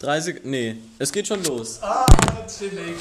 30. 0.00 0.44
Nee, 0.44 0.76
es 0.98 1.12
geht 1.12 1.26
schon 1.26 1.42
los. 1.44 1.78
Ah, 1.82 2.06
chillig. 2.46 2.96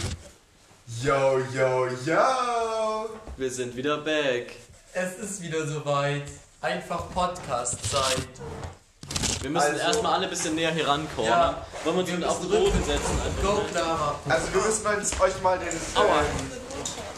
Yo, 1.01 1.39
yo, 1.55 1.87
yo! 2.05 3.09
Wir 3.37 3.49
sind 3.51 3.73
wieder 3.75 3.99
back. 3.99 4.51
Es 4.93 5.17
ist 5.17 5.41
wieder 5.41 5.65
soweit. 5.65 6.23
Einfach 6.61 7.09
Podcast-Zeit. 7.13 8.27
Wir 9.41 9.49
müssen 9.49 9.63
Also- 9.65 9.79
erstmal 9.79 10.13
alle 10.15 10.25
ein 10.25 10.29
bisschen 10.29 10.55
näher 10.55 10.71
hier 10.71 10.87
rankommen. 10.89 11.29
Ja. 11.29 11.65
Wollen 11.85 11.95
wir 12.05 12.13
uns 12.13 12.19
Wir 12.19 12.29
auf 12.29 12.41
den 12.41 12.49
Boden 12.49 12.83
setzen? 12.83 13.21
Einfach 13.25 13.41
Go, 13.43 13.53
mal. 13.53 13.65
Clara. 13.71 14.19
Also 14.27 14.53
wir 14.53 14.61
müssen 14.61 14.85
uns 14.87 15.21
euch 15.21 15.41
mal 15.41 15.57
den 15.57 15.69
Aua. 15.95 16.21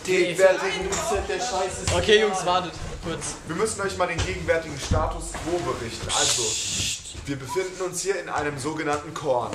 gegenwärtigen, 0.05 0.89
Der 1.27 1.39
Scheiß 1.39 1.81
ist 1.85 1.93
Okay, 1.95 2.21
Jungs, 2.21 2.45
wartet 2.45 2.73
kurz. 3.03 3.23
wir 3.47 3.55
müssen 3.55 3.81
euch 3.81 3.97
mal 3.97 4.07
den 4.07 4.23
gegenwärtigen 4.23 4.79
Status 4.79 5.31
quo 5.43 5.57
berichten. 5.73 6.07
Also, 6.15 6.43
wir 7.25 7.35
befinden 7.39 7.81
uns 7.81 8.01
hier 8.01 8.19
in 8.21 8.29
einem 8.29 8.59
sogenannten 8.59 9.11
Korn. 9.15 9.51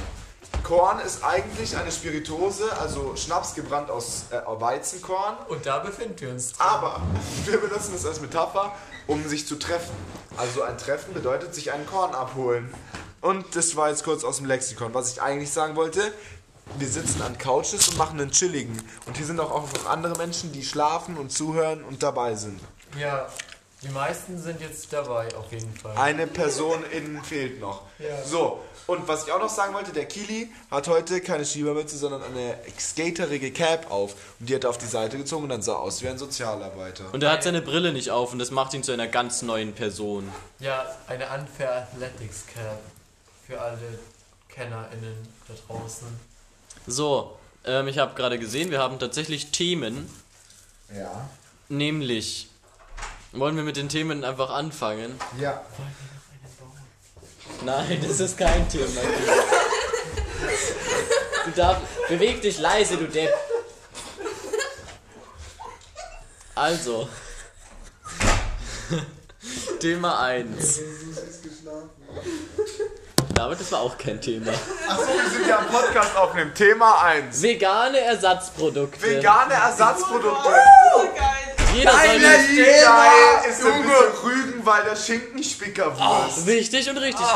Korn 0.62 0.98
ist 0.98 1.22
eigentlich 1.22 1.76
eine 1.76 1.92
Spirituose, 1.92 2.64
also 2.80 3.14
Schnaps 3.14 3.54
gebrannt 3.54 3.90
aus 3.90 4.24
äh, 4.30 4.40
Weizenkorn. 4.46 5.36
Und 5.48 5.64
da 5.64 5.78
befinden 5.78 6.20
wir 6.20 6.30
uns. 6.30 6.52
drin. 6.52 6.66
Aber 6.66 7.00
wir 7.44 7.58
benutzen 7.58 7.94
es 7.94 8.04
als 8.04 8.20
Metapher, 8.20 8.72
um 9.06 9.26
sich 9.28 9.46
zu 9.46 9.56
treffen. 9.56 9.94
Also 10.36 10.62
ein 10.62 10.76
Treffen 10.76 11.14
bedeutet 11.14 11.54
sich 11.54 11.72
einen 11.72 11.86
Korn 11.86 12.14
abholen. 12.14 12.72
Und 13.20 13.56
das 13.56 13.76
war 13.76 13.90
jetzt 13.90 14.04
kurz 14.04 14.24
aus 14.24 14.38
dem 14.38 14.46
Lexikon. 14.46 14.92
Was 14.92 15.12
ich 15.12 15.22
eigentlich 15.22 15.50
sagen 15.50 15.76
wollte, 15.76 16.12
wir 16.78 16.88
sitzen 16.88 17.22
an 17.22 17.38
Couches 17.38 17.88
und 17.88 17.96
machen 17.96 18.20
einen 18.20 18.32
chilligen. 18.32 18.76
Und 19.06 19.16
hier 19.16 19.26
sind 19.26 19.40
auch 19.40 19.50
noch 19.50 19.86
andere 19.88 20.16
Menschen, 20.16 20.52
die 20.52 20.64
schlafen 20.64 21.16
und 21.16 21.30
zuhören 21.30 21.84
und 21.84 22.02
dabei 22.02 22.34
sind. 22.34 22.60
Ja, 22.98 23.28
die 23.86 23.92
meisten 23.92 24.38
sind 24.38 24.60
jetzt 24.60 24.92
dabei, 24.92 25.34
auf 25.36 25.52
jeden 25.52 25.74
Fall. 25.74 25.96
Eine 25.96 26.26
Person 26.26 26.84
innen 26.90 27.22
fehlt 27.22 27.60
noch. 27.60 27.82
Ja. 27.98 28.22
So, 28.24 28.60
und 28.86 29.08
was 29.08 29.26
ich 29.26 29.32
auch 29.32 29.40
noch 29.40 29.48
sagen 29.48 29.74
wollte, 29.74 29.92
der 29.92 30.06
Kili 30.06 30.48
hat 30.70 30.86
heute 30.86 31.20
keine 31.20 31.44
Schiebermütze, 31.44 31.96
sondern 31.98 32.22
eine 32.22 32.56
skaterige 32.78 33.50
Cap 33.50 33.90
auf. 33.90 34.14
Und 34.38 34.48
die 34.48 34.54
hat 34.54 34.64
er 34.64 34.70
auf 34.70 34.78
die 34.78 34.86
Seite 34.86 35.18
gezogen 35.18 35.44
und 35.44 35.48
dann 35.48 35.62
sah 35.62 35.72
er 35.72 35.80
aus 35.80 36.02
wie 36.02 36.08
ein 36.08 36.18
Sozialarbeiter. 36.18 37.12
Und 37.12 37.22
er 37.22 37.32
hat 37.32 37.42
seine 37.42 37.62
Brille 37.62 37.92
nicht 37.92 38.10
auf 38.10 38.32
und 38.32 38.38
das 38.38 38.52
macht 38.52 38.74
ihn 38.74 38.84
zu 38.84 38.92
einer 38.92 39.08
ganz 39.08 39.42
neuen 39.42 39.72
Person. 39.72 40.30
Ja, 40.60 40.86
eine 41.08 41.24
Unfair 41.24 41.88
Athletics 41.92 42.44
Cap. 42.46 42.80
Für 43.46 43.60
alle 43.60 43.78
KennerInnen 44.48 45.28
da 45.48 45.54
draußen. 45.66 46.06
So, 46.86 47.36
ähm, 47.64 47.88
ich 47.88 47.98
habe 47.98 48.14
gerade 48.14 48.38
gesehen, 48.38 48.70
wir 48.70 48.78
haben 48.78 48.98
tatsächlich 48.98 49.50
Themen. 49.50 50.08
Ja. 50.96 51.28
Nämlich, 51.68 52.48
wollen 53.38 53.56
wir 53.56 53.64
mit 53.64 53.76
den 53.76 53.88
Themen 53.88 54.24
einfach 54.24 54.50
anfangen? 54.50 55.18
Ja. 55.40 55.62
Nein, 57.64 58.04
das 58.06 58.20
ist 58.20 58.36
kein 58.36 58.68
Thema. 58.68 59.00
Du 61.44 61.50
darfst, 61.52 61.82
beweg 62.08 62.42
dich 62.42 62.58
leise, 62.58 62.96
du 62.96 63.06
Depp. 63.06 63.32
Also, 66.54 67.08
Thema 69.80 70.20
1. 70.20 70.80
David, 73.34 73.60
das 73.60 73.70
war 73.72 73.80
auch 73.80 73.98
kein 73.98 74.20
Thema. 74.20 74.50
Achso, 74.88 75.06
wir 75.08 75.30
sind 75.30 75.46
ja 75.46 75.58
am 75.58 75.66
Podcast 75.66 76.16
aufnehmen. 76.16 76.54
Thema 76.54 77.02
1. 77.02 77.42
Vegane 77.42 78.00
Ersatzprodukte. 78.00 79.02
Vegane 79.02 79.52
Ersatzprodukte. 79.54 80.48
Jeder 81.76 81.90
soll 81.92 82.00
Alter, 82.00 82.38
nicht. 82.38 82.50
wie 82.50 82.56
geil 82.56 83.50
ist 83.50 83.62
denn 83.62 83.82
bitte 83.82 84.22
Rügenwalder 84.24 84.96
Schinkenspickerwurst? 84.96 86.46
Richtig 86.46 86.90
und 86.90 86.96
richtig. 86.98 87.26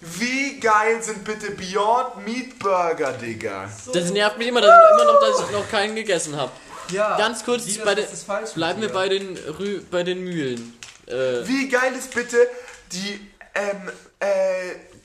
Wie 0.00 0.60
geil 0.60 1.02
sind 1.02 1.24
bitte 1.24 1.50
Beyond 1.52 2.26
Meat 2.26 2.58
Burger, 2.58 3.12
Digga? 3.12 3.70
Das 3.92 4.10
nervt 4.10 4.38
mich 4.38 4.48
immer, 4.48 4.60
dass 4.60 4.70
ich 4.70 5.02
immer 5.02 5.12
noch, 5.12 5.20
dass 5.20 5.46
ich 5.46 5.52
noch 5.52 5.70
keinen 5.70 5.94
gegessen 5.94 6.36
habe. 6.36 6.52
Ja, 6.90 7.16
Ganz 7.16 7.42
kurz, 7.44 7.64
Lieder, 7.64 7.84
bei 7.86 7.94
den, 7.94 8.04
das 8.04 8.12
ist 8.12 8.24
falsch 8.26 8.48
mit 8.48 8.54
bleiben 8.56 8.82
wir 8.82 8.90
bei 8.90 9.08
den, 9.08 9.38
Rü 9.58 9.80
bei 9.90 10.02
den 10.02 10.22
Mühlen. 10.22 10.78
Äh, 11.06 11.46
Wie 11.46 11.68
geil 11.68 11.94
ist 11.98 12.14
bitte 12.14 12.36
die, 12.92 13.18
ähm, 13.54 13.90
äh, 14.20 14.26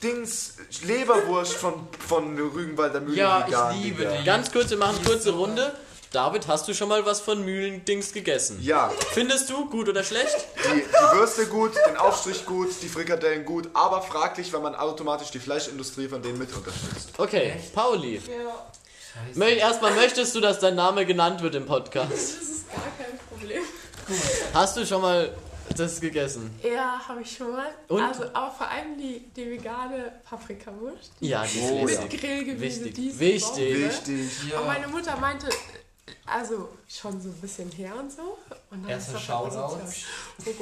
Dings, 0.02 0.56
Leberwurst 0.82 1.54
von, 1.54 1.88
von 2.06 2.38
Rügenwalder 2.38 3.00
Mühlen 3.00 3.16
Ja, 3.16 3.40
ich 3.40 3.46
vegan, 3.48 3.80
liebe 3.80 4.02
Digga. 4.02 4.16
die. 4.18 4.24
ganz 4.24 4.52
kurz, 4.52 4.70
wir 4.70 4.76
machen 4.76 4.96
eine 4.98 5.06
kurze 5.08 5.30
Runde. 5.30 5.74
David, 6.12 6.48
hast 6.48 6.66
du 6.66 6.74
schon 6.74 6.88
mal 6.88 7.06
was 7.06 7.20
von 7.20 7.44
Mühlendings 7.44 8.12
gegessen? 8.12 8.58
Ja, 8.60 8.90
Findest 9.12 9.48
du 9.48 9.66
gut 9.70 9.88
oder 9.88 10.02
schlecht? 10.02 10.34
die, 10.56 10.80
die 10.80 11.16
Würste 11.16 11.46
gut, 11.46 11.72
den 11.88 11.96
Aufstrich 11.96 12.44
gut, 12.44 12.68
die 12.82 12.88
Frikadellen 12.88 13.44
gut, 13.44 13.68
aber 13.74 14.02
fraglich, 14.02 14.52
weil 14.52 14.60
man 14.60 14.74
automatisch 14.74 15.30
die 15.30 15.38
Fleischindustrie 15.38 16.08
von 16.08 16.20
denen 16.20 16.38
mit 16.38 16.52
unterstützt. 16.52 17.10
Okay, 17.16 17.52
Pauli. 17.74 18.20
Scheiße. 18.20 19.38
Mö 19.38 19.44
erstmal 19.50 19.92
möchtest 19.94 20.34
du, 20.34 20.40
dass 20.40 20.58
dein 20.58 20.74
Name 20.74 21.06
genannt 21.06 21.42
wird 21.42 21.54
im 21.54 21.66
Podcast? 21.66 22.10
Das 22.10 22.20
ist 22.20 22.68
gar 22.72 22.82
kein 22.98 23.18
Problem. 23.28 23.62
Hast 24.52 24.76
du 24.76 24.84
schon 24.86 25.02
mal 25.02 25.32
das 25.76 26.00
gegessen? 26.00 26.50
Ja, 26.64 27.00
habe 27.06 27.22
ich 27.22 27.36
schon 27.36 27.52
mal. 27.52 27.68
Und? 27.86 28.02
Also, 28.02 28.24
aber 28.32 28.50
vor 28.50 28.68
allem 28.68 28.98
die, 28.98 29.28
die 29.36 29.48
vegane 29.48 30.12
Paprikawurst. 30.28 31.12
Ja, 31.20 31.44
die 31.44 31.58
ist 31.60 31.70
Oh. 31.70 31.84
Mit 31.84 32.10
Grillgemüse, 32.20 32.60
Wichtig. 32.84 32.94
die 32.96 33.06
ist 33.08 33.20
Wichtig. 33.20 33.74
Wichtig. 33.78 34.30
Und 34.44 34.50
Ja. 34.50 34.60
meine 34.62 34.88
Mutter 34.88 35.16
meinte, 35.16 35.48
also 36.26 36.68
schon 36.88 37.20
so 37.20 37.28
ein 37.28 37.40
bisschen 37.40 37.70
her 37.72 37.94
und 37.98 38.10
so. 38.12 38.38
Und 38.70 38.82
dann 38.82 38.90
Erste 38.90 39.16
ist 39.16 39.28
das 39.28 39.30
aber 39.30 39.50
so 39.50 39.58
Shoutouts. 39.58 39.94
zu- 40.44 40.54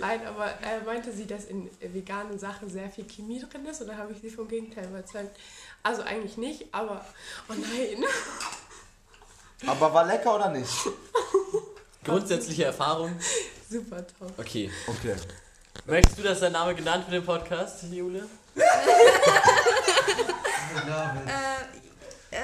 Nein, 0.00 0.26
aber 0.26 0.46
äh, 0.62 0.80
meinte 0.84 1.12
sie, 1.12 1.26
dass 1.26 1.44
in 1.44 1.70
veganen 1.80 2.38
Sachen 2.38 2.68
sehr 2.70 2.88
viel 2.90 3.04
Chemie 3.04 3.40
drin 3.40 3.66
ist. 3.66 3.80
Und 3.80 3.88
da 3.88 3.96
habe 3.96 4.12
ich 4.12 4.20
sie 4.20 4.30
vom 4.30 4.48
Gegenteil 4.48 4.86
überzeugt. 4.86 5.36
Also 5.82 6.02
eigentlich 6.02 6.36
nicht, 6.36 6.72
aber 6.72 7.04
oh 7.48 7.52
nein. 7.54 8.04
Aber 9.64 9.94
war 9.94 10.04
lecker 10.04 10.34
oder 10.34 10.48
nicht? 10.50 10.72
Grundsätzliche 12.02 12.64
Erfahrung? 12.64 13.16
Super 13.70 14.04
top. 14.18 14.36
Okay. 14.36 14.68
Okay. 14.88 15.14
Möchtest 15.86 16.18
du, 16.18 16.22
dass 16.24 16.40
dein 16.40 16.50
Name 16.50 16.74
genannt 16.74 17.04
wird 17.08 17.20
im 17.20 17.26
Podcast, 17.26 17.84
Jule? 17.84 18.28
Äh, 20.74 21.91
äh, 22.32 22.38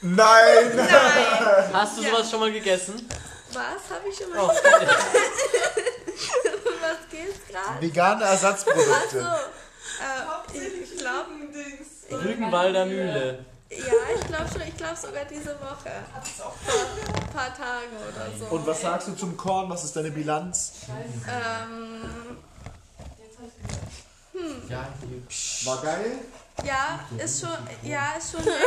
Nein! 0.00 0.76
nein. 0.76 0.88
Hast 1.72 1.98
du 1.98 2.02
Ja. 2.02 2.10
sowas 2.10 2.30
schon 2.30 2.40
mal 2.40 2.52
gegessen? 2.52 3.08
Was 3.52 3.62
habe 3.96 4.08
ich 4.10 4.16
schon 4.16 4.30
mal? 4.30 4.38
Oh. 4.44 4.48
Was 6.80 6.98
geht's 7.10 7.40
gerade? 7.48 7.80
Vegane 7.80 8.24
Achso. 8.24 8.32
Ersatzprodukte. 8.46 9.18
Äh, 9.18 10.56
ich 10.56 10.92
ich 10.92 10.98
glaube, 10.98 11.30
Rügenwalder 12.10 12.84
Mühle. 12.86 13.44
ja, 13.70 13.76
ich 14.14 14.26
glaube 14.26 14.48
schon, 14.52 14.62
ich 14.62 14.76
glaube 14.76 14.96
sogar 14.96 15.24
diese 15.24 15.54
Woche. 15.60 15.90
Vor 16.36 16.54
ein 17.16 17.30
paar 17.32 17.54
Tagen 17.54 17.96
oder 17.96 18.30
so. 18.38 18.46
Und 18.54 18.66
was 18.66 18.80
sagst 18.80 19.08
du 19.08 19.14
zum 19.14 19.36
Korn? 19.36 19.68
Was 19.70 19.84
ist 19.84 19.96
deine 19.96 20.10
Bilanz? 20.10 20.72
Ähm, 21.28 22.38
Ja, 24.68 24.86
die- 25.02 25.66
War 25.66 25.82
geil? 25.82 26.18
Ja, 26.64 27.00
ist 27.22 27.40
schon, 27.40 27.50
ja, 27.82 28.14
ist 28.18 28.32
schon 28.32 28.44
lecker. 28.44 28.58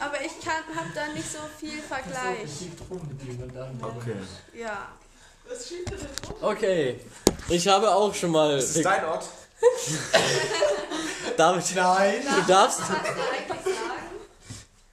Aber 0.00 0.20
ich 0.20 0.40
kann, 0.40 0.76
habe 0.76 0.88
da 0.94 1.08
nicht 1.12 1.30
so 1.30 1.38
viel 1.58 1.80
Vergleich. 1.82 2.48
Okay. 3.82 4.16
Ja. 4.54 4.88
Okay. 6.40 7.00
Ich 7.48 7.66
habe 7.66 7.90
auch 7.90 8.14
schon 8.14 8.30
mal. 8.30 8.56
Das 8.56 8.76
ist 8.76 8.84
dein 8.84 9.04
Ort? 9.04 9.26
David, 11.36 11.64
Nein. 11.74 12.14
du 12.22 12.52
darfst. 12.52 12.80
Was 12.80 12.88
du 12.88 12.94
eigentlich 12.94 13.76
sagen? 13.76 13.98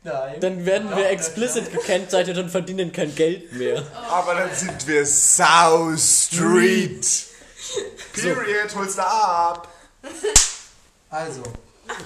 Nein. 0.03 0.39
Dann 0.39 0.65
werden 0.65 0.95
wir 0.95 1.09
explicit 1.09 1.71
gekennzeichnet 1.71 2.37
und 2.37 2.49
verdienen 2.49 2.91
kein 2.91 3.13
Geld 3.15 3.51
mehr. 3.53 3.83
Aber 4.09 4.35
dann 4.35 4.53
sind 4.53 4.87
wir 4.87 5.05
South 5.05 5.99
Street. 5.99 7.25
Period, 8.13 8.75
holst 8.75 8.97
du 8.97 9.05
ab. 9.05 9.67
Also. 11.09 11.43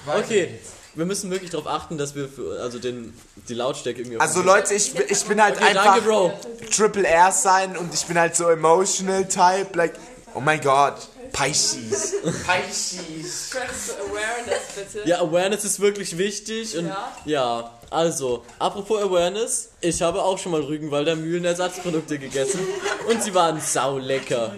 Okay. 0.06 0.58
Wir 0.94 1.04
müssen 1.06 1.30
wirklich 1.30 1.50
darauf 1.50 1.68
achten, 1.68 1.98
dass 1.98 2.16
wir 2.16 2.28
für, 2.28 2.60
also 2.60 2.78
den, 2.80 3.14
die 3.48 3.54
Lautstärke 3.54 4.00
irgendwie. 4.00 4.16
auf- 4.16 4.22
Also 4.22 4.42
Leute, 4.42 4.74
ich, 4.74 4.92
ich 4.98 5.24
bin 5.24 5.40
halt 5.42 5.56
okay, 5.56 5.66
einfach 5.66 5.84
danke, 5.84 6.00
Bro. 6.02 6.32
Triple 6.74 7.06
R 7.06 7.30
sein 7.30 7.76
und 7.76 7.94
ich 7.94 8.04
bin 8.06 8.18
halt 8.18 8.34
so 8.34 8.48
emotional 8.48 9.24
type, 9.28 9.68
like, 9.74 9.94
oh 10.34 10.40
my 10.40 10.58
god, 10.58 10.94
Pisces. 11.32 12.14
Pisces. 12.46 13.50
Press 13.50 13.94
Awareness 13.98 14.62
bitte. 14.74 15.08
Ja, 15.08 15.20
Awareness 15.20 15.64
ist 15.64 15.80
wirklich 15.80 16.16
wichtig 16.18 16.76
und 16.76 16.88
Ja? 16.88 17.12
ja, 17.24 17.70
also, 17.90 18.44
apropos 18.60 19.02
Awareness, 19.02 19.70
ich 19.80 20.00
habe 20.00 20.22
auch 20.22 20.38
schon 20.38 20.52
mal 20.52 20.60
Rügenwalder 20.60 21.16
Mühlenersatzprodukte 21.16 22.18
gegessen 22.20 22.60
und 23.08 23.20
sie 23.22 23.34
waren 23.34 23.60
sau 23.60 23.98
lecker. 23.98 24.54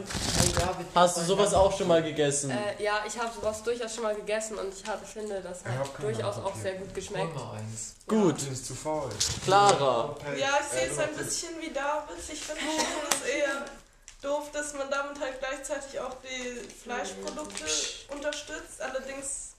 Hast 0.95 1.17
du 1.17 1.23
sowas 1.23 1.55
auch 1.55 1.77
schon 1.77 1.89
mal 1.89 2.03
gegessen? 2.03 2.51
Äh, 2.51 2.83
ja, 2.83 3.03
ich 3.07 3.19
habe 3.19 3.31
sowas 3.35 3.63
durchaus 3.63 3.95
schon 3.95 4.05
mal 4.05 4.15
gegessen 4.15 4.59
und 4.59 4.73
ich 4.75 4.87
hab, 4.87 5.07
finde, 5.09 5.41
das 5.41 5.65
hat 5.65 5.89
durchaus 6.03 6.37
auch 6.37 6.55
sehr 6.55 6.75
gut 6.75 6.95
geschmeckt. 6.95 7.35
Eins. 7.35 7.95
Gut, 8.07 8.43
Du 8.43 8.47
bist 8.51 8.67
zu 8.67 8.75
faul. 8.75 9.09
Clara. 9.45 10.15
Ja, 10.39 10.49
ich 10.61 10.79
sehe 10.79 10.91
es 10.91 10.99
ein 10.99 11.17
bisschen 11.17 11.51
wie 11.61 11.71
David. 11.73 12.19
Ich 12.31 12.39
finde 12.41 12.61
schon, 12.61 13.09
es 13.11 13.29
eher 13.35 13.65
doof, 14.23 14.51
dass 14.53 14.73
man 14.75 14.89
damit 14.91 15.21
halt 15.21 15.39
gleichzeitig 15.41 15.99
auch 16.01 16.17
die 16.23 16.61
Fleischprodukte 16.83 17.65
unterstützt. 18.09 18.81
Allerdings 18.81 19.55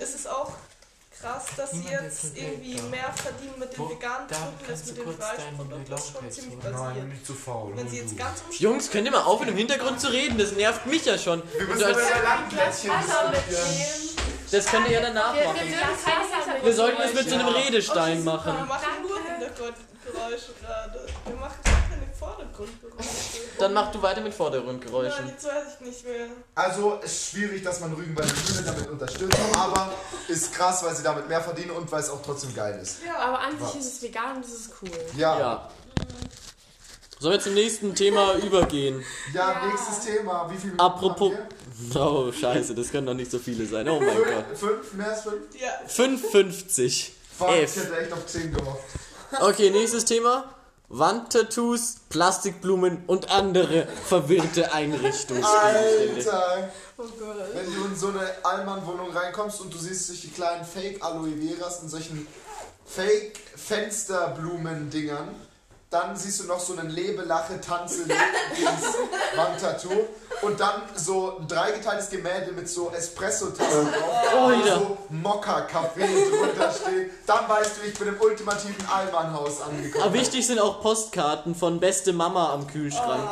ist 0.00 0.14
es 0.14 0.26
auch 0.26 0.50
krass, 1.20 1.44
dass 1.56 1.70
sie 1.72 1.84
jetzt 1.88 2.36
irgendwie 2.36 2.80
mehr 2.82 3.12
verdienen 3.14 3.58
mit 3.58 3.76
den 3.76 3.88
veganen 3.90 4.26
Produkten 4.26 4.70
als 4.72 4.86
mit 4.86 4.98
den 4.98 5.14
Fleischprodukten. 5.14 5.84
Das 5.90 6.04
ist 6.04 6.12
schon 6.12 6.30
ziemlich 6.30 6.58
basiert. 6.58 7.08
nicht 7.08 7.26
zu 7.26 7.34
faul. 7.34 7.76
Wenn 7.76 7.88
sie 7.88 7.98
jetzt 7.98 8.16
ganz 8.16 8.40
umstellen- 8.40 8.72
Jungs, 8.72 8.90
könnt 8.90 9.04
ihr 9.06 9.12
mal 9.12 9.22
aufhören, 9.22 9.50
im 9.50 9.56
Hintergrund 9.56 10.00
zu 10.00 10.08
reden? 10.08 10.36
Das 10.38 10.52
nervt 10.52 10.86
mich 10.86 11.04
ja 11.04 11.16
schon. 11.18 11.42
Wir 11.56 11.66
müssen 11.66 11.90
über 11.90 12.22
Landplätzchen 12.22 12.90
das 14.50 14.66
könnt 14.66 14.86
ihr 14.86 14.92
ja 14.92 15.00
danach 15.00 15.34
Wir, 15.34 15.44
machen. 15.44 15.60
wir, 15.62 15.76
wir, 16.58 16.64
Wir 16.64 16.74
sollten 16.74 17.00
es 17.00 17.14
mit 17.14 17.26
so 17.30 17.36
einem 17.36 17.48
Redestein 17.48 18.18
super. 18.18 18.32
machen. 18.36 18.56
Wir 18.58 18.64
machen 18.66 18.88
nur 19.00 19.18
Hintergrundgeräusche 19.24 20.52
gerade. 20.60 21.06
Wir 21.24 21.36
machen 21.36 21.71
Vordergrundgeräusche. 22.22 23.08
Dann 23.58 23.72
mach 23.74 23.90
du 23.92 24.00
weiter 24.02 24.20
mit 24.20 24.30
Nein, 24.30 24.32
Vordergrundgeräuschen. 24.36 25.28
jetzt 25.28 25.44
weiß 25.44 25.64
ich 25.80 25.86
nicht 25.86 26.04
mehr. 26.04 26.26
Also, 26.54 26.98
es 27.02 27.12
ist 27.12 27.30
schwierig, 27.30 27.62
dass 27.64 27.80
man 27.80 27.92
Rügen 27.94 28.14
bei 28.14 28.22
der 28.22 28.32
Mühle 28.32 28.62
damit 28.64 28.88
unterstützt, 28.90 29.38
aber 29.56 29.92
ist 30.28 30.52
krass, 30.54 30.82
weil 30.84 30.94
sie 30.94 31.02
damit 31.02 31.28
mehr 31.28 31.40
verdienen 31.40 31.70
und 31.72 31.90
weil 31.90 32.00
es 32.00 32.10
auch 32.10 32.22
trotzdem 32.22 32.54
geil 32.54 32.78
ist. 32.80 32.98
Ja, 33.04 33.16
Aber 33.18 33.40
an 33.40 33.58
sich 33.58 33.80
ist 33.80 33.94
es 33.94 34.02
vegan 34.02 34.36
und 34.36 34.44
das 34.44 34.52
ist 34.52 34.70
cool. 34.82 34.90
Ja, 35.16 35.34
ja, 35.34 35.40
Ja. 35.40 35.70
Sollen 37.18 37.34
wir 37.34 37.40
zum 37.40 37.54
nächsten 37.54 37.94
Thema 37.94 38.34
übergehen? 38.44 39.04
nächstes 39.70 40.00
Thema. 40.06 40.46
Wie 40.50 40.56
viele 40.56 40.72
Minuten 40.72 40.80
Apropos. 40.80 41.32
Oh, 41.94 42.30
scheiße, 42.32 42.74
das 42.74 42.90
können 42.90 43.06
doch 43.06 43.14
nicht 43.14 43.30
so 43.30 43.38
viele 43.38 43.64
sein. 43.66 43.88
Oh 43.88 44.00
mein? 44.00 44.16
Gott. 44.16 44.56
Fünf, 44.56 44.92
mehr 44.94 45.10
als 45.10 45.22
fünf? 45.22 45.42
ja. 45.60 45.70
5,50. 45.88 47.10
Fuck, 47.38 47.48
ich 47.50 47.62
F. 47.62 47.76
hätte 47.76 47.98
echt 47.98 48.12
auf 48.12 48.26
10 48.26 48.52
gehofft. 48.52 48.84
Okay, 49.40 49.70
nächstes 49.70 50.04
Thema. 50.04 50.52
Wandtattoos, 50.92 51.96
Plastikblumen 52.10 53.04
und 53.06 53.30
andere 53.30 53.86
verwirrte 53.86 54.74
Einrichtungsgegenstände. 54.74 56.16
Alter! 56.16 56.70
Oh 56.98 57.04
Gott. 57.18 57.36
Wenn 57.54 57.74
du 57.74 57.86
in 57.86 57.96
so 57.96 58.08
eine 58.08 58.28
Allmann-Wohnung 58.42 59.10
reinkommst 59.10 59.62
und 59.62 59.72
du 59.72 59.78
siehst 59.78 60.08
solche 60.08 60.28
kleinen 60.28 60.66
Fake-Aloe 60.66 61.30
Veras 61.30 61.82
in 61.82 61.88
solchen 61.88 62.26
Fake-Fensterblumen-Dingern, 62.84 65.34
dann 65.92 66.16
siehst 66.16 66.40
du 66.40 66.44
noch 66.46 66.58
so 66.58 66.76
einen 66.76 66.90
Lebelache 66.90 67.60
tanze 67.60 68.06
Wandtattoo 69.36 69.90
und 70.42 70.58
dann 70.58 70.82
so 70.96 71.38
ein 71.38 71.46
dreigeteiltes 71.48 72.10
Gemälde 72.10 72.52
mit 72.52 72.68
so 72.68 72.90
Espresso-Tassen 72.90 73.92
drauf, 73.92 74.34
Oh, 74.34 74.50
ja. 74.50 74.78
so 74.78 74.98
Mokka-Kaffee 75.10 76.00
drunter 76.30 76.72
steht. 76.72 77.10
Dann 77.26 77.48
weißt 77.48 77.76
du, 77.76 77.86
ich 77.88 77.94
bin 77.98 78.08
im 78.08 78.20
ultimativen 78.20 78.86
Allmann-Haus 78.90 79.60
angekommen. 79.60 80.04
Aber 80.04 80.14
wichtig 80.14 80.46
sind 80.46 80.58
auch 80.58 80.80
Postkarten 80.80 81.54
von 81.54 81.78
beste 81.78 82.12
Mama 82.12 82.52
am 82.52 82.66
Kühlschrank. 82.66 83.22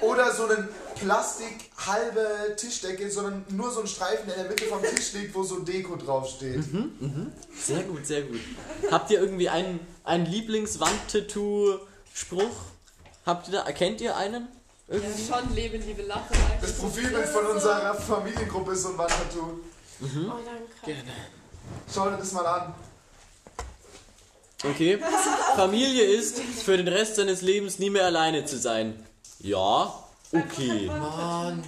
Oder 0.00 0.32
so 0.32 0.46
einen 0.46 0.68
Plastik 0.94 1.70
halbe 1.86 2.26
Tischdecke, 2.56 3.10
sondern 3.10 3.44
nur 3.50 3.70
so 3.70 3.80
ein 3.82 3.86
Streifen, 3.86 4.26
der 4.26 4.36
in 4.36 4.42
der 4.44 4.50
Mitte 4.50 4.64
vom 4.64 4.82
Tisch 4.82 5.12
liegt, 5.12 5.34
wo 5.34 5.42
so 5.42 5.58
Deko 5.60 5.96
draufsteht. 5.96 6.64
Sehr 7.62 7.82
gut, 7.82 8.06
sehr 8.06 8.22
gut. 8.22 8.40
Habt 8.90 9.10
ihr 9.10 9.20
irgendwie 9.20 9.48
einen, 9.50 9.80
einen 10.04 10.24
Lieblings-Wandtattoo-Spruch? 12.16 12.56
Habt 13.24 13.48
ihr 13.48 13.52
da, 13.52 13.66
erkennt 13.66 14.00
ihr 14.00 14.16
einen? 14.16 14.48
Ja, 14.88 14.98
schon 14.98 15.54
Lebe, 15.54 15.78
Liebe, 15.78 16.02
Lache. 16.02 16.34
Das 16.60 16.78
Profilbild 16.78 17.26
von 17.26 17.46
unserer 17.46 17.94
Familiengruppe 17.94 18.72
ist 18.72 18.82
so 18.82 18.90
ein 18.90 18.98
Wandtattoo. 18.98 19.60
Oh, 20.00 20.38
danke. 20.84 21.02
Schau 21.92 22.10
dir 22.10 22.16
das 22.18 22.32
mal 22.32 22.46
an. 22.46 22.74
Okay. 24.64 24.98
Familie 25.56 26.04
ist, 26.04 26.38
für 26.38 26.76
den 26.76 26.88
Rest 26.88 27.16
seines 27.16 27.42
Lebens 27.42 27.78
nie 27.78 27.90
mehr 27.90 28.04
alleine 28.04 28.44
zu 28.44 28.58
sein. 28.58 29.04
Ja, 29.40 29.92
okay. 30.32 30.86
Mann. 30.86 31.62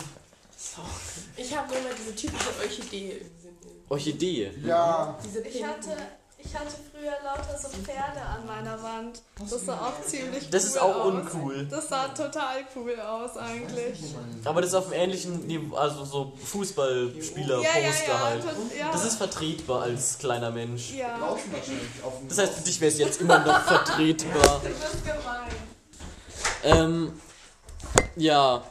Ich 1.37 1.56
habe 1.56 1.75
immer 1.75 1.89
diese 1.99 2.15
typische 2.15 2.50
Orchidee 2.62 3.11
im 3.12 3.41
Sinn. 3.41 3.56
Orchidee. 3.89 4.53
Ja. 4.65 5.19
Diese 5.25 5.41
Ich 5.41 5.65
hatte, 5.65 5.97
ich 6.50 6.55
hatte 6.59 6.75
früher 6.93 7.12
lauter 7.25 7.59
so 7.59 7.69
Pferde 7.69 8.21
an 8.21 8.47
meiner 8.47 8.83
Wand. 8.83 9.21
Das 9.39 9.67
sah 9.67 9.75
auch 9.75 10.03
ziemlich 10.05 10.49
Das 10.50 10.62
cool 10.65 10.69
ist 10.71 10.79
auch 10.81 10.97
aus. 10.97 11.06
uncool. 11.06 11.67
Das 11.67 11.89
sah 11.89 12.09
total 12.09 12.65
cool 12.75 12.99
aus 13.00 13.37
eigentlich. 13.37 13.99
Aber 14.45 14.61
das 14.61 14.71
ist 14.71 14.75
auf 14.77 14.87
einem 14.87 14.95
ähnlichen 15.03 15.47
Niveau, 15.47 15.77
also 15.77 16.05
so 16.05 16.33
Fußballspieler-Poster 16.45 17.62
Ja, 17.62 17.79
ja, 17.81 17.89
ja, 18.09 18.21
halt. 18.25 18.45
ja. 18.79 18.91
Das 18.93 19.05
ist 19.05 19.17
vertretbar 19.17 19.83
als 19.83 20.19
kleiner 20.19 20.50
Mensch. 20.50 20.93
ja. 20.93 21.17
Dem 21.19 22.29
Das 22.29 22.39
heißt, 22.39 22.55
für 22.55 22.62
dich 22.62 22.81
wäre 22.81 22.93
es 22.93 22.99
jetzt 22.99 23.21
immer 23.21 23.39
noch 23.41 23.61
vertretbar. 23.65 24.61
Das 24.62 24.95
ist 24.95 25.05
gemein. 25.05 25.50
Ähm, 26.65 27.21
ja. 28.17 28.62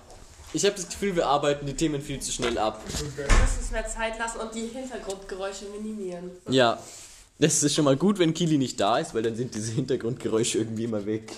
Ich 0.53 0.65
habe 0.65 0.75
das 0.75 0.87
Gefühl, 0.87 1.15
wir 1.15 1.27
arbeiten 1.27 1.65
die 1.65 1.75
Themen 1.75 2.01
viel 2.01 2.19
zu 2.21 2.31
schnell 2.31 2.57
ab. 2.57 2.81
Wir 2.87 3.25
müssen 3.25 3.57
uns 3.59 3.71
mehr 3.71 3.85
Zeit 3.85 4.17
lassen 4.17 4.39
und 4.39 4.55
die 4.55 4.67
Hintergrundgeräusche 4.67 5.65
minimieren. 5.65 6.31
Ja. 6.49 6.79
Das 7.39 7.61
ist 7.61 7.75
schon 7.75 7.85
mal 7.85 7.97
gut, 7.97 8.17
wenn 8.17 8.33
Kili 8.33 8.57
nicht 8.57 8.79
da 8.79 8.97
ist, 8.97 9.13
weil 9.13 9.21
dann 9.21 9.35
sind 9.35 9.53
diese 9.53 9.71
Hintergrundgeräusche 9.73 10.57
irgendwie 10.57 10.85
immer 10.85 11.05
weg. 11.05 11.31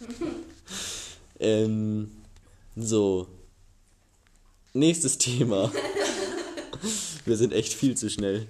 ähm, 1.40 2.10
so. 2.74 3.28
Nächstes 4.72 5.18
Thema. 5.18 5.70
Wir 7.24 7.36
sind 7.36 7.52
echt 7.52 7.72
viel 7.72 7.96
zu 7.96 8.10
schnell. 8.10 8.48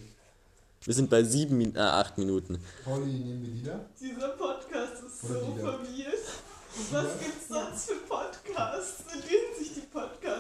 Wir 0.85 0.95
sind 0.95 1.11
bei 1.11 1.23
sieben, 1.25 1.59
Min 1.59 1.77
äh, 1.77 1.81
acht 1.81 2.17
Minuten. 2.17 2.59
Holly, 2.87 3.07
nehmen 3.07 3.43
wir 3.43 3.51
die 3.51 3.63
da? 3.65 3.85
Dieser 4.01 4.29
Podcast 4.29 5.03
ist 5.07 5.25
Oder 5.25 5.41
so 5.41 5.57
verwirrt. 5.57 6.15
Was 6.93 7.19
gibt's 7.19 7.49
sonst 7.49 7.91
für 7.91 7.97
Podcasts, 8.09 9.03
in 9.13 9.21
denen 9.23 9.48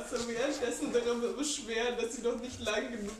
Podcaster 0.08 0.28
währenddessen 0.28 0.92
darüber 0.92 1.28
beschweren, 1.36 1.96
dass 2.00 2.16
sie 2.16 2.22
noch 2.22 2.40
nicht 2.40 2.60
lang 2.60 2.90
genug 2.90 3.12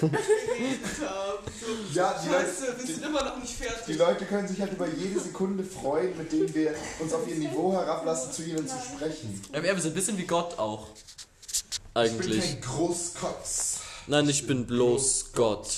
geredet 0.00 1.08
haben? 1.08 1.38
So, 1.60 1.94
Ja, 1.98 2.20
die 2.22 2.28
Scheiße, 2.28 2.66
Leute, 2.66 2.78
wir 2.78 2.86
die, 2.86 2.92
sind 2.92 3.04
immer 3.06 3.24
noch 3.24 3.38
nicht 3.38 3.54
fertig. 3.54 3.84
die 3.86 3.92
Leute 3.94 4.24
können 4.24 4.48
sich 4.48 4.60
halt 4.60 4.72
über 4.72 4.88
jede 4.88 5.20
Sekunde 5.20 5.64
freuen, 5.64 6.16
mit 6.16 6.32
denen 6.32 6.54
wir 6.54 6.74
uns 7.00 7.12
auf 7.12 7.26
ihr 7.28 7.36
Niveau 7.36 7.72
herablassen, 7.72 8.32
zu 8.32 8.42
ihnen 8.42 8.66
zu 8.66 8.76
sprechen. 8.76 9.40
Ja, 9.52 9.62
wir 9.62 9.74
sind 9.80 9.92
ein 9.92 9.94
bisschen 9.94 10.18
wie 10.18 10.26
Gott 10.26 10.58
auch. 10.58 10.88
Ich 10.94 11.62
bin 11.92 12.02
Eigentlich. 12.02 12.44
kein 12.44 12.60
Großkotz. 12.60 13.80
Nein, 14.06 14.28
ich 14.28 14.46
bin 14.46 14.66
bloß 14.66 15.32
Gott. 15.34 15.68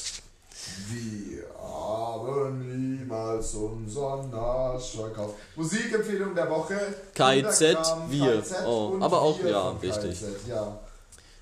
Wir 0.91 1.45
haben 1.61 2.94
niemals 3.05 3.55
unseren 3.55 4.33
Arsch 4.35 4.97
verkauft. 4.97 5.35
Musikempfehlung 5.57 6.35
der 6.35 6.51
Woche. 6.51 6.77
KIZ, 7.15 7.59
Kinderkram, 7.59 8.11
wir. 8.11 8.41
KIZ 8.41 8.55
Oh, 8.67 8.97
aber 9.01 9.23
auch, 9.23 9.43
wir 9.43 9.51
ja, 9.51 9.83
wichtig. 9.83 10.19
Ja. 10.49 10.79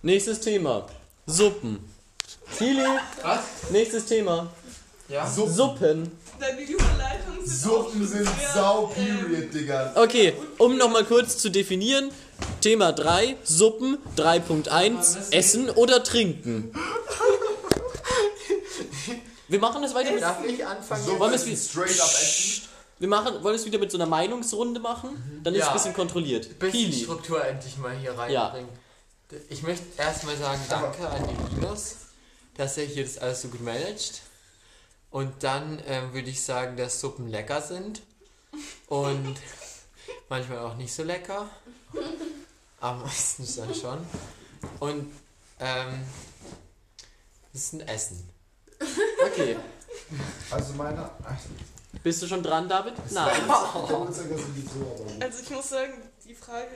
Nächstes 0.02 0.40
Thema. 0.40 0.86
Suppen. 1.26 1.78
Kili, 2.58 2.84
Was? 3.22 3.40
nächstes 3.70 4.06
Thema. 4.06 4.48
Ja? 5.08 5.26
Suppen, 5.28 5.54
Suppen. 5.54 6.12
Sind 6.38 7.48
Suppen 7.48 8.06
sind 8.06 8.24
sehr, 8.24 8.32
ähm, 8.32 8.54
sau-period, 8.54 9.54
Digga. 9.54 9.92
Okay, 9.94 10.32
um 10.58 10.76
nochmal 10.76 11.04
kurz 11.04 11.38
zu 11.38 11.50
definieren. 11.50 12.10
Thema 12.60 12.92
3, 12.92 13.36
Suppen. 13.44 13.98
3.1, 14.16 15.32
Essen 15.32 15.70
oder 15.70 16.02
Trinken. 16.02 16.72
Wir 19.52 19.58
machen 19.58 19.82
das 19.82 19.94
weiter 19.94 20.12
mit. 20.12 20.22
Darf 20.22 20.42
ich 20.46 20.64
anfangen? 20.64 21.04
So 21.04 21.18
Wollen 21.18 21.30
wir 21.30 21.52
es 21.52 21.68
straight 21.70 22.00
up 22.00 22.08
essen. 22.08 22.62
Wir 22.98 23.08
machen, 23.08 23.34
wollen 23.34 23.44
wir 23.44 23.52
es 23.52 23.66
wieder 23.66 23.78
mit 23.78 23.90
so 23.90 23.98
einer 23.98 24.06
Meinungsrunde 24.06 24.80
machen? 24.80 25.40
Dann 25.44 25.52
ist 25.54 25.60
es 25.60 25.66
Ja. 25.66 25.72
ein 25.72 25.76
bisschen 25.76 25.92
kontrolliert. 25.92 26.58
bisschen 26.58 26.70
Kili. 26.90 27.02
Struktur 27.02 27.44
endlich 27.44 27.76
mal 27.76 27.94
hier 27.94 28.16
reinbringen. 28.16 28.70
Ich 29.50 29.62
möchte 29.62 29.84
erstmal 29.98 30.38
sagen, 30.38 30.58
danke 30.70 31.06
an 31.06 31.28
den 31.28 31.36
Linus, 31.60 31.96
dass 32.56 32.78
er 32.78 32.86
hier 32.86 33.04
das 33.04 33.18
alles 33.18 33.42
so 33.42 33.48
gut 33.48 33.60
managt. 33.60 34.22
Und 35.10 35.42
dann 35.42 35.82
ähm, 35.86 36.14
würde 36.14 36.30
ich 36.30 36.42
sagen, 36.42 36.78
dass 36.78 36.98
Suppen 37.00 37.28
lecker 37.28 37.60
sind. 37.60 38.00
Und 38.86 39.36
manchmal 40.30 40.60
auch 40.60 40.76
nicht 40.76 40.94
so 40.94 41.02
lecker. 41.02 41.50
Aber 42.80 43.04
meistens 43.04 43.56
dann 43.56 43.74
schon. 43.74 43.98
Und 44.80 45.12
ähm, 45.60 46.04
das 47.52 47.64
ist 47.64 47.72
ein 47.74 47.80
Essen. 47.80 48.31
Okay. 49.24 49.56
Also 50.50 50.72
meine... 50.74 51.10
Bist 52.02 52.22
du 52.22 52.26
schon 52.26 52.42
dran, 52.42 52.68
David? 52.68 52.94
Nein. 53.10 53.50
Also 55.20 55.42
ich 55.42 55.50
muss 55.50 55.68
sagen, 55.68 55.92
die 56.24 56.34
Frage, 56.34 56.66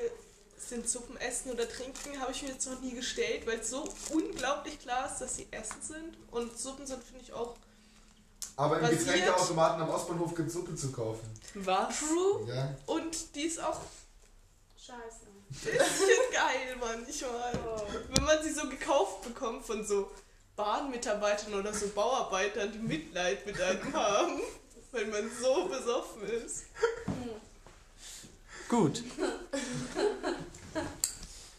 sind 0.58 0.88
Suppen 0.88 1.16
essen 1.18 1.50
oder 1.52 1.68
trinken, 1.68 2.20
habe 2.20 2.32
ich 2.32 2.42
mir 2.42 2.50
jetzt 2.50 2.66
noch 2.68 2.80
nie 2.80 2.92
gestellt, 2.94 3.46
weil 3.46 3.58
es 3.60 3.70
so 3.70 3.84
unglaublich 4.12 4.78
klar 4.80 5.10
ist, 5.10 5.18
dass 5.20 5.36
sie 5.36 5.46
essen 5.50 5.80
sind. 5.82 6.16
Und 6.30 6.58
Suppen 6.58 6.86
sind, 6.86 7.02
finde 7.04 7.22
ich, 7.22 7.32
auch 7.32 7.54
Aber 8.56 8.76
im 8.78 8.82
Basiert- 8.86 9.04
Getränkeautomaten 9.06 9.82
am 9.82 9.90
Ostbahnhof 9.90 10.34
gibt 10.34 10.50
Suppe 10.50 10.74
zu 10.74 10.90
kaufen. 10.92 11.28
Was? 11.54 11.98
true. 12.00 12.46
Ja. 12.48 12.74
Und 12.86 13.34
die 13.34 13.42
ist 13.42 13.60
auch 13.62 13.80
Scheiße. 14.78 15.26
bisschen 15.50 16.32
geil 16.32 16.76
manchmal. 16.80 17.52
Wenn 18.14 18.24
man 18.24 18.42
sie 18.42 18.52
so 18.52 18.68
gekauft 18.68 19.22
bekommt 19.22 19.64
von 19.64 19.84
so 19.86 20.10
Bahnmitarbeitern 20.56 21.54
oder 21.54 21.72
so 21.72 21.88
Bauarbeitern, 21.88 22.72
die 22.72 22.78
Mitleid 22.78 23.44
mit 23.46 23.60
einem 23.60 23.92
haben, 23.92 24.40
weil 24.90 25.06
man 25.06 25.30
so 25.30 25.66
besoffen 25.66 26.22
ist. 26.22 26.64
Gut. 28.68 29.04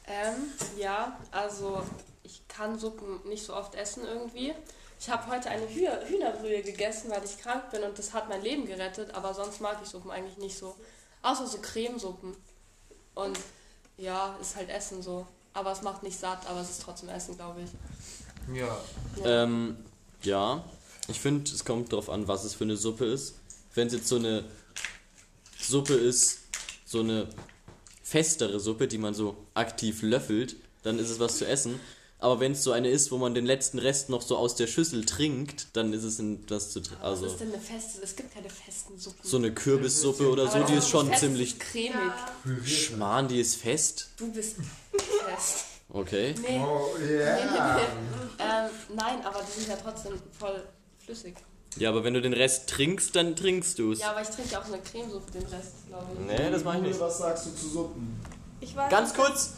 Ähm, 0.10 0.36
ja, 0.78 1.20
also 1.32 1.86
ich 2.24 2.48
kann 2.48 2.80
Suppen 2.80 3.20
nicht 3.28 3.46
so 3.46 3.54
oft 3.54 3.76
essen 3.76 4.06
irgendwie. 4.06 4.54
Ich 5.00 5.10
habe 5.10 5.28
heute 5.32 5.50
eine 5.50 5.68
Hüh 5.70 5.88
Hühnerbrühe 6.08 6.64
gegessen, 6.64 7.12
weil 7.12 7.24
ich 7.24 7.38
krank 7.38 7.70
bin 7.70 7.84
und 7.84 8.00
das 8.00 8.14
hat 8.14 8.30
mein 8.30 8.42
Leben 8.42 8.66
gerettet, 8.66 9.14
aber 9.14 9.34
sonst 9.34 9.62
mag 9.62 9.78
ich 9.84 9.90
Suppen 9.90 10.10
eigentlich 10.10 10.38
nicht 10.38 10.58
so. 10.58 10.76
Außer 11.22 11.46
so 11.46 11.60
Cremesuppen. 11.60 12.36
Und 13.16 13.38
ja, 13.98 14.36
ist 14.42 14.56
halt 14.56 14.70
Essen 14.70 15.02
so. 15.02 15.28
Aber 15.54 15.72
es 15.72 15.82
macht 15.82 16.04
nicht 16.04 16.20
satt, 16.20 16.48
aber 16.48 16.62
es 16.62 16.70
ist 16.70 16.82
trotzdem 16.82 17.10
Essen, 17.10 17.36
glaube 17.36 17.62
ich. 17.62 17.70
Ja. 18.54 18.78
Ja. 19.24 19.44
Ähm, 19.44 19.78
ja. 20.24 20.64
Ich 21.08 21.20
finde, 21.20 21.50
es 21.52 21.64
kommt 21.64 21.94
darauf 21.94 22.10
an, 22.10 22.28
was 22.28 22.44
es 22.44 22.54
für 22.54 22.66
eine 22.66 22.78
Suppe 22.78 23.06
ist. 23.06 23.36
Wenn 23.74 23.88
es 23.88 23.94
jetzt 23.94 24.08
so 24.08 24.18
eine 24.18 24.44
Suppe 25.60 25.94
ist, 25.94 26.40
so 26.86 27.00
eine 27.00 27.28
festere 28.04 28.60
Suppe, 28.60 28.88
die 28.88 28.98
man 28.98 29.14
so 29.14 29.38
aktiv 29.54 30.02
löffelt, 30.02 30.56
dann 30.84 31.00
ist 31.00 31.10
es 31.10 31.20
was 31.20 31.38
zu 31.38 31.46
essen. 31.46 31.80
Aber 32.20 32.40
wenn 32.40 32.54
es 32.54 32.64
so 32.64 32.72
eine 32.72 32.90
ist, 32.90 33.12
wo 33.12 33.18
man 33.18 33.36
den 33.36 33.46
letzten 33.46 33.78
Rest 33.78 34.10
noch 34.10 34.24
so 34.24 34.38
aus 34.38 34.56
der 34.56 34.66
Schüssel 34.66 35.06
trinkt, 35.06 35.68
dann 35.74 35.94
ist 35.94 36.04
es 36.04 36.18
ein, 36.18 36.44
was 36.48 36.72
zu 36.72 36.82
trinken. 36.82 37.04
Also 37.04 37.26
was 37.26 37.34
ist 37.34 37.42
denn 37.42 37.54
eine 37.54 37.62
feste? 37.62 38.02
Es 38.02 38.16
gibt 38.16 38.34
keine 38.34 38.50
festen 38.50 38.98
Suppen. 38.98 39.20
So 39.22 39.38
eine 39.38 39.54
Kürbissuppe 39.54 40.28
oder 40.30 40.48
so, 40.48 40.64
die 40.64 40.74
ist 40.74 40.90
schon 40.90 41.10
fest 41.10 41.20
ziemlich. 41.20 41.60
cremig. 41.60 41.94
Schmarrn, 42.66 43.28
die 43.28 43.40
ist 43.40 43.56
fest. 43.56 44.10
Du 44.18 44.32
bist 44.32 44.56
fest. 44.92 45.66
Okay. 45.90 46.36
Nee. 46.42 46.62
Oh, 46.64 46.98
Nee, 47.00 47.06
nee, 47.08 47.14
yeah. 47.16 47.76
nee. 47.76 47.82
Ähm, 48.40 48.70
nein, 48.96 49.26
aber 49.26 49.42
die 49.42 49.60
sind 49.60 49.70
ja 49.70 49.78
trotzdem 49.82 50.14
voll 50.38 50.64
flüssig. 51.04 51.36
Ja, 51.78 51.90
aber 51.90 52.04
wenn 52.04 52.14
du 52.14 52.22
den 52.22 52.34
Rest 52.34 52.70
trinkst, 52.70 53.16
dann 53.16 53.36
trinkst 53.36 53.78
du 53.80 53.92
es. 53.92 54.00
Ja, 54.00 54.12
aber 54.12 54.22
ich 54.22 54.30
trinke 54.30 54.52
ja 54.52 54.62
auch 54.62 54.66
eine 54.66 54.80
Cremesuppe, 54.80 55.32
den 55.32 55.46
Rest, 55.46 55.88
glaube 55.88 56.06
ich. 56.14 56.20
Nee, 56.40 56.52
das 56.52 56.64
mache 56.64 56.78
ich 56.78 56.84
nicht. 56.84 57.00
Was 57.00 57.20
sagst 57.20 57.46
du 57.46 57.56
zu 57.56 57.70
Suppen? 57.70 58.20
Ich 58.60 58.76
weiß 58.76 58.90
Ganz 58.90 59.14
kurz, 59.14 59.52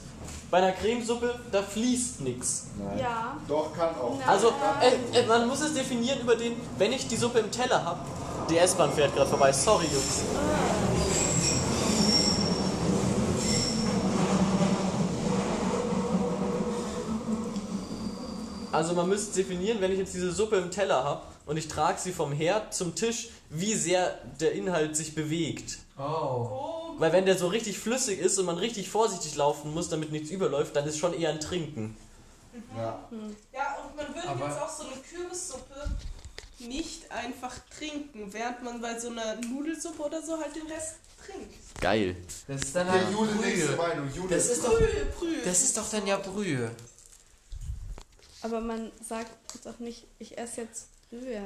bei 0.51 0.57
einer 0.57 0.73
Cremesuppe, 0.73 1.39
da 1.51 1.61
fließt 1.63 2.21
nichts. 2.21 2.67
Ja. 2.99 3.37
Doch, 3.47 3.73
kann 3.75 3.95
auch. 3.95 4.17
Nein. 4.19 4.27
Also, 4.27 4.53
äh, 4.81 5.19
äh, 5.19 5.25
man 5.25 5.47
muss 5.47 5.61
es 5.61 5.73
definieren 5.73 6.19
über 6.19 6.35
den, 6.35 6.53
wenn 6.77 6.91
ich 6.91 7.07
die 7.07 7.15
Suppe 7.15 7.39
im 7.39 7.51
Teller 7.51 7.83
habe. 7.85 8.01
Die 8.49 8.57
S-Bahn 8.57 8.91
fährt 8.91 9.15
gerade 9.15 9.29
vorbei, 9.29 9.53
sorry 9.53 9.85
Jungs. 9.85 10.23
Also 18.79 18.93
man 18.93 19.09
müsste 19.09 19.35
definieren, 19.35 19.81
wenn 19.81 19.91
ich 19.91 19.99
jetzt 19.99 20.13
diese 20.13 20.31
Suppe 20.31 20.55
im 20.55 20.71
Teller 20.71 21.03
habe 21.03 21.21
und 21.45 21.57
ich 21.57 21.67
trage 21.67 21.99
sie 21.99 22.13
vom 22.13 22.31
Herd 22.31 22.73
zum 22.73 22.95
Tisch, 22.95 23.29
wie 23.49 23.75
sehr 23.75 24.17
der 24.39 24.53
Inhalt 24.53 24.95
sich 24.95 25.13
bewegt. 25.15 25.79
Oh. 25.97 26.93
Weil 26.97 27.11
wenn 27.11 27.25
der 27.25 27.37
so 27.37 27.47
richtig 27.47 27.77
flüssig 27.77 28.19
ist 28.19 28.37
und 28.39 28.45
man 28.45 28.57
richtig 28.57 28.89
vorsichtig 28.89 29.35
laufen 29.35 29.73
muss, 29.73 29.89
damit 29.89 30.11
nichts 30.13 30.29
überläuft, 30.31 30.75
dann 30.77 30.87
ist 30.87 30.97
schon 30.97 31.13
eher 31.13 31.29
ein 31.31 31.41
Trinken. 31.41 31.97
Ja. 32.77 32.99
Ja, 33.53 33.77
und 33.83 33.95
man 33.97 34.07
würde 34.15 34.27
Aber- 34.29 34.45
jetzt 34.47 34.61
auch 34.61 34.69
so 34.69 34.83
eine 34.83 34.95
Kürbissuppe 35.01 35.89
nicht 36.59 37.11
einfach 37.11 37.53
trinken, 37.77 38.31
während 38.33 38.63
man 38.63 38.81
bei 38.81 38.97
so 38.97 39.09
einer 39.09 39.35
Nudelsuppe 39.41 40.01
oder 40.03 40.21
so 40.21 40.37
halt 40.37 40.55
den 40.55 40.67
Rest 40.67 40.95
trinkt. 41.25 41.53
Geil. 41.81 42.15
Das 42.47 42.61
ist 42.61 42.75
dann 42.75 42.87
Ja, 42.87 42.93
halt 42.93 43.11
Jule, 43.11 43.31
nächste 43.35 43.67
Brühe. 43.67 43.77
Meinung. 43.77 44.09
Jule 44.13 44.29
Das 44.35 44.45
ist 44.47 44.63
doch, 44.63 44.77
Brühe, 44.77 45.05
Brühe. 45.17 45.41
das 45.45 45.61
ist 45.63 45.77
doch 45.77 45.89
dann 45.89 46.05
ja 46.07 46.17
Brühe. 46.17 46.71
Aber 48.41 48.61
man 48.61 48.91
sagt 49.07 49.31
jetzt 49.53 49.67
auch 49.67 49.79
nicht, 49.79 50.05
ich 50.19 50.37
esse 50.37 50.61
jetzt 50.61 50.87
Brühe. 51.09 51.41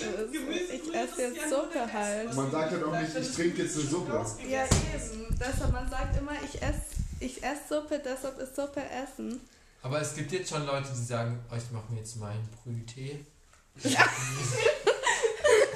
Also, 0.00 0.32
Gemüsebrühe, 0.32 0.76
ich 0.76 0.92
das 0.92 1.12
esse 1.12 1.22
jetzt 1.22 1.36
ja 1.36 1.48
Suppe 1.48 1.92
halt. 1.92 2.34
Man 2.34 2.50
sagt 2.50 2.72
ja 2.72 2.78
doch 2.78 2.88
bleibt, 2.90 3.14
nicht, 3.14 3.28
ich 3.28 3.34
trinke 3.34 3.62
jetzt 3.62 3.76
eine 3.76 3.86
Suppe. 3.86 4.26
Ja, 4.48 4.64
eben. 4.64 5.38
Deshalb, 5.38 5.72
man 5.72 5.88
sagt 5.88 6.16
immer, 6.16 6.32
ich 6.42 6.60
esse 6.60 6.96
ich 7.20 7.42
ess 7.42 7.68
Suppe, 7.68 8.00
deshalb 8.04 8.38
ist 8.38 8.54
Suppe 8.56 8.82
Essen. 8.82 9.40
Aber 9.82 10.00
es 10.00 10.14
gibt 10.14 10.32
jetzt 10.32 10.50
schon 10.50 10.66
Leute, 10.66 10.88
die 10.94 11.04
sagen, 11.04 11.38
oh, 11.50 11.54
ich 11.56 11.70
mache 11.70 11.92
mir 11.92 12.00
jetzt 12.00 12.16
mal 12.16 12.32
einen 12.32 12.48
Brühtee. 12.62 13.24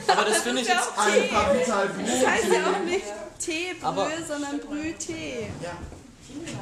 Aber 0.07 0.25
das 0.25 0.39
finde 0.39 0.63
ich 0.63 0.69
jetzt. 0.69 0.89
Ein 0.97 1.31
Kapital 1.31 1.89
Das 2.05 2.27
heißt 2.27 2.53
ja 2.53 2.73
auch 2.73 2.81
nicht 2.81 3.05
Teebrühe, 3.39 4.27
sondern 4.27 4.59
Brühtee. 4.59 5.49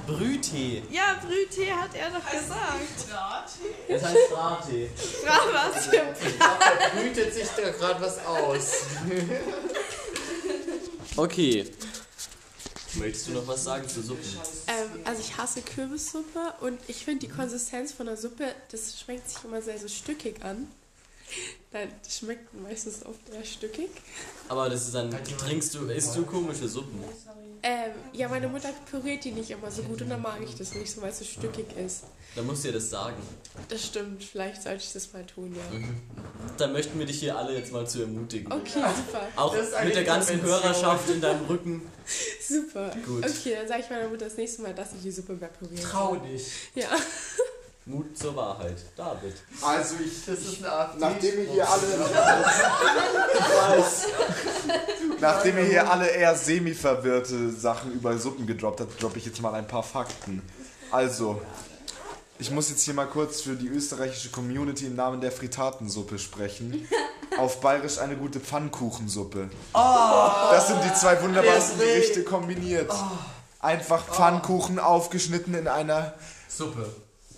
Brühtee. 0.07 0.83
Ja, 0.91 1.21
Brühtee 1.25 1.73
hat 1.73 1.95
er 1.95 2.11
doch 2.11 2.25
Heißt 2.25 2.45
gesagt. 2.45 3.51
Das 3.89 4.03
heißt 4.03 4.31
Brattee. 4.31 4.91
Fra 5.25 5.39
was 5.53 5.87
für 5.87 6.15
Da 6.39 6.59
brütet 6.95 7.35
sich 7.35 7.49
da 7.57 7.71
gerade 7.71 8.01
was 8.01 8.25
aus. 8.25 8.73
Okay. 11.17 11.67
Möchtest 12.95 13.29
du 13.29 13.33
noch 13.33 13.47
was 13.47 13.65
sagen 13.65 13.89
zu 13.89 14.03
Suppen? 14.03 14.25
Ähm, 14.67 15.01
also 15.05 15.21
ich 15.21 15.37
hasse 15.37 15.63
Kürbissuppe 15.63 16.55
und 16.61 16.79
ich 16.89 17.05
finde 17.05 17.27
die 17.27 17.33
Konsistenz 17.33 17.93
von 17.93 18.07
der 18.07 18.17
Suppe, 18.17 18.55
das 18.71 18.99
schmeckt 18.99 19.29
sich 19.29 19.45
immer 19.45 19.61
sehr 19.61 19.79
so 19.79 19.89
stückig 19.89 20.43
an. 20.43 20.69
Nein, 21.73 21.93
das 22.03 22.19
schmeckt 22.19 22.55
meistens 22.55 23.05
oft 23.05 23.21
eher 23.33 23.45
stückig. 23.45 23.91
Aber 24.49 24.69
das 24.71 24.87
ist 24.87 24.95
dann, 24.95 25.11
trinkst 25.11 25.75
du, 25.75 25.87
isst 25.87 26.17
du 26.17 26.25
komische 26.25 26.69
Suppen? 26.69 27.05
Ähm, 27.63 27.91
ja, 28.13 28.29
meine 28.29 28.49
Mutter 28.49 28.71
püriert 28.91 29.25
die 29.25 29.33
nicht 29.33 29.51
immer 29.51 29.71
so 29.71 29.83
gut 29.83 30.01
und 30.03 30.09
dann 30.09 30.23
mag 30.23 30.39
ich 30.43 30.55
das 30.55 30.75
nicht 30.75 30.91
so, 30.91 31.03
weil 31.03 31.11
es 31.11 31.19
so 31.19 31.25
stückig 31.25 31.67
ist. 31.77 32.05
Dann 32.37 32.47
musst 32.47 32.63
du 32.63 32.69
dir 32.69 32.75
das 32.75 32.89
sagen. 32.89 33.17
Das 33.69 33.85
stimmt, 33.85 34.23
vielleicht 34.23 34.63
sollte 34.63 34.85
ich 34.85 34.93
das 34.93 35.13
mal 35.13 35.27
tun, 35.27 35.55
ja. 35.55 35.79
Dann 36.57 36.73
möchten 36.73 36.99
wir 36.99 37.07
dich 37.07 37.19
hier 37.19 37.37
alle 37.37 37.55
jetzt 37.57 37.73
mal 37.73 37.87
zu 37.87 38.03
ermutigen. 38.03 38.53
Okay, 38.53 38.81
super. 39.07 39.27
Auch 39.35 39.55
mit 39.85 39.95
der 39.95 40.05
ganzen. 40.05 40.41
Hörerschaft 40.41 41.11
in 41.11 41.21
deinem 41.21 41.45
Rücken. 41.47 41.83
Super. 42.41 42.95
Gut. 43.05 43.25
Okay, 43.25 43.57
dann 43.57 43.67
sage 43.69 43.83
ich 43.83 43.91
meiner 43.91 44.09
Mutter 44.09 44.27
das 44.27 44.37
nächste 44.37 44.63
Mal, 44.63 44.75
dass 44.75 44.93
sie 44.93 44.99
die 44.99 45.11
Suppe 45.11 45.33
mehr 45.35 45.49
püriert. 45.49 45.83
Trau 45.83 46.17
dich. 46.17 46.47
Ja. 46.75 46.89
Mut 47.89 48.17
zur 48.19 48.35
Wahrheit. 48.37 48.77
David. 48.97 49.35
Also 49.63 49.95
ich, 50.05 50.25
Das 50.27 50.39
ist 50.41 50.59
eine 50.59 50.71
Art. 50.73 50.99
nachdem 50.99 51.39
ihr 51.39 51.53
hier 51.53 51.69
alle, 51.69 51.87
nachdem 55.21 55.59
ihr 55.59 55.65
hier 55.65 55.91
alle 55.91 56.07
eher 56.07 56.35
semi-verwirrte 56.35 57.51
Sachen 57.51 57.93
über 57.93 58.17
Suppen 58.19 58.47
gedroppt 58.47 58.81
habt, 58.83 59.03
droppe 59.03 59.19
ich 59.19 59.27
jetzt 59.27 59.41
mal 59.41 59.55
ein 59.55 59.67
paar 59.67 59.83
Fakten. 59.83 60.43
Also, 60.91 61.41
ich 62.39 62.51
muss 62.51 62.69
jetzt 62.69 62.83
hier 62.83 62.95
mal 62.95 63.07
kurz 63.07 63.41
für 63.41 63.57
die 63.57 63.69
österreichische 63.69 64.31
Community 64.31 64.87
im 64.87 64.95
Namen 64.95 65.21
der 65.21 65.33
Fritatensuppe 65.33 66.19
sprechen. 66.19 66.87
Auf 67.39 67.61
Bayerisch 67.61 67.99
eine 67.99 68.17
gute 68.17 68.41
Pfannkuchensuppe. 68.41 69.49
Das 69.73 70.69
sind 70.69 70.83
die 70.85 70.93
zwei 70.95 71.21
wunderbarsten. 71.23 71.79
Gerichte 71.79 72.25
kombiniert. 72.25 72.93
Einfach 73.61 74.07
Pfannkuchen 74.07 74.79
aufgeschnitten 74.79 75.55
in 75.55 75.69
einer 75.69 76.15
Suppe. 76.49 76.89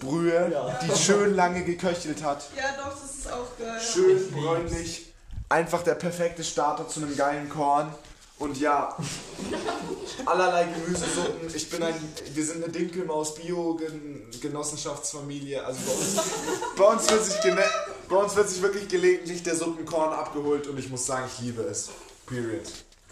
Brühe, 0.01 0.53
die 0.83 0.91
schön 0.99 1.37
lange 1.37 1.63
geköchelt 1.65 2.25
hat. 2.25 2.49
Ja, 2.57 2.75
doch, 2.77 3.01
das 3.01 3.15
ist 3.17 3.33
auch 3.33 3.57
geil. 3.59 3.81
Schön 3.81 4.33
bräunlich. 4.33 5.13
Einfach 5.49 5.83
der 5.83 5.95
perfekte 5.95 6.43
Starter 6.43 6.89
zu 6.89 6.99
einem 7.01 7.17
geilen 7.17 7.49
Korn. 7.49 7.95
Und 8.39 8.59
ja, 8.59 8.97
allerlei 10.25 10.65
Gemüsesuppen. 10.65 11.55
Ich 11.55 11.69
bin 11.69 11.83
ein, 11.83 11.95
wir 12.33 12.45
sind 12.45 12.65
eine 12.65 12.73
Dinkelmaus 12.73 13.35
Bio-Genossenschaftsfamilie. 13.35 15.63
Also 15.63 15.81
bei 15.85 15.93
uns, 15.93 16.17
bei, 16.77 16.85
uns 16.85 17.11
wird 17.11 17.23
sich 17.23 17.37
bei 18.09 18.17
uns 18.17 18.35
wird 18.35 18.49
sich 18.49 18.63
wirklich 18.63 18.89
gelegentlich 18.89 19.43
der 19.43 19.57
Suppenkorn 19.57 20.15
abgeholt 20.15 20.67
und 20.69 20.79
ich 20.79 20.89
muss 20.89 21.05
sagen, 21.05 21.27
ich 21.27 21.39
liebe 21.45 21.61
es. 21.63 21.91
Period. 22.27 22.63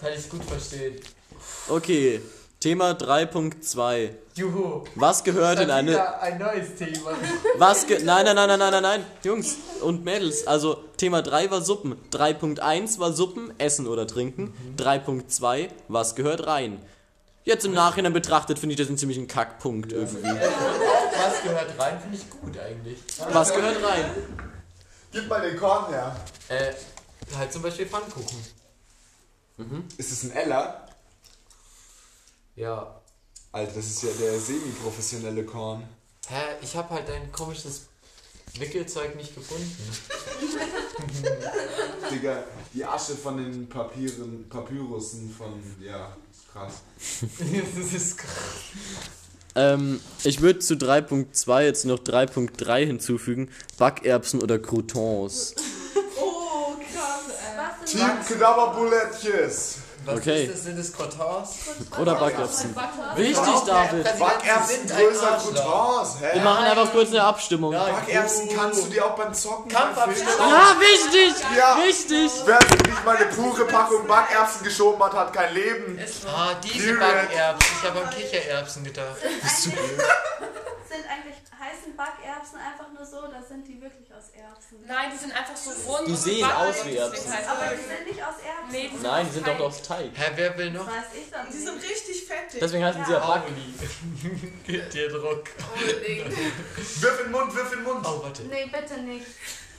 Kann 0.00 0.14
ich 0.16 0.30
gut 0.30 0.44
verstehen. 0.44 0.98
Okay, 1.68 2.22
Thema 2.60 2.90
3.2. 2.90 4.10
Juhu. 4.34 4.82
Was 4.96 5.22
gehört 5.22 5.60
in 5.60 5.70
eine. 5.70 5.92
wieder 5.92 6.20
ein 6.20 6.38
neues 6.38 6.74
Thema. 6.74 7.12
Was 7.56 7.86
ge 7.86 8.02
nein, 8.02 8.24
nein, 8.24 8.34
nein, 8.34 8.48
nein, 8.48 8.58
nein, 8.58 8.70
nein, 8.72 8.82
nein. 8.82 9.06
Jungs 9.22 9.56
und 9.80 10.04
Mädels. 10.04 10.44
Also 10.44 10.74
Thema 10.96 11.22
3 11.22 11.52
war 11.52 11.62
Suppen. 11.62 11.96
3.1 12.10 12.98
war 12.98 13.12
Suppen, 13.12 13.52
Essen 13.58 13.86
oder 13.86 14.08
Trinken. 14.08 14.52
3.2, 14.76 15.68
was 15.86 16.16
gehört 16.16 16.48
rein? 16.48 16.80
Jetzt 17.44 17.64
im 17.64 17.74
Nachhinein 17.74 18.12
betrachtet 18.12 18.58
finde 18.58 18.74
ich 18.74 18.78
das 18.78 18.88
einen 18.88 18.98
ziemlichen 18.98 19.28
Kackpunkt 19.28 19.92
irgendwie. 19.92 20.22
Was 20.28 21.42
gehört 21.42 21.78
rein, 21.78 21.98
finde 22.00 22.18
ich 22.18 22.28
gut 22.28 22.58
eigentlich. 22.58 22.98
Was 23.32 23.54
gehört 23.54 23.76
rein? 23.82 24.04
Gib 25.12 25.28
mal 25.28 25.40
den 25.40 25.58
Korn 25.58 25.88
her. 25.88 26.14
Äh, 26.48 26.72
halt 27.36 27.52
zum 27.52 27.62
Beispiel 27.62 27.86
Pfannkuchen. 27.86 28.38
Ist 29.96 30.12
es 30.12 30.24
ein 30.24 30.32
Eller? 30.32 30.87
Ja. 32.58 33.00
Alter, 33.52 33.72
das 33.76 33.86
ist 33.86 34.02
ja 34.02 34.10
der 34.20 34.38
semi-professionelle 34.38 35.44
Korn. 35.44 35.84
Hä, 36.28 36.42
ich 36.60 36.74
habe 36.74 36.90
halt 36.90 37.08
ein 37.08 37.30
komisches 37.30 37.86
Wickelzeug 38.58 39.14
nicht 39.14 39.34
gefunden. 39.34 39.70
Digga, 42.10 42.42
die 42.74 42.84
Asche 42.84 43.14
von 43.14 43.36
den 43.36 43.68
Papieren, 43.68 44.48
Papyrussen 44.48 45.32
von, 45.32 45.62
ja, 45.80 46.16
krass. 46.52 46.82
das 47.76 47.92
ist 47.92 48.18
krass. 48.18 48.32
Ähm, 49.54 50.00
ich 50.24 50.40
würde 50.40 50.58
zu 50.58 50.74
3.2 50.74 51.62
jetzt 51.62 51.84
noch 51.84 52.00
3.3 52.00 52.86
hinzufügen. 52.86 53.50
Backerbsen 53.78 54.42
oder 54.42 54.58
Croutons. 54.58 55.54
Oh, 56.20 56.76
Was 56.76 57.90
Team 57.90 58.10
Knabberbulettjes. 58.26 59.87
Was 60.08 60.16
Okay. 60.18 60.44
ist 60.44 60.54
das? 60.54 60.62
Sind 60.64 60.78
das 60.78 60.92
Croutons? 60.92 61.50
Oder 62.00 62.14
Backerbsen. 62.14 62.74
Richtig, 63.16 63.36
Genau, 63.44 63.64
David. 63.66 64.18
Backerbsen 64.18 64.86
größer. 64.86 65.38
Croutons. 65.42 66.16
Hä? 66.20 66.30
Wir 66.34 66.42
machen 66.42 66.64
einfach 66.64 66.92
kurz 66.92 67.10
eine 67.10 67.22
Abstimmung. 67.22 67.72
Ja, 67.72 67.84
Backerbsen 67.84 68.48
kannst 68.56 68.84
du 68.86 68.88
dir 68.88 69.04
auch 69.04 69.16
beim 69.16 69.34
Zocken 69.34 69.70
Kampfabstimmung. 69.70 70.32
Ja, 70.38 70.76
wichtig! 70.80 71.34
Ja. 71.56 71.76
Wichtig! 71.84 72.30
Wer 72.46 72.58
sich 72.62 72.82
nicht 72.86 73.04
mal 73.04 73.16
eine 73.16 73.26
pure 73.26 73.64
Packung 73.66 74.06
Backerbsen 74.06 74.64
geschoben 74.64 75.02
hat, 75.04 75.12
hat 75.12 75.32
kein 75.34 75.52
Leben. 75.52 75.98
Ah, 76.26 76.54
diese. 76.64 76.94
Backerbsen. 76.94 77.76
Ich 77.82 77.88
habe 77.90 78.00
an 78.02 78.10
Kichererbsen 78.10 78.84
gedacht. 78.84 79.16
sind 80.88 81.04
eigentlich, 81.08 81.36
heißen 81.58 81.96
Backerbsen 81.96 82.58
einfach 82.58 82.88
nur 82.92 83.04
so, 83.04 83.18
oder 83.28 83.42
sind 83.42 83.66
die 83.68 83.80
wirklich 83.80 84.12
aus 84.12 84.30
Erbsen? 84.34 84.84
Nein, 84.86 85.10
die 85.12 85.18
sind 85.18 85.32
einfach 85.36 85.56
so 85.56 85.70
rund. 85.90 86.08
Die 86.08 86.16
sehen 86.16 86.50
aus 86.50 86.84
wie 86.86 86.96
Erbsen. 86.96 87.32
Aber 87.48 87.64
das- 87.66 87.74
die 87.80 87.88
sind 87.94 88.06
nicht 88.06 88.22
aus 88.22 88.34
Erbsen. 88.44 88.70
Nee, 88.72 88.90
die 88.92 88.96
Nein, 89.02 89.26
die 89.26 89.32
sind 89.34 89.46
doch 89.46 89.60
aus 89.60 89.82
Teig. 89.82 90.10
Hä, 90.14 90.32
wer 90.34 90.56
will 90.58 90.70
noch? 90.70 90.86
Weiß 90.86 91.04
ich 91.14 91.30
doch 91.30 91.42
Die 91.48 91.54
nicht. 91.56 91.66
sind 91.66 91.82
richtig 91.82 92.24
fettig. 92.24 92.60
Deswegen 92.60 92.84
heißen 92.84 93.04
sie 93.04 93.12
ja 93.12 93.18
Back. 93.26 93.42
Gib 94.66 94.90
dir 94.90 95.08
Druck. 95.10 95.44
Wirf 95.76 97.18
in 97.20 97.24
den 97.26 97.32
Mund, 97.32 97.54
wirf 97.54 97.72
in 97.72 97.78
den 97.78 97.84
Mund. 97.84 98.06
Oh, 98.06 98.22
warte. 98.22 98.42
Nee, 98.42 98.66
bitte 98.66 98.98
nicht. 99.02 99.26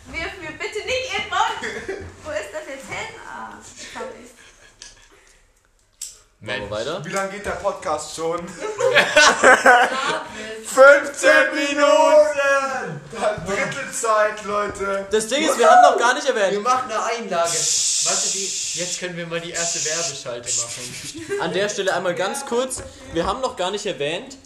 Wirf 0.08 0.38
mir 0.42 0.52
bitte 0.52 0.86
nicht 0.86 1.14
in 1.16 1.22
den 1.24 1.30
Mund. 1.30 2.08
Wo 2.24 2.32
ist 2.32 2.50
das 2.54 2.68
jetzt 2.68 2.88
hin? 2.88 3.16
Ah, 3.28 3.54
hab 3.96 4.04
ich. 4.24 4.30
Weiter. 6.42 7.04
Wie 7.04 7.10
lange 7.10 7.32
geht 7.34 7.46
der 7.46 7.52
Podcast 7.52 8.16
schon? 8.16 8.40
David. 9.42 10.68
15 10.70 11.30
Minuten! 11.56 13.02
Drittelzeit, 13.46 14.44
Leute. 14.46 15.08
Das 15.12 15.28
Ding 15.28 15.44
ist, 15.44 15.58
wir 15.58 15.70
haben 15.70 15.82
noch 15.82 15.98
gar 16.00 16.14
nicht 16.14 16.28
Wir 16.28 16.36
erwähnt. 16.36 16.64
machen 16.64 16.92
eine 16.92 17.04
Einlage. 17.04 17.50
Warte, 17.52 18.30
die, 18.34 18.80
jetzt 18.80 19.00
können 19.00 19.18
wir 19.18 19.28
mal 19.28 19.42
die 19.42 19.52
erste 19.52 19.84
Werbeschalte 19.84 20.50
machen. 20.58 21.42
An 21.42 21.54
der 21.54 21.70
Stelle 21.70 21.94
einmal 21.94 22.16
ganz 22.16 22.46
kurz. 22.46 22.84
Wir 23.14 23.26
haben 23.26 23.42
noch 23.42 23.56
gar 23.56 23.72
nicht 23.72 23.86
erwähnt. 23.86 24.38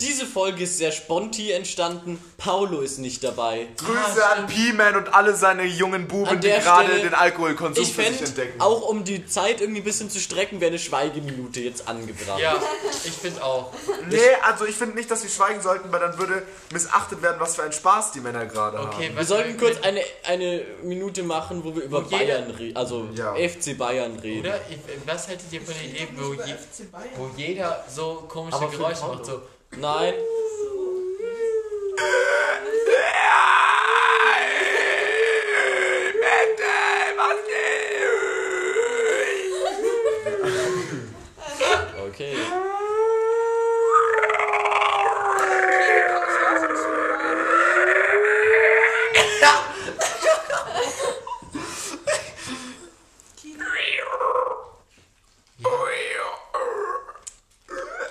Diese 0.00 0.24
Folge 0.26 0.64
ist 0.64 0.78
sehr 0.78 0.92
sponti 0.92 1.50
entstanden. 1.52 2.18
Paulo 2.38 2.80
ist 2.80 2.98
nicht 2.98 3.22
dabei. 3.22 3.66
Grüße 3.76 4.26
an 4.34 4.46
P-Man 4.46 4.96
und 4.96 5.12
alle 5.14 5.34
seine 5.36 5.64
jungen 5.64 6.08
Buben, 6.08 6.40
die 6.40 6.48
gerade 6.48 7.00
den 7.00 7.12
Alkoholkonsum 7.12 7.84
Ich 7.84 7.92
für 7.92 8.02
sich 8.04 8.22
entdecken. 8.22 8.60
auch 8.60 8.88
um 8.88 9.04
die 9.04 9.26
Zeit 9.26 9.60
irgendwie 9.60 9.80
ein 9.82 9.84
bisschen 9.84 10.08
zu 10.08 10.18
strecken, 10.18 10.60
wäre 10.60 10.70
eine 10.70 10.78
Schweigeminute 10.78 11.60
jetzt 11.60 11.86
angebracht. 11.86 12.40
Ja, 12.40 12.56
ich 13.04 13.12
finde 13.12 13.44
auch. 13.44 13.72
Nee, 14.08 14.18
also 14.42 14.64
ich 14.64 14.74
finde 14.74 14.96
nicht, 14.96 15.10
dass 15.10 15.22
wir 15.22 15.28
schweigen 15.30 15.60
sollten, 15.60 15.92
weil 15.92 16.00
dann 16.00 16.18
würde 16.18 16.42
missachtet 16.72 17.20
werden, 17.22 17.36
was 17.38 17.56
für 17.56 17.62
einen 17.62 17.72
Spaß 17.72 18.12
die 18.12 18.20
Männer 18.20 18.46
gerade 18.46 18.78
Okay, 18.80 19.08
haben. 19.08 19.16
Wir 19.16 19.24
sollten 19.24 19.58
kurz 19.58 19.80
eine, 19.82 20.00
eine 20.26 20.64
Minute 20.82 21.22
machen, 21.22 21.62
wo 21.62 21.74
wir 21.76 21.82
über 21.82 22.04
Wo 22.04 22.08
Bayern 22.10 22.50
reden, 22.52 22.76
also 22.76 23.06
Ja. 23.14 23.34
FC 23.34 23.76
Bayern 23.76 24.18
reden. 24.18 24.46
Oder? 24.46 24.60
Ich, 24.70 24.78
was 25.06 25.28
haltet 25.28 25.46
ihr 25.52 25.60
von 25.60 25.74
der 25.74 25.84
Idee, 25.84 26.08
wo, 26.16 26.32
je, 26.32 26.54
FC 26.54 26.90
Bayern. 26.90 27.08
wo 27.16 27.30
jeder 27.36 27.84
so 27.94 28.24
komische 28.28 28.58
Geräusche 28.70 29.06
macht? 29.06 29.26
So, 29.26 29.42
Nein. 29.76 30.14
Okay. 42.08 42.34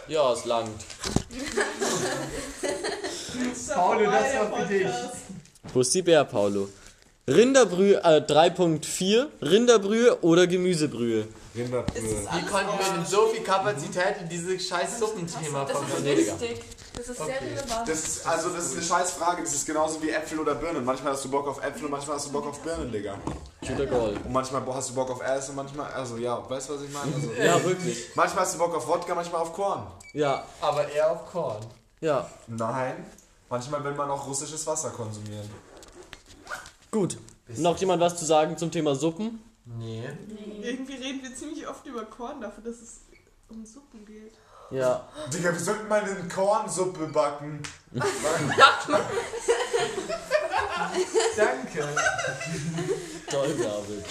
Ja, 0.07 0.33
es 0.33 0.45
langt. 0.45 0.83
Paulo, 3.79 4.05
das 4.11 4.51
war 4.51 4.57
für 4.59 4.65
dich. 4.65 4.87
Wo 5.73 5.81
ist 5.81 5.93
die 5.93 6.01
Bär, 6.01 6.23
Paulo? 6.25 6.67
Rinderbrühe, 7.27 7.97
äh, 8.03 8.21
3.4, 8.21 9.27
Rinderbrühe 9.41 10.19
oder 10.23 10.47
Gemüsebrühe? 10.47 11.27
Rinderbrühe. 11.55 12.01
Wie 12.01 12.45
konnten 12.45 12.71
wir 12.79 12.93
denn 12.95 13.05
so 13.05 13.27
viel 13.27 13.43
Kapazität 13.43 14.15
in 14.21 14.29
dieses 14.29 14.67
scheiß 14.67 14.99
Suppenthema 14.99 15.63
Das 15.65 15.77
ist 15.79 16.03
wichtig. 16.05 16.61
Das 16.95 17.07
ist 17.07 17.17
sehr 17.17 17.25
Okay. 17.27 17.35
relevant. 17.53 17.87
Das 17.87 17.99
ist, 17.99 18.25
also 18.27 18.49
das 18.49 18.65
ist 18.65 18.73
eine 18.73 18.81
scheiß 18.83 19.11
Frage. 19.11 19.43
Das 19.43 19.53
ist 19.53 19.65
genauso 19.65 20.01
wie 20.01 20.09
Äpfel 20.09 20.39
oder 20.39 20.55
Birnen. 20.55 20.83
Manchmal 20.83 21.13
hast 21.13 21.23
du 21.23 21.29
Bock 21.29 21.47
auf 21.47 21.63
Äpfel 21.63 21.85
und 21.85 21.91
manchmal 21.91 22.17
hast 22.17 22.25
du 22.27 22.31
Bock 22.31 22.47
auf 22.47 22.59
Birnen, 22.61 22.91
Digga. 22.91 23.15
Shooter 23.65 23.85
Goal. 23.85 24.17
Und 24.25 24.33
manchmal 24.33 24.63
hast 24.73 24.89
du 24.89 24.95
Bock 24.95 25.11
auf 25.11 25.21
Ass 25.23 25.49
und 25.49 25.55
manchmal, 25.55 25.91
also 25.93 26.17
ja, 26.17 26.43
weißt 26.49 26.69
du, 26.69 26.75
was 26.75 26.81
ich 26.81 26.91
meine? 26.91 27.13
Also, 27.15 27.31
Ja, 27.33 27.63
wirklich. 27.63 28.05
manchmal 28.15 28.43
hast 28.43 28.55
du 28.55 28.59
Bock 28.59 28.75
auf 28.75 28.87
Wodka, 28.87 29.13
manchmal 29.15 29.41
auf 29.43 29.53
Korn. 29.53 29.85
Ja, 30.13 30.43
Aber 30.61 30.89
eher 30.89 31.11
auf 31.11 31.31
Korn. 31.31 31.59
ja. 32.01 32.27
Nein. 32.47 33.05
Manchmal 33.49 33.83
will 33.83 33.93
man 33.93 34.09
auch 34.11 34.27
russisches 34.27 34.65
Wasser 34.67 34.91
konsumieren. 34.91 35.49
Gut. 36.91 37.17
Noch 37.57 37.77
jemand 37.77 38.01
was 38.01 38.17
zu 38.17 38.25
sagen 38.25 38.57
zum 38.57 38.71
Thema 38.71 38.95
Suppen? 38.95 39.43
Nee. 39.65 40.07
Irgendwie 40.61 40.95
reden 40.95 41.21
wir 41.23 41.35
ziemlich 41.35 41.67
oft 41.67 41.85
über 41.85 42.05
Korn 42.05 42.41
dafür, 42.41 42.63
dass 42.63 42.81
es 42.81 43.01
um 43.49 43.65
Suppen 43.65 44.05
geht. 44.05 44.33
Ja. 44.71 45.07
Digga, 45.33 45.51
wir 45.51 45.59
sollten 45.59 45.87
mal 45.87 46.01
eine 46.01 46.27
Kornsuppe 46.27 47.07
backen. 47.07 47.61
Danke. 51.35 51.87
Toll, 53.29 53.55
David. 53.57 54.05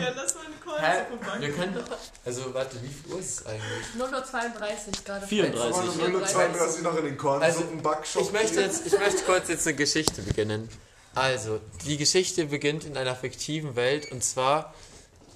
Ja, 0.00 0.10
lass 0.16 0.34
mal 0.34 0.37
eine 0.37 0.37
Hä? 0.78 1.06
Wir 1.40 1.52
können 1.52 1.74
doch. 1.74 1.96
Also, 2.24 2.52
warte, 2.54 2.82
wie 2.82 2.88
viel 2.88 3.12
Uhr 3.12 3.20
ist 3.20 3.40
es 3.40 3.46
eigentlich? 3.46 3.86
0.32 3.98 5.04
gerade. 5.04 5.26
34. 5.26 6.04
Und 6.04 6.12
nur 6.12 6.24
zwei, 6.26 6.48
dass 6.48 6.76
sie 6.76 6.82
noch 6.82 6.96
in 6.96 7.04
den 7.04 7.16
Kornsuppenbackshop 7.16 8.22
Ich 8.22 8.32
möchte, 8.32 8.60
jetzt, 8.60 8.86
ich 8.86 8.98
möchte 8.98 9.24
kurz 9.24 9.48
jetzt 9.48 9.66
eine 9.66 9.76
Geschichte 9.76 10.22
beginnen. 10.22 10.68
Also, 11.14 11.60
die 11.84 11.96
Geschichte 11.96 12.46
beginnt 12.46 12.84
in 12.84 12.96
einer 12.96 13.16
fiktiven 13.16 13.76
Welt 13.76 14.12
und 14.12 14.22
zwar 14.22 14.74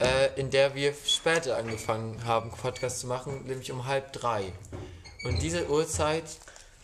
äh, 0.02 0.38
in 0.40 0.50
der 0.50 0.74
wir 0.74 0.94
später 1.06 1.56
angefangen 1.56 2.24
haben, 2.24 2.50
Podcast 2.50 3.00
zu 3.00 3.06
machen, 3.06 3.44
nämlich 3.46 3.70
um 3.70 3.86
halb 3.86 4.12
drei. 4.12 4.52
Und 5.24 5.40
diese 5.42 5.68
Uhrzeit 5.68 6.24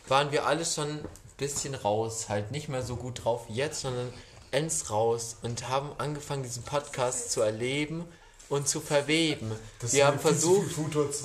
waren 0.06 0.30
wir 0.30 0.46
alle 0.46 0.64
schon 0.64 0.88
ein 0.88 1.08
bisschen 1.36 1.74
raus, 1.74 2.28
halt 2.28 2.52
nicht 2.52 2.68
mehr 2.68 2.82
so 2.82 2.96
gut 2.96 3.24
drauf 3.24 3.46
wie 3.48 3.54
jetzt, 3.54 3.80
sondern 3.80 4.12
ends 4.50 4.90
raus 4.90 5.36
und 5.42 5.68
haben 5.68 5.90
angefangen, 5.98 6.42
diesen 6.42 6.62
Podcast 6.62 7.32
zu 7.32 7.42
erleben 7.42 8.04
und 8.48 8.68
zu 8.68 8.80
verweben. 8.80 9.52
wir 9.80 10.06
haben 10.06 10.18
versucht, 10.18 10.70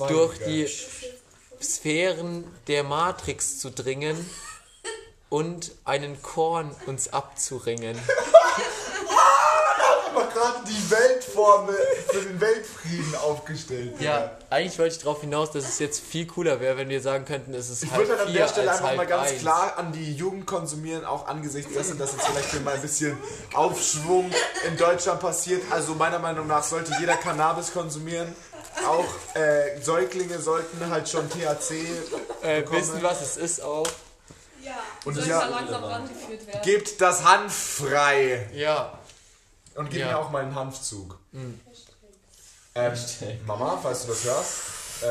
durch 0.08 0.38
die 0.38 0.68
Sphären 1.62 2.44
der 2.66 2.84
Matrix 2.84 3.58
zu 3.58 3.70
dringen 3.70 4.28
und 5.28 5.72
einen 5.84 6.20
Korn 6.22 6.74
uns 6.86 7.12
abzuringen. 7.12 7.98
Aber 10.14 10.26
gerade 10.28 10.58
die 10.68 10.90
Weltformel 10.90 11.76
für 12.08 12.20
den 12.20 12.40
Weltfrieden 12.40 13.14
aufgestellt. 13.16 13.94
Ja, 14.00 14.30
eigentlich 14.50 14.78
wollte 14.78 14.94
ich 14.96 15.02
darauf 15.02 15.20
hinaus, 15.20 15.50
dass 15.50 15.64
es 15.64 15.78
jetzt 15.78 16.00
viel 16.00 16.26
cooler 16.26 16.60
wäre, 16.60 16.76
wenn 16.76 16.88
wir 16.88 17.00
sagen 17.00 17.24
könnten, 17.24 17.52
es 17.54 17.68
ist 17.70 17.82
Ich 17.84 17.90
halb 17.90 18.00
würde 18.08 18.18
halt 18.18 18.28
an 18.28 18.34
der 18.34 18.48
Stelle 18.48 18.70
einfach 18.72 18.96
mal 18.96 19.06
ganz 19.06 19.30
eins. 19.32 19.40
klar 19.40 19.74
an 19.78 19.92
die 19.92 20.14
Jugend 20.14 20.46
konsumieren, 20.46 21.04
auch 21.04 21.26
angesichts 21.26 21.72
dessen, 21.72 21.98
dass 21.98 22.12
jetzt 22.12 22.26
vielleicht 22.26 22.50
hier 22.50 22.60
mal 22.60 22.74
ein 22.74 22.82
bisschen 22.82 23.18
Aufschwung 23.54 24.30
in 24.66 24.76
Deutschland 24.76 25.20
passiert. 25.20 25.62
Also 25.70 25.94
meiner 25.94 26.18
Meinung 26.18 26.46
nach 26.46 26.62
sollte 26.62 26.92
jeder 27.00 27.16
Cannabis 27.16 27.72
konsumieren. 27.72 28.34
Auch 28.86 29.06
äh, 29.36 29.80
Säuglinge 29.80 30.38
sollten 30.40 30.90
halt 30.90 31.08
schon 31.08 31.28
THC 31.30 31.72
äh, 32.42 32.60
bekommen. 32.60 32.80
wissen, 32.80 33.02
was 33.02 33.22
es 33.22 33.36
ist 33.36 33.62
auch. 33.62 33.86
Ja. 34.62 34.72
Und 35.04 35.14
Soll 35.14 35.26
ja 35.28 35.40
ja, 35.40 35.46
langsam 35.48 35.84
rangeführt 35.84 36.46
werden. 36.46 36.60
gebt 36.64 37.00
das 37.00 37.22
Hanf 37.24 37.52
frei. 37.54 38.48
Ja, 38.54 38.98
Und 39.74 39.90
gib 39.90 40.00
Ja. 40.00 40.06
mir 40.08 40.18
auch 40.18 40.30
mal 40.30 40.42
einen 40.42 40.54
Hanfzug. 40.54 41.18
Ähm, 42.76 42.92
Mama, 43.46 43.78
falls 43.82 44.02
du 44.02 44.08
das 44.08 44.24
hörst. 44.24 45.02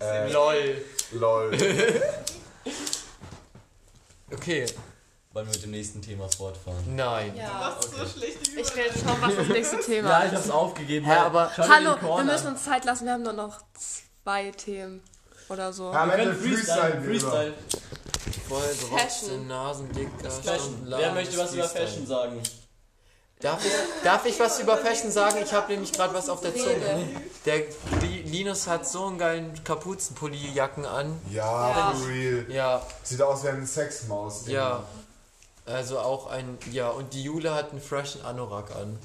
Äh, 0.00 0.24
äh, 0.26 0.32
lol. 0.32 0.84
lol. 1.12 1.56
Okay, 4.32 4.64
Wollen 5.32 5.46
wir 5.46 5.52
mit 5.52 5.62
dem 5.62 5.70
nächsten 5.72 6.00
Thema 6.02 6.28
fortfahren? 6.28 6.94
nein. 6.94 7.34
Ja. 7.36 7.76
Was 7.76 7.84
ist 7.86 7.96
so 7.96 8.18
schlecht 8.18 8.46
die 8.46 8.60
Ich 8.60 8.76
will 8.76 8.84
jetzt 8.84 9.00
schauen, 9.04 9.16
was 9.20 9.36
das 9.36 9.48
nächste 9.48 9.78
Thema 9.84 10.08
Ja, 10.10 10.20
ist. 10.22 10.32
ich 10.32 10.38
hab's 10.38 10.50
aufgegeben. 10.50 11.06
Hä, 11.06 11.12
aber- 11.16 11.56
Hallo, 11.56 11.96
wir 12.00 12.24
müssen 12.24 12.46
uns 12.48 12.64
Zeit 12.64 12.84
lassen. 12.84 13.04
Wir 13.06 13.12
haben 13.14 13.22
nur 13.22 13.32
noch 13.32 13.60
zwei 13.74 14.50
Themen 14.52 15.02
oder 15.48 15.72
so. 15.72 15.92
Ja, 15.92 16.06
Wir 16.06 16.12
können 16.14 16.36
Freestyle, 16.36 17.00
Freestyle, 17.02 17.54
Freestyle. 17.54 17.54
Voll 18.48 18.60
Fashion. 18.62 19.30
Rotze, 19.30 19.38
Nasendicker, 19.46 20.30
Fashion. 20.30 20.84
Wer 20.86 21.12
möchte 21.12 21.38
was 21.38 21.54
über. 21.54 21.64
Fashion 21.68 22.06
sagen? 22.06 22.40
Darf 23.40 23.64
ich, 23.64 23.72
darf 24.04 24.26
ich 24.26 24.38
was 24.38 24.58
über 24.60 24.76
Fashion 24.76 25.10
sagen? 25.10 25.38
Ich 25.42 25.52
habe 25.54 25.72
nämlich 25.72 25.92
gerade 25.92 26.12
was 26.12 26.28
auf 26.28 26.40
der 26.42 26.54
Zunge. 26.54 27.08
Der 27.46 27.62
Linus 28.26 28.66
hat 28.66 28.86
so 28.86 29.06
einen 29.06 29.16
geilen 29.18 29.64
Kapuzenpulli-Jacken 29.64 30.84
an. 30.84 31.18
Ja, 31.30 31.70
Ja. 31.70 31.92
for 31.96 32.08
real. 32.08 32.44
Ja, 32.50 32.82
Sieht 33.02 33.22
aus 33.22 33.42
wie 33.44 33.48
eine 33.48 33.66
Sexmaus. 33.66 34.46
ja. 34.46 34.84
Also 35.66 36.00
auch 36.00 36.26
ein, 36.26 36.58
ja, 36.72 36.88
und 36.88 37.14
die 37.14 37.22
Jule 37.22 37.54
hat 37.54 37.70
einen 37.70 37.80
freshen 37.80 38.24
Anorak 38.24 38.74
an. 38.74 38.98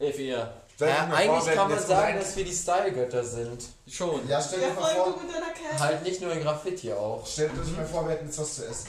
F4. 0.00 0.48
Ja, 0.78 1.08
eigentlich 1.12 1.54
kann 1.54 1.70
man 1.70 1.78
sagen, 1.78 2.18
dass 2.18 2.36
wir 2.36 2.44
die 2.44 2.54
Style-Götter 2.54 3.22
sind. 3.24 3.64
Schon. 3.90 4.26
Ja, 4.28 4.40
stell 4.40 4.60
dir 4.60 4.68
Ja, 4.68 4.74
vor, 4.74 5.04
gut 5.12 5.22
mit 5.26 5.34
deiner 5.34 5.52
Kette. 5.52 5.78
Halt 5.78 6.02
nicht 6.02 6.20
nur 6.22 6.32
in 6.32 6.42
Graffiti 6.42 6.92
auch. 6.92 7.26
stell 7.26 7.48
dir 7.50 7.72
mal 7.76 7.84
vor, 7.86 8.04
wir 8.04 8.12
hätten 8.12 8.26
jetzt 8.26 8.38
was 8.38 8.54
zu 8.56 8.66
essen. 8.66 8.88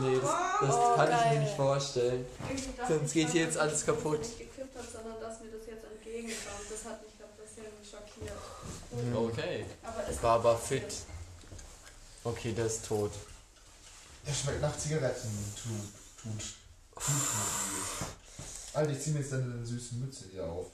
Nee, 0.00 0.18
das, 0.20 0.30
das 0.60 0.74
Oh, 0.74 0.94
kann 0.96 1.10
ich 1.10 1.16
geil. 1.16 1.34
mir 1.34 1.40
nicht 1.44 1.56
vorstellen. 1.56 2.26
Sonst 2.88 3.06
ich 3.08 3.12
geht 3.12 3.30
hier 3.30 3.42
jetzt 3.42 3.58
alles 3.58 3.84
kaputt. 3.84 4.20
nicht 4.20 4.38
gekippt 4.38 4.76
hat, 4.76 4.84
sondern 4.90 5.20
dass 5.20 5.40
mir 5.40 5.50
das 5.50 5.66
jetzt 5.66 5.84
entgegenkommt. 5.84 6.66
Das 6.70 6.84
hat 6.90 7.02
mich 7.02 7.18
gerade 7.18 7.32
ein 7.32 7.38
bisschen 7.42 7.64
schockiert. 7.88 9.16
Okay. 9.16 9.66
Aber 9.82 10.08
es 10.08 10.22
War 10.22 10.34
aber 10.36 10.56
fit. 10.56 10.94
Okay, 12.24 12.52
der 12.52 12.66
ist 12.66 12.86
tot. 12.86 13.10
Der 14.26 14.32
schmeckt 14.32 14.60
nach 14.62 14.76
Zigaretten. 14.78 15.52
Tut. 15.62 16.22
Tut. 16.22 16.42
Tut. 16.94 18.08
Alter, 18.74 18.90
ich 18.92 19.00
zieh 19.00 19.10
mir 19.10 19.18
jetzt 19.20 19.32
deine 19.32 19.64
süßen 19.66 20.00
Mütze 20.00 20.24
hier 20.30 20.44
auf. 20.44 20.66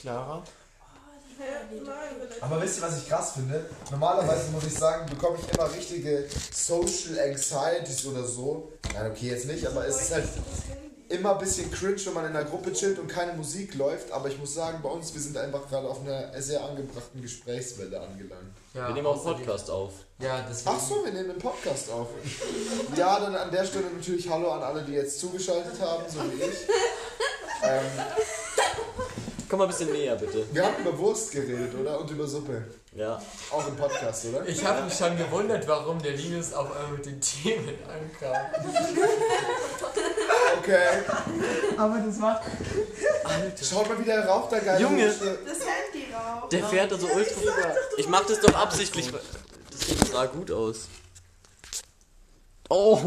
Clara? 0.00 0.42
Aber 2.40 2.60
wisst 2.60 2.78
ihr, 2.78 2.82
was 2.82 2.98
ich 2.98 3.08
krass 3.08 3.32
finde? 3.32 3.64
Normalerweise 3.90 4.50
muss 4.50 4.64
ich 4.64 4.74
sagen, 4.74 5.08
bekomme 5.08 5.38
ich 5.40 5.54
immer 5.54 5.72
richtige 5.72 6.26
Social 6.52 7.18
Anxieties 7.20 8.06
oder 8.06 8.24
so. 8.24 8.72
Nein, 8.94 9.10
okay, 9.10 9.28
jetzt 9.28 9.46
nicht, 9.46 9.66
aber 9.66 9.86
es 9.86 10.02
ist 10.02 10.12
halt 10.12 10.28
immer 11.08 11.32
ein 11.34 11.38
bisschen 11.38 11.70
cringe, 11.70 12.04
wenn 12.06 12.14
man 12.14 12.26
in 12.26 12.36
einer 12.36 12.48
Gruppe 12.48 12.72
chillt 12.72 12.98
und 12.98 13.06
keine 13.06 13.34
Musik 13.34 13.74
läuft. 13.74 14.10
Aber 14.12 14.28
ich 14.28 14.38
muss 14.38 14.54
sagen, 14.54 14.80
bei 14.82 14.88
uns, 14.88 15.12
wir 15.12 15.20
sind 15.20 15.36
einfach 15.36 15.68
gerade 15.68 15.88
auf 15.88 16.00
einer 16.00 16.40
sehr 16.40 16.64
angebrachten 16.64 17.20
Gesprächswelle 17.20 18.00
angelangt. 18.00 18.56
Ja, 18.74 18.88
Wir 18.88 18.94
nehmen 18.94 19.06
auch 19.06 19.24
einen 19.24 19.36
Podcast 19.36 19.70
auf. 19.70 19.92
Ja. 20.18 20.44
Ach 20.64 20.80
so, 20.80 21.04
wir 21.04 21.12
nehmen 21.12 21.30
einen 21.30 21.38
Podcast 21.38 21.90
auf. 21.90 22.08
Ja, 22.96 23.20
dann 23.20 23.34
an 23.36 23.50
der 23.50 23.64
Stelle 23.64 23.90
natürlich 23.94 24.28
Hallo 24.28 24.50
an 24.52 24.62
alle, 24.62 24.82
die 24.82 24.92
jetzt 24.92 25.20
zugeschaltet 25.20 25.78
haben, 25.80 26.04
so 26.08 26.20
wie 26.20 26.42
ich. 26.42 26.66
Ähm, 27.64 27.82
Komm 29.52 29.58
mal 29.58 29.64
ein 29.66 29.70
bisschen 29.70 29.92
näher, 29.92 30.16
bitte. 30.16 30.46
wir 30.50 30.64
haben 30.64 30.80
über 30.80 30.98
Wurst 30.98 31.30
geredet, 31.30 31.74
oder? 31.78 32.00
Und 32.00 32.10
über 32.10 32.26
Suppe. 32.26 32.64
Ja. 32.96 33.20
Auch 33.50 33.68
im 33.68 33.76
Podcast, 33.76 34.24
oder? 34.24 34.48
Ich 34.48 34.64
habe 34.64 34.84
mich 34.84 34.94
schon 34.94 35.14
gewundert, 35.18 35.68
warum 35.68 36.00
der 36.00 36.12
Linus 36.12 36.54
auf 36.54 36.74
einmal 36.74 36.92
mit 36.92 37.04
den 37.04 37.20
Themen 37.20 37.76
ankam. 37.86 38.46
Okay. 40.58 40.86
Aber 41.76 41.98
das 41.98 42.16
macht. 42.16 42.44
Schaut 43.62 43.90
mal, 43.90 43.98
wie 43.98 44.04
der 44.04 44.26
Rauch 44.26 44.48
da 44.48 44.58
geil 44.58 44.80
Junge. 44.80 45.04
ist. 45.04 45.20
Das 45.20 45.28
Handy 45.28 46.06
raucht. 46.14 46.50
Der 46.50 46.64
fährt 46.64 46.90
da 46.90 46.98
so 46.98 47.08
ultra. 47.08 47.74
Ich 47.98 48.08
mach 48.08 48.24
das 48.24 48.40
doch 48.40 48.54
absichtlich. 48.54 49.12
Das 49.12 49.86
sieht 49.86 50.06
sah 50.08 50.24
gut 50.24 50.50
aus. 50.50 50.88
Oh. 52.70 52.98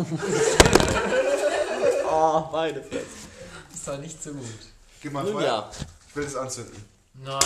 oh, 2.08 2.44
meine 2.52 2.84
Fresse. 2.84 3.06
Das 3.72 3.88
war 3.88 3.98
nicht 3.98 4.22
so 4.22 4.32
gut. 4.32 4.46
Gib 5.02 5.12
mal 5.12 5.24
Nun 5.24 5.42
ja. 5.42 5.72
Ich 6.16 6.20
will 6.20 6.28
das 6.28 6.38
anzünden. 6.38 6.82
Nein. 7.26 7.42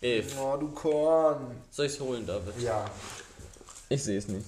Elf. 0.00 0.36
Oh, 0.40 0.56
du 0.56 0.72
Korn. 0.72 1.54
Soll 1.70 1.86
ich's 1.86 2.00
holen, 2.00 2.26
David? 2.26 2.60
Ja. 2.60 2.84
Ich 3.88 4.02
sehe 4.02 4.18
es 4.18 4.26
nicht. 4.26 4.44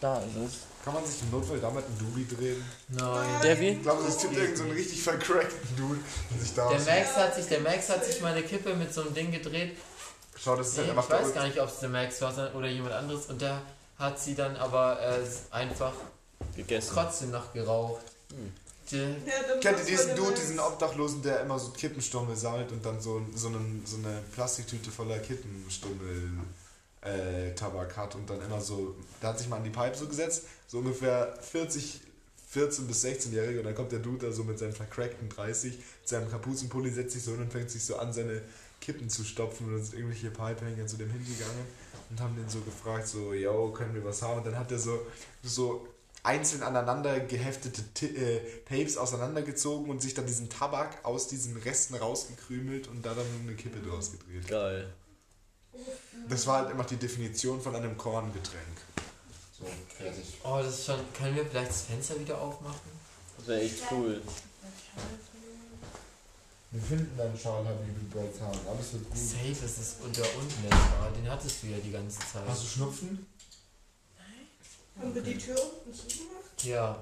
Da 0.00 0.18
ist 0.18 0.34
es. 0.44 0.58
Kann 0.84 0.94
man 0.94 1.06
sich 1.06 1.22
im 1.22 1.30
Notfall 1.30 1.60
damit 1.60 1.84
einen 1.84 1.98
Dubi 2.00 2.26
drehen? 2.26 2.64
Nein. 2.88 3.28
Der 3.44 3.60
wie? 3.60 3.68
Ich 3.68 3.82
glaube, 3.82 4.02
es 4.08 4.18
gibt 4.18 4.32
irgendeinen 4.34 4.56
so 4.56 4.62
einen 4.64 4.72
richtig 4.72 5.00
vercrackten 5.04 5.76
Dude, 5.76 6.00
der 6.32 6.40
sich 6.40 6.52
da 6.54 6.68
Der 6.68 6.80
Max 6.80 7.16
hat 7.16 7.34
sich, 7.36 7.46
der 7.46 7.60
Max 7.60 7.88
hat 7.90 8.04
sich 8.04 8.20
mal 8.20 8.32
eine 8.32 8.42
Kippe 8.42 8.74
mit 8.74 8.92
so 8.92 9.02
einem 9.02 9.14
Ding 9.14 9.30
gedreht. 9.30 9.76
Schau, 10.36 10.56
das 10.56 10.70
ist 10.70 10.78
Nee, 10.78 10.88
halt 10.88 10.98
ich 10.98 11.10
weiß 11.10 11.32
gar 11.32 11.46
nicht, 11.46 11.60
ob 11.60 11.68
es 11.68 11.78
der 11.78 11.90
Max 11.90 12.20
war 12.22 12.54
oder 12.56 12.66
jemand 12.66 12.92
anderes. 12.94 13.26
Und 13.26 13.40
der 13.40 13.62
hat 14.00 14.18
sie 14.18 14.34
dann 14.34 14.56
aber 14.56 15.00
äh, 15.00 15.20
einfach 15.54 15.92
Gegessen. 16.56 16.90
trotzdem 16.92 17.30
noch 17.30 17.52
geraucht. 17.52 18.02
Der, 18.94 19.08
Ja, 19.10 19.58
Kennt 19.60 19.78
ihr 19.80 19.84
diesen 19.84 20.14
Dude, 20.14 20.34
diesen 20.34 20.58
Obdachlosen, 20.58 21.22
der 21.22 21.40
immer 21.40 21.58
so 21.58 21.70
Kippenstummel 21.70 22.36
sammelt 22.36 22.70
und 22.72 22.84
dann 22.84 23.00
so, 23.00 23.20
so, 23.34 23.48
einen, 23.48 23.82
so 23.84 23.96
eine 23.96 24.22
Plastiktüte 24.32 24.90
voller 24.90 25.18
Kippenstummel 25.18 26.30
äh, 27.02 27.54
Tabak 27.54 27.96
hat 27.96 28.14
und 28.14 28.28
dann 28.28 28.40
immer 28.40 28.60
so, 28.60 28.94
der 29.20 29.30
hat 29.30 29.38
sich 29.38 29.48
mal 29.48 29.56
an 29.56 29.64
die 29.64 29.70
Pipe 29.70 29.96
so 29.96 30.06
gesetzt, 30.06 30.44
so 30.66 30.78
ungefähr 30.78 31.36
40, 31.40 32.00
14 32.48 32.86
bis 32.86 33.04
16-Jährige 33.04 33.58
und 33.58 33.64
dann 33.66 33.74
kommt 33.74 33.92
der 33.92 33.98
Dude 33.98 34.26
da 34.26 34.32
so 34.32 34.44
mit 34.44 34.58
seinem 34.58 34.72
vercrackten 34.72 35.28
30, 35.28 35.76
mit 35.76 36.08
seinem 36.08 36.30
Kapuzenpulli, 36.30 36.90
setzt 36.90 37.12
sich 37.12 37.24
so 37.24 37.32
hin 37.32 37.42
und 37.42 37.52
fängt 37.52 37.70
sich 37.70 37.84
so 37.84 37.96
an, 37.96 38.12
seine 38.12 38.42
Kippen 38.80 39.08
zu 39.08 39.24
stopfen 39.24 39.66
und 39.66 39.72
dann 39.74 39.84
sind 39.84 39.94
irgendwelche 39.94 40.30
Pipehänger 40.30 40.86
zu 40.86 40.96
dem 40.96 41.10
hingegangen 41.10 41.66
und 42.10 42.20
haben 42.20 42.36
den 42.36 42.48
so 42.48 42.60
gefragt, 42.60 43.08
so, 43.08 43.32
yo, 43.32 43.70
können 43.70 43.94
wir 43.94 44.04
was 44.04 44.22
haben? 44.22 44.38
Und 44.38 44.46
dann 44.46 44.58
hat 44.58 44.70
er 44.70 44.78
so, 44.78 45.00
so 45.42 45.88
einzeln 46.24 46.62
aneinander 46.62 47.20
geheftete 47.20 47.82
Ti- 47.94 48.16
äh, 48.16 48.40
Tapes 48.68 48.96
auseinandergezogen 48.96 49.88
und 49.90 50.02
sich 50.02 50.14
dann 50.14 50.26
diesen 50.26 50.48
Tabak 50.50 51.04
aus 51.04 51.28
diesen 51.28 51.56
Resten 51.58 51.94
rausgekrümelt 51.94 52.88
und 52.88 53.04
da 53.06 53.14
dann 53.14 53.26
eine 53.42 53.54
Kippe 53.54 53.80
draus 53.80 54.10
gedreht. 54.10 54.48
Geil. 54.48 54.92
Das 56.28 56.46
war 56.46 56.62
halt 56.62 56.70
immer 56.70 56.84
die 56.84 56.96
Definition 56.96 57.60
von 57.60 57.76
einem 57.76 57.96
Korngetränk. 57.96 58.78
So, 59.58 59.66
fertig. 59.96 60.24
oh, 60.42 60.58
das 60.62 60.78
ist 60.80 60.86
schon. 60.86 60.98
Können 61.16 61.36
wir 61.36 61.44
vielleicht 61.46 61.70
das 61.70 61.82
Fenster 61.82 62.18
wieder 62.18 62.40
aufmachen? 62.40 62.90
Das 63.38 63.46
wäre 63.46 63.60
echt 63.60 63.82
cool. 63.90 64.20
Wir 66.70 66.80
finden 66.82 67.16
deinen 67.16 67.38
Schal, 67.38 67.64
Habibi 67.64 68.04
Brazan. 68.10 68.58
Alles 68.66 68.92
wird 68.94 69.08
gut. 69.08 69.16
Safe 69.18 69.48
ist 69.50 69.78
es 69.78 69.96
unter 70.02 70.22
unten 70.36 70.62
der 70.62 70.70
Schal. 70.76 71.12
Den 71.16 71.30
hattest 71.30 71.62
du 71.62 71.66
ja 71.68 71.76
die 71.78 71.92
ganze 71.92 72.18
Zeit. 72.18 72.42
Hast 72.48 72.62
du 72.64 72.66
Schnupfen? 72.66 73.26
Haben 74.98 75.14
wir 75.14 75.22
die 75.22 75.38
Tür 75.38 75.56
unten 75.60 75.92
zugemacht? 75.92 76.62
Ja, 76.64 76.96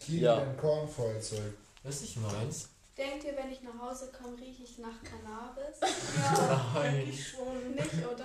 Kili, 0.00 0.22
Ja. 0.22 0.36
dein 0.36 0.56
Kornfeuerzeug. 0.56 1.54
was 1.82 2.02
ich 2.02 2.16
meins. 2.16 2.68
Denkt 2.96 3.24
ihr, 3.24 3.36
wenn 3.36 3.50
ich 3.50 3.60
nach 3.62 3.78
Hause 3.80 4.10
komme, 4.16 4.36
rieche 4.38 4.62
ich 4.62 4.78
nach 4.78 5.02
Cannabis? 5.02 5.80
Ja, 6.16 6.70
Nein. 6.74 6.84
eigentlich 6.94 7.28
schon. 7.28 7.74
Nicht, 7.74 8.06
oder? 8.06 8.24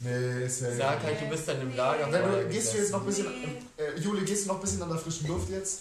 Nee, 0.00 0.46
safe. 0.48 0.76
Sag 0.76 1.02
halt, 1.02 1.20
du 1.20 1.26
bist 1.28 1.48
dann 1.48 1.60
im 1.62 1.74
Lager. 1.74 2.10
Wenn 2.12 2.30
du, 2.30 2.48
gehst 2.48 2.74
du 2.74 2.78
jetzt 2.78 2.90
noch 2.90 3.00
ein 3.00 3.06
bisschen, 3.06 3.26
Nee. 3.40 3.62
äh, 3.82 3.98
Juli, 3.98 4.24
gehst 4.24 4.44
du 4.44 4.48
noch 4.48 4.56
ein 4.56 4.60
bisschen 4.60 4.82
an 4.82 4.90
der 4.90 4.98
frischen 4.98 5.26
Luft 5.28 5.48
jetzt? 5.48 5.80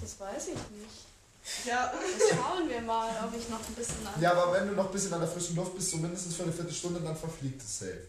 Das 0.00 0.20
weiß 0.20 0.48
ich 0.48 0.54
nicht. 0.54 1.66
Ja, 1.66 1.92
Das 1.92 2.38
schauen 2.38 2.68
wir 2.68 2.80
mal, 2.82 3.10
ob 3.26 3.36
ich 3.38 3.48
noch 3.48 3.58
ein 3.58 3.74
bisschen 3.74 4.02
nach. 4.04 4.18
Ja, 4.20 4.32
aber 4.32 4.52
wenn 4.52 4.68
du 4.68 4.74
noch 4.74 4.86
ein 4.86 4.92
bisschen 4.92 5.12
an 5.14 5.20
der 5.20 5.28
frischen 5.28 5.56
Luft 5.56 5.74
bist, 5.74 5.90
so 5.90 5.96
mindestens 5.98 6.36
für 6.36 6.44
eine 6.44 6.52
Viertelstunde, 6.52 7.00
dann 7.00 7.16
verfliegt 7.16 7.60
es 7.60 7.78
safe. 7.80 8.06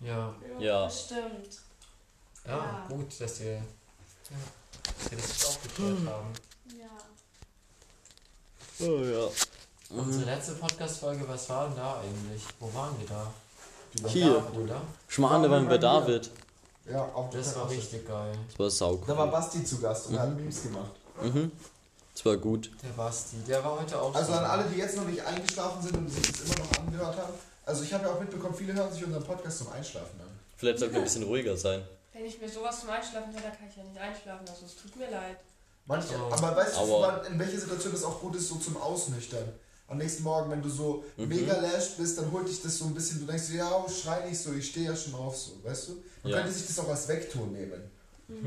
Ja. 0.00 0.34
Ja. 0.58 0.84
Das 0.84 1.04
stimmt. 1.06 1.58
Ja, 2.46 2.56
Ja. 2.56 2.86
gut, 2.88 3.20
dass 3.20 3.40
wir, 3.40 3.52
ja, 3.52 3.60
dass 4.82 5.10
wir 5.10 5.18
das 5.18 5.28
jetzt 5.28 5.46
aufgeklärt 5.46 5.98
haben. 6.06 6.32
Ja. 6.78 8.86
Oh 8.86 9.04
ja. 9.04 9.28
Unsere 9.90 10.24
letzte 10.24 10.52
Podcast-Folge, 10.54 11.28
was 11.28 11.48
war 11.48 11.66
denn 11.68 11.76
da 11.76 12.00
eigentlich? 12.00 12.42
Wo 12.58 12.72
waren 12.74 12.98
wir 12.98 13.06
da? 13.08 13.26
Die 13.94 14.08
Hier. 14.08 14.34
David, 14.34 14.58
oder? 14.60 14.80
Schmande 15.08 15.50
waren 15.50 15.68
bei 15.68 15.78
David. 15.78 16.30
Ja, 16.88 17.02
auch 17.02 17.28
Das 17.30 17.54
war 17.56 17.68
richtig 17.68 18.06
geil. 18.06 18.32
Das 18.48 18.58
war 18.58 18.70
saucool. 18.70 19.06
Da 19.08 19.16
war 19.16 19.26
Basti 19.28 19.64
zu 19.64 19.80
Gast 19.80 20.06
und 20.08 20.18
hat 20.18 20.34
Memes 20.34 20.62
gemacht. 20.62 20.92
Mhm. 21.22 21.50
Das 22.14 22.24
war 22.24 22.36
gut. 22.36 22.70
Der 22.82 22.88
Basti, 22.90 23.36
der 23.46 23.62
war 23.64 23.80
heute 23.80 24.00
auch 24.00 24.14
Also 24.14 24.32
so. 24.32 24.38
an 24.38 24.44
alle, 24.44 24.64
die 24.64 24.78
jetzt 24.78 24.96
noch 24.96 25.04
nicht 25.06 25.20
eingeschlafen 25.24 25.82
sind 25.82 25.96
und 25.96 26.08
sich 26.08 26.26
jetzt 26.26 26.40
immer 26.44 26.64
noch 26.66 26.78
angehört 26.78 27.16
haben. 27.16 27.32
Also 27.66 27.82
ich 27.84 27.92
habe 27.92 28.06
ja 28.06 28.12
auch 28.14 28.20
mitbekommen, 28.20 28.54
viele 28.54 28.72
hören 28.74 28.92
sich 28.92 29.04
unseren 29.04 29.24
Podcast 29.24 29.58
zum 29.58 29.70
Einschlafen 29.72 30.20
an. 30.20 30.26
Vielleicht 30.56 30.78
sollten 30.78 30.94
wir 30.94 31.00
ein 31.00 31.04
bisschen 31.04 31.22
ruhiger 31.24 31.56
sein. 31.56 31.82
Wenn 32.20 32.26
ich 32.28 32.38
mir 32.38 32.50
sowas 32.50 32.80
zum 32.80 32.90
Einschlafen 32.90 33.32
höre, 33.32 33.40
dann 33.40 33.56
kann 33.56 33.66
ich 33.70 33.76
ja 33.76 33.82
nicht 33.82 33.96
einschlafen. 33.98 34.46
Also 34.46 34.66
es 34.66 34.76
tut 34.76 34.94
mir 34.94 35.08
leid. 35.10 35.38
Manche, 35.86 36.08
Oh. 36.18 36.30
aber 36.30 36.54
weißt 36.54 36.76
du, 36.76 36.80
wann- 37.00 37.24
in 37.24 37.38
welcher 37.38 37.58
Situation 37.58 37.92
das 37.94 38.04
auch 38.04 38.20
gut 38.20 38.36
ist, 38.36 38.46
so 38.48 38.56
zum 38.56 38.76
Ausnüchtern? 38.76 39.48
Am 39.88 39.96
nächsten 39.96 40.24
Morgen, 40.24 40.50
wenn 40.50 40.60
du 40.60 40.68
so 40.68 41.02
Mhm. 41.16 41.28
mega 41.28 41.56
lashed 41.58 41.96
bist, 41.96 42.18
dann 42.18 42.30
holt 42.30 42.46
dich 42.46 42.60
das 42.60 42.76
so 42.76 42.84
ein 42.84 42.94
bisschen, 42.94 43.20
du 43.20 43.24
denkst 43.26 43.46
dir, 43.48 43.56
ja, 43.56 43.74
oh, 43.74 43.88
schrei 43.88 44.28
nicht 44.28 44.38
so, 44.38 44.52
ich 44.52 44.68
stehe 44.68 44.90
ja 44.90 44.94
schon 44.94 45.14
auf, 45.14 45.34
so, 45.34 45.52
weißt 45.64 45.88
du? 45.88 45.92
Man 46.22 46.32
Ja. 46.32 46.38
könnte 46.42 46.52
sich 46.52 46.66
das 46.66 46.78
auch 46.78 46.88
als 46.90 47.08
Wegton 47.08 47.52
nehmen. 47.52 47.90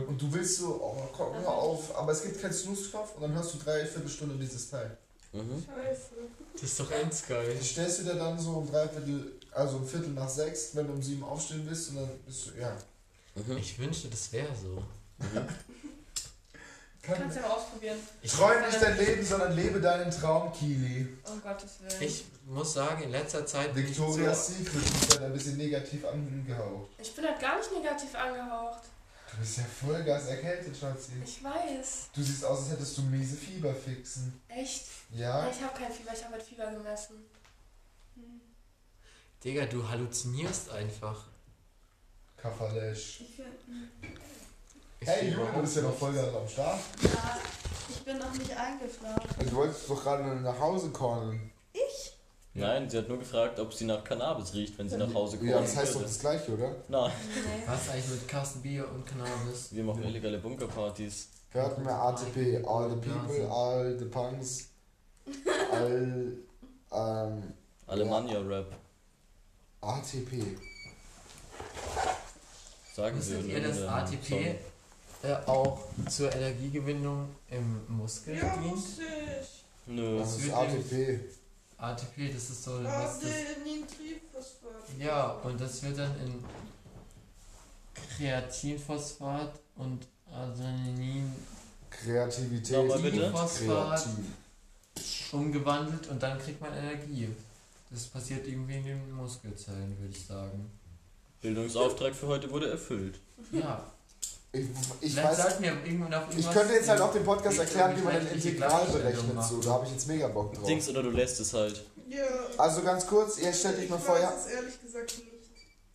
Und 0.07 0.21
du 0.21 0.31
willst 0.31 0.57
so, 0.59 0.79
oh, 0.79 0.95
komm, 1.11 1.33
hör 1.39 1.49
auf, 1.51 1.97
aber 1.97 2.11
es 2.11 2.21
gibt 2.21 2.39
keinen 2.39 2.53
Snooze-Knopf 2.53 3.15
und 3.15 3.23
dann 3.23 3.33
hörst 3.33 3.55
du 3.55 3.57
drei 3.57 3.83
Viertelstunde 3.87 4.35
dieses 4.35 4.69
Teil. 4.69 4.95
Mhm. 5.33 5.65
scheiße. 5.65 6.11
Das 6.53 6.61
ist 6.61 6.79
doch 6.79 6.91
endgeil. 6.91 7.55
Die 7.59 7.65
stellst 7.65 7.99
du 8.01 8.03
dir 8.03 8.13
dann 8.13 8.39
so 8.39 8.51
um 8.51 8.69
drei 8.71 8.87
Viertel, 8.87 9.33
also 9.51 9.77
um 9.77 9.87
Viertel 9.87 10.11
nach 10.11 10.29
sechs, 10.29 10.75
wenn 10.75 10.85
du 10.85 10.93
um 10.93 11.01
sieben 11.01 11.23
aufstehen 11.23 11.65
willst 11.67 11.89
und 11.89 11.95
dann 11.95 12.09
bist 12.27 12.45
du, 12.45 12.61
ja. 12.61 12.71
Mhm. 13.35 13.57
Ich 13.57 13.77
wünschte, 13.79 14.09
das 14.09 14.31
wäre 14.31 14.55
so. 14.55 14.83
Kann, 17.01 17.17
Kannst 17.17 17.35
du 17.35 17.41
ja 17.41 17.47
mal 17.47 17.55
ausprobieren. 17.55 17.97
Ich, 18.21 18.31
träum 18.31 18.61
nicht 18.61 18.81
dein 18.81 18.97
Leben, 18.97 19.25
sondern 19.25 19.53
lebe 19.55 19.81
deinen 19.81 20.09
Traum, 20.09 20.53
Kili. 20.53 21.17
Um 21.25 21.41
Gottes 21.41 21.81
Willen. 21.81 22.01
ich 22.01 22.23
muss 22.45 22.73
sagen, 22.73 23.03
in 23.03 23.11
letzter 23.11 23.45
Zeit 23.45 23.73
bin 23.73 23.83
ich 23.83 23.89
Victoria's 23.89 24.47
so, 24.47 24.53
Secret 24.53 24.83
ist 24.83 25.11
halt 25.11 25.23
ein 25.23 25.33
bisschen 25.33 25.57
negativ 25.57 26.05
angehaucht. 26.05 26.91
Ich 26.97 27.13
bin 27.13 27.25
halt 27.25 27.41
gar 27.41 27.57
nicht 27.57 27.73
negativ 27.73 28.15
angehaucht. 28.15 28.83
Du 29.31 29.37
bist 29.37 29.57
ja 29.57 29.63
Vollgas 29.63 30.27
erkältet, 30.27 30.77
Schatzi. 30.77 31.11
Ich 31.25 31.43
weiß. 31.43 32.09
Du 32.13 32.21
siehst 32.21 32.45
aus, 32.45 32.59
als 32.59 32.69
hättest 32.69 32.97
du 32.97 33.01
miese 33.01 33.35
Fieberfixen. 33.35 34.41
Echt? 34.47 34.85
Ja? 35.11 35.49
Ich 35.49 35.61
habe 35.61 35.77
kein 35.77 35.91
Fieber, 35.91 36.13
ich 36.13 36.23
habe 36.23 36.35
halt 36.35 36.43
Fieber 36.43 36.71
gemessen. 36.71 37.25
Digga, 39.43 39.65
du 39.65 39.89
halluzinierst 39.89 40.69
einfach. 40.69 41.25
Kafalesch. 42.43 43.21
Hey 44.99 45.31
Jule, 45.31 45.47
du 45.55 45.61
bist 45.61 45.77
ja 45.77 45.81
noch 45.83 45.93
voll 45.95 46.19
am 46.19 46.45
Start. 46.45 46.79
Ja, 47.01 47.39
ich 47.89 48.03
bin 48.03 48.17
noch 48.17 48.33
nicht 48.33 48.51
eingeschlafen. 48.51 49.49
Du 49.49 49.55
wolltest 49.55 49.89
doch 49.89 50.03
gerade 50.03 50.41
nach 50.41 50.59
Hause 50.59 50.89
kommen. 50.89 51.51
Ich? 51.71 52.17
Nein, 52.53 52.89
sie 52.89 52.97
hat 52.97 53.07
nur 53.07 53.19
gefragt, 53.19 53.61
ob 53.61 53.73
sie 53.73 53.85
nach 53.85 54.03
Cannabis 54.03 54.53
riecht, 54.53 54.77
wenn 54.77 54.89
sie 54.89 54.97
nach 54.97 55.13
Hause 55.13 55.37
kommt. 55.37 55.51
Ja, 55.51 55.61
das 55.61 55.77
heißt 55.77 55.95
doch 55.95 56.01
das 56.01 56.19
gleiche, 56.19 56.53
oder? 56.53 56.75
Nein, 56.89 57.11
Nee. 57.33 57.63
Was 57.65 57.89
eigentlich 57.89 58.09
mit 58.09 58.27
Kasten 58.27 58.61
Bier 58.61 58.91
und 58.91 59.05
Cannabis? 59.05 59.69
wir 59.71 59.83
machen 59.85 60.03
illegale 60.03 60.37
Bunkerpartys. 60.37 61.29
Hört 61.49 61.77
mir 61.79 61.91
ATP, 61.91 62.67
all 62.67 62.89
the 62.89 62.95
people, 62.97 63.49
all 63.49 63.97
the 63.97 64.05
punks, 64.05 64.67
all 65.71 66.33
ähm, 66.91 67.53
Alemannia-Rap. 67.87 68.75
ATP. 69.79 70.57
Sagen 72.95 73.19
sie 73.19 73.37
Wusstet 73.37 73.55
in 73.55 73.63
ihr, 73.63 73.67
dass 73.67 73.81
ATP 73.81 74.31
äh, 75.23 75.33
auch 75.47 75.79
zur 76.09 76.31
Energiegewinnung 76.33 77.27
im 77.49 77.81
Muskel 77.87 78.37
Ja, 78.37 78.55
dient? 78.57 78.71
wusste 78.71 79.01
ich. 79.01 79.63
Nö. 79.87 80.19
Was 80.19 80.37
ist 80.37 80.43
wird 80.45 80.55
ATP? 80.55 81.19
ATP, 81.77 82.33
das 82.33 82.49
ist 82.51 82.63
so 82.63 82.83
was 82.83 83.19
das. 83.19 83.31
Ja, 84.99 85.31
und 85.43 85.59
das 85.59 85.81
wird 85.81 85.97
dann 85.97 86.15
in 86.19 86.43
Kreatinphosphat 87.93 89.59
und 89.75 90.07
Adenin 90.31 91.33
Kreativität. 91.89 92.89
Kreativ. 92.89 94.09
umgewandelt 95.31 96.07
und 96.09 96.21
dann 96.21 96.37
kriegt 96.37 96.61
man 96.61 96.73
Energie. 96.73 97.29
Das 97.89 98.05
passiert 98.05 98.47
irgendwie 98.47 98.77
in 98.77 98.85
den 98.85 99.11
Muskelzellen, 99.11 99.97
würde 99.99 100.13
ich 100.15 100.25
sagen. 100.25 100.69
Bildungsauftrag 101.43 102.15
für 102.15 102.27
heute 102.27 102.49
wurde 102.49 102.69
erfüllt. 102.71 103.19
Ja, 103.51 103.83
Ich, 104.53 104.61
ich 105.01 105.13
vielleicht 105.13 105.37
weiß, 105.39 105.59
noch 105.59 106.37
ich 106.37 106.51
könnte 106.51 106.73
jetzt 106.73 106.87
halt 106.89 107.01
auch 107.01 107.11
den 107.11 107.23
Podcast 107.25 107.59
erklären, 107.59 107.95
wie 107.97 108.01
man 108.01 108.13
den 108.15 108.27
Integral 108.29 108.85
berechnet. 108.85 109.43
So, 109.43 109.61
da 109.61 109.71
habe 109.71 109.85
ich 109.85 109.91
jetzt 109.91 110.07
mega 110.07 110.27
Bock 110.29 110.53
drauf. 110.53 110.65
Dings 110.65 110.89
oder 110.89 111.03
du 111.03 111.09
lässt 111.09 111.39
es 111.39 111.53
halt. 111.53 111.83
Ja. 112.07 112.23
Also 112.57 112.81
ganz 112.81 113.05
kurz, 113.05 113.39
ihr 113.39 113.51
stellt 113.53 113.77
euch 113.77 113.83
Ich 113.85 113.89
mal 113.89 113.99
vor, 113.99 114.17
ihr, 114.17 114.23
weiß 114.27 114.45
es 114.45 114.51
ehrlich 114.53 114.81
gesagt 114.81 115.17
nicht. 115.17 115.27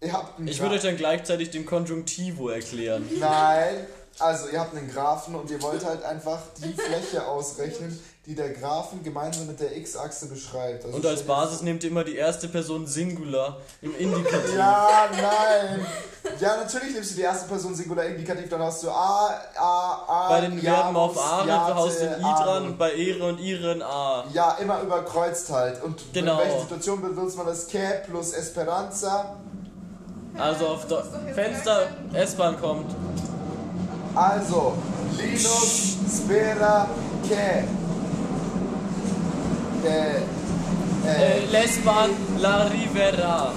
ihr 0.03 0.13
habt 0.13 0.39
einen 0.39 0.49
Ich 0.49 0.61
würde 0.61 0.75
euch 0.75 0.83
dann 0.83 0.97
gleichzeitig 0.97 1.51
den 1.51 1.65
Konjunktivo 1.65 2.49
erklären. 2.51 3.09
Nein, 3.19 3.87
also 4.19 4.49
ihr 4.49 4.61
habt 4.61 4.77
einen 4.77 4.91
Graphen 4.91 5.35
und 5.35 5.51
ihr 5.51 5.63
wollt 5.63 5.85
halt 5.85 6.03
einfach 6.03 6.41
die 6.59 6.73
Fläche 6.75 7.27
ausrechnen, 7.27 7.99
die 8.29 8.35
der 8.35 8.51
Graphen 8.51 9.03
gemeinsam 9.03 9.47
mit 9.47 9.59
der 9.59 9.75
x-Achse 9.75 10.27
beschreibt. 10.27 10.85
Also 10.85 10.99
Und 10.99 11.07
als 11.07 11.23
Basis 11.23 11.63
nehmt 11.63 11.83
ihr 11.83 11.89
immer 11.89 12.05
die 12.05 12.17
erste 12.17 12.47
Person 12.49 12.87
Singular 12.87 13.57
im 13.81 13.97
Indikativ. 13.97 14.55
Ja, 14.55 15.09
nein. 15.11 15.87
Ja, 16.39 16.59
natürlich 16.59 16.93
nimmst 16.93 17.13
du 17.13 17.15
die 17.17 17.23
erste 17.23 17.49
Person 17.49 17.75
Singular 17.75 18.05
Indikativ, 18.05 18.51
dann 18.51 18.61
hast 18.61 18.83
du 18.83 18.91
A, 18.91 19.31
A, 19.57 20.05
A. 20.07 20.29
Bei 20.29 20.43
den 20.43 20.61
Verben 20.61 20.95
auf 20.95 21.17
A 21.19 21.47
Jate, 21.47 21.73
du 21.73 21.79
haust 21.79 22.01
den 22.03 22.13
I 22.13 22.21
dran 22.21 22.67
und 22.67 22.79
bei 22.79 22.93
Ehre 22.93 23.29
und 23.31 23.41
Ihre 23.41 23.73
ein 23.73 23.83
A. 23.83 24.25
Ja, 24.35 24.59
immer 24.61 24.83
überkreuzt 24.83 25.51
halt. 25.51 25.83
Und 25.83 26.13
Genau. 26.13 26.35
in 26.35 26.49
welcher 26.49 26.61
Situation 26.61 27.01
benutzt 27.01 27.39
man 27.39 27.47
das 27.47 27.67
Que 27.67 28.03
plus 28.07 28.35
Esperanza? 28.35 29.37
Also 30.37 30.67
auf 30.67 30.87
der 30.87 31.03
Fenster, 31.35 31.87
S-Bahn 32.13 32.61
kommt. 32.61 32.95
Also, 34.15 34.75
Linus, 35.17 35.97
Spera, 36.15 36.87
Que. 37.27 37.65
Äh, 39.89 40.19
Äh, 41.07 41.39
äh, 41.39 41.45
Lesbahn, 41.47 42.11
La 42.39 42.65
Rivera. 42.67 43.53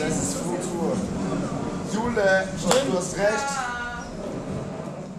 das 0.00 0.08
ist 0.16 0.34
Futur. 0.38 0.96
Jule, 1.92 2.48
du 2.90 2.98
hast 2.98 3.16
recht. 3.16 3.50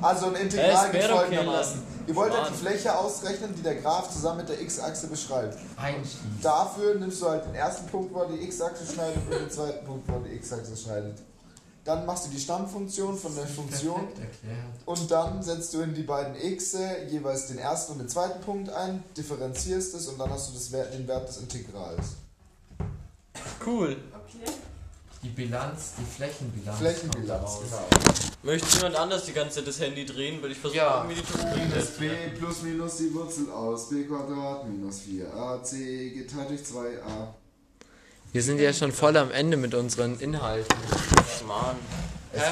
Also 0.01 0.25
ein 0.27 0.35
Integral 0.35 0.91
geht 0.91 1.03
folgendermaßen. 1.05 1.81
Ihr 2.07 2.15
wollt 2.15 2.33
halt 2.37 2.51
die. 2.51 2.65
Fläche 2.65 2.95
ausrechnen, 2.95 3.55
die 3.57 3.63
der 3.63 3.75
Graph 3.75 4.09
zusammen 4.09 4.37
mit 4.39 4.49
der 4.49 4.61
x-Achse 4.61 5.07
beschreibt. 5.07 5.57
Dafür 6.41 6.95
nimmst 6.95 7.21
du 7.21 7.29
halt 7.29 7.45
den 7.45 7.55
ersten 7.55 7.87
Punkt, 7.87 8.13
wo 8.13 8.19
er 8.23 8.27
die 8.27 8.43
x-Achse 8.43 8.85
schneidet 8.93 9.17
und 9.31 9.39
den 9.39 9.49
zweiten 9.49 9.85
Punkt, 9.85 10.07
wo 10.07 10.13
er 10.13 10.19
die 10.29 10.35
x-Achse 10.35 10.75
schneidet. 10.75 11.17
Dann 11.85 12.05
machst 12.07 12.25
du 12.25 12.31
die 12.31 12.39
Stammfunktion 12.39 13.15
von 13.15 13.35
der 13.35 13.45
Funktion 13.45 14.07
und 14.85 15.11
dann 15.11 15.41
setzt 15.43 15.71
du 15.73 15.81
in 15.81 15.93
die 15.93 16.01
beiden 16.01 16.35
x 16.35 16.75
jeweils 17.09 17.45
den 17.47 17.59
ersten 17.59 17.93
und 17.93 17.99
den 17.99 18.09
zweiten 18.09 18.41
Punkt 18.41 18.69
ein, 18.71 19.03
differenzierst 19.15 19.93
es 19.93 20.07
und 20.07 20.19
dann 20.19 20.31
hast 20.31 20.49
du 20.49 20.53
das 20.55 20.71
Wert, 20.71 20.95
den 20.95 21.07
Wert 21.07 21.29
des 21.29 21.37
Integrals. 21.37 22.15
Cool. 23.63 23.97
Okay. 24.11 24.51
Die 25.21 25.29
Bilanz, 25.29 25.93
die 25.99 26.05
Flächenbilanz. 26.05 26.77
Flächenbilanz, 26.79 27.59
genau. 27.63 27.87
Möchte 28.41 28.77
jemand 28.77 28.95
anders 28.95 29.25
die 29.25 29.33
ganze 29.33 29.55
Zeit 29.57 29.67
das 29.67 29.79
Handy 29.79 30.05
drehen, 30.07 30.41
weil 30.41 30.51
ich 30.51 30.57
versuche 30.57 30.77
Ja. 30.79 31.03
irgendwie 31.03 31.21
die 31.21 31.59
Minus 31.59 31.73
Tastatur 31.73 32.09
b 32.09 32.37
plus 32.37 32.61
minus 32.63 32.97
die 32.97 33.13
Wurzel 33.13 33.51
aus 33.51 33.89
b 33.89 34.03
Quadrat 34.05 34.67
minus 34.67 35.01
4ac 35.01 36.13
geteilt 36.13 36.49
durch 36.49 36.61
2a. 36.61 37.27
Wir 38.35 38.43
sind 38.43 38.59
ja 38.59 38.73
schon 38.73 38.91
voll 38.91 39.15
am 39.15 39.31
Ende 39.31 39.55
mit 39.55 39.73
unseren 39.73 40.19
Inhalten. 40.19 40.67
Mann. 41.47 41.77
Hey, 42.33 42.51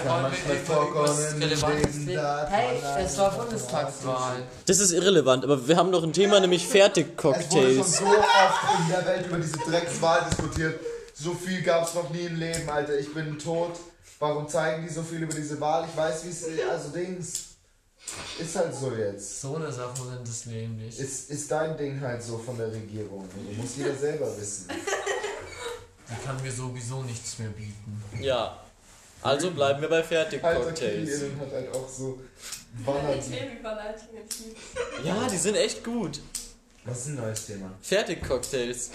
es 3.04 3.18
war 3.18 3.32
Bundestagswahl. 3.32 4.44
Das 4.66 4.80
ist 4.80 4.94
irrelevant, 4.94 5.44
aber 5.44 5.68
wir 5.68 5.76
haben 5.76 5.90
noch 5.90 6.04
ein 6.04 6.14
Thema, 6.14 6.40
nämlich 6.40 6.64
Es 6.64 6.70
wurde 6.70 6.80
schon 6.80 6.84
Fertigcocktails. 6.84 7.98
so 7.98 8.06
oft 8.06 8.80
in 8.80 8.88
der 8.94 9.06
Welt 9.06 9.28
über 9.28 9.40
diese 9.40 9.58
Dreckswahl 9.58 10.22
diskutiert. 10.30 10.80
So 11.16 11.34
viel 11.34 11.62
gab 11.62 11.86
es 11.86 11.94
noch 11.96 12.10
nie 12.12 12.28
im 12.28 12.38
Leben, 12.38 12.70
Alter. 12.70 12.98
Ich 12.98 13.14
bin 13.14 13.38
tot. 13.38 13.74
Warum 14.20 14.48
zeigen 14.48 14.88
die 14.88 14.94
so 14.94 15.04
viel 15.04 15.24
über 15.24 15.34
diese 15.34 15.60
Wahl? 15.60 15.86
Ich 15.92 15.98
weiß, 15.98 16.24
wie 16.24 16.30
es 16.30 16.44
ist. 16.44 16.62
Also 16.66 16.92
Dings. 16.92 17.44
Ist 18.40 18.56
halt 18.56 18.74
so 18.74 18.90
jetzt. 18.94 19.42
So 19.42 19.58
eine 19.58 19.70
Sache 19.70 19.98
sind 19.98 20.26
es 20.26 20.46
nämlich. 20.46 20.98
Ist, 20.98 21.30
ist 21.30 21.52
dein 21.52 21.76
Ding 21.76 22.00
halt 22.00 22.24
so 22.24 22.38
von 22.38 22.58
der 22.58 22.72
Regierung. 22.72 23.28
Du 23.36 23.62
musst 23.62 23.76
jeder 23.76 23.96
selber 23.96 24.30
wissen. 24.40 24.70
Die 26.14 26.26
kann 26.26 26.42
mir 26.42 26.52
sowieso 26.52 27.02
nichts 27.04 27.40
mehr 27.40 27.50
bieten. 27.50 28.04
Ja. 28.20 28.60
Also 29.22 29.52
bleiben 29.52 29.82
wir 29.82 29.90
bei 29.90 29.98
Alter, 29.98 30.08
Fertigcocktails. 30.10 31.10
Kilian 31.10 31.40
hat 31.40 31.52
halt 31.52 31.74
auch 31.74 31.88
so. 31.88 32.20
Ja, 35.04 35.28
die 35.30 35.38
sind 35.38 35.56
echt 35.56 35.84
gut. 35.84 36.20
Was 36.86 37.00
ist 37.00 37.08
ein 37.08 37.16
neues 37.16 37.46
Thema? 37.46 37.72
Fertigcocktails. 37.82 38.92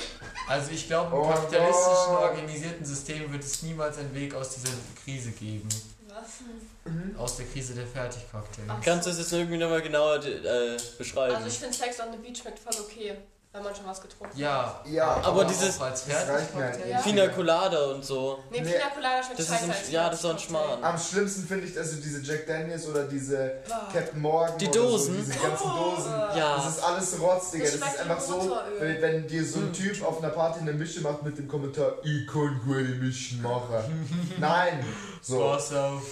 Also 0.46 0.70
ich 0.72 0.87
glaube, 0.87 1.16
im 1.16 1.22
Oh 1.22 1.28
kapitalistischen 1.28 2.14
organisierten 2.14 2.85
System 2.85 3.33
wird 3.33 3.42
es 3.42 3.62
niemals 3.62 3.96
einen 3.96 4.14
Weg 4.14 4.35
aus 4.35 4.50
dieser 4.50 4.74
Krise 5.02 5.31
geben. 5.31 5.68
Was? 6.09 7.16
Aus 7.18 7.37
der 7.37 7.46
Krise 7.46 7.74
der 7.74 7.87
Fertigcocktails. 7.87 8.68
Kannst 8.85 9.07
du 9.07 9.11
es 9.11 9.18
jetzt 9.18 9.33
irgendwie 9.33 9.57
nochmal 9.57 9.81
genauer 9.81 10.22
äh, 10.24 10.76
beschreiben? 10.98 11.37
Also 11.37 11.48
ich 11.48 11.59
finde 11.59 11.74
Sex 11.74 11.98
on 12.00 12.12
the 12.12 12.18
Beach 12.18 12.38
schmeckt 12.38 12.59
voll 12.59 12.74
okay, 12.83 13.16
wenn 13.52 13.62
man 13.64 13.74
schon 13.74 13.87
was 13.87 14.00
getrunken 14.00 14.34
hat. 14.34 14.38
Ja, 14.38 14.82
Ja, 14.87 15.20
Aber 15.24 15.44
dieses- 15.46 15.78
das 15.78 16.02
Fertigcocktail. 16.02 16.87
nicht. 16.94 17.02
Pina 17.04 17.28
Colada 17.28 17.87
und 17.92 18.04
so. 18.04 18.38
Nee, 18.50 18.61
Nee, 18.61 18.72
Pina 18.72 18.90
Colada 18.94 19.22
schmeckt 19.22 19.38
das 19.38 19.46
ist 19.46 19.52
scheiße 19.52 19.64
ein- 19.64 19.70
als 19.70 19.90
ja, 19.90 20.06
das 20.11 20.14
ist 20.16 20.24
doch 20.24 20.30
ein. 20.30 20.38
Schmarrn. 20.38 20.84
Am 20.84 20.98
schlimmsten 20.98 21.46
finde 21.48 21.66
ich 21.66 21.78
also 21.78 21.96
diese 21.96 22.20
Jack 22.20 22.46
Daniels 22.46 22.87
oder 22.87 23.04
diese 23.04 23.52
Ah. 23.70 23.88
Captain 23.92 24.20
Morgan. 24.20 24.58
Die 24.58 24.66
oder 24.68 24.80
Dosen? 24.80 25.14
So, 25.16 25.20
diese 25.32 25.38
ganzen 25.38 25.68
Dosen. 25.70 26.12
Das 26.12 26.37
Ja. 26.37 26.68
ist 26.68 26.82
alles 26.84 27.20
Rotz, 27.20 27.50
Digga. 27.50 27.64
Das 27.64 27.72
Das, 27.72 27.80
ist 27.80 27.87
schmeckt 27.94 28.00
einfach 28.11 28.20
so, 28.20 28.56
wenn, 28.78 29.02
wenn 29.02 29.26
dir 29.26 29.44
so 29.44 29.58
ein 29.61 29.72
Typ 29.72 30.04
auf 30.04 30.18
einer 30.22 30.30
Party 30.32 30.61
eine 30.61 30.72
Mische 30.74 31.00
macht 31.00 31.22
mit 31.22 31.38
dem 31.38 31.48
Kommentar, 31.48 31.92
ich 32.04 32.26
kann 32.26 32.61
keine 32.66 32.82
Mischen 32.96 33.40
machen. 33.42 34.34
Nein, 34.38 34.84
so. 35.22 35.40
Pass 35.40 35.72
auf. 35.72 36.02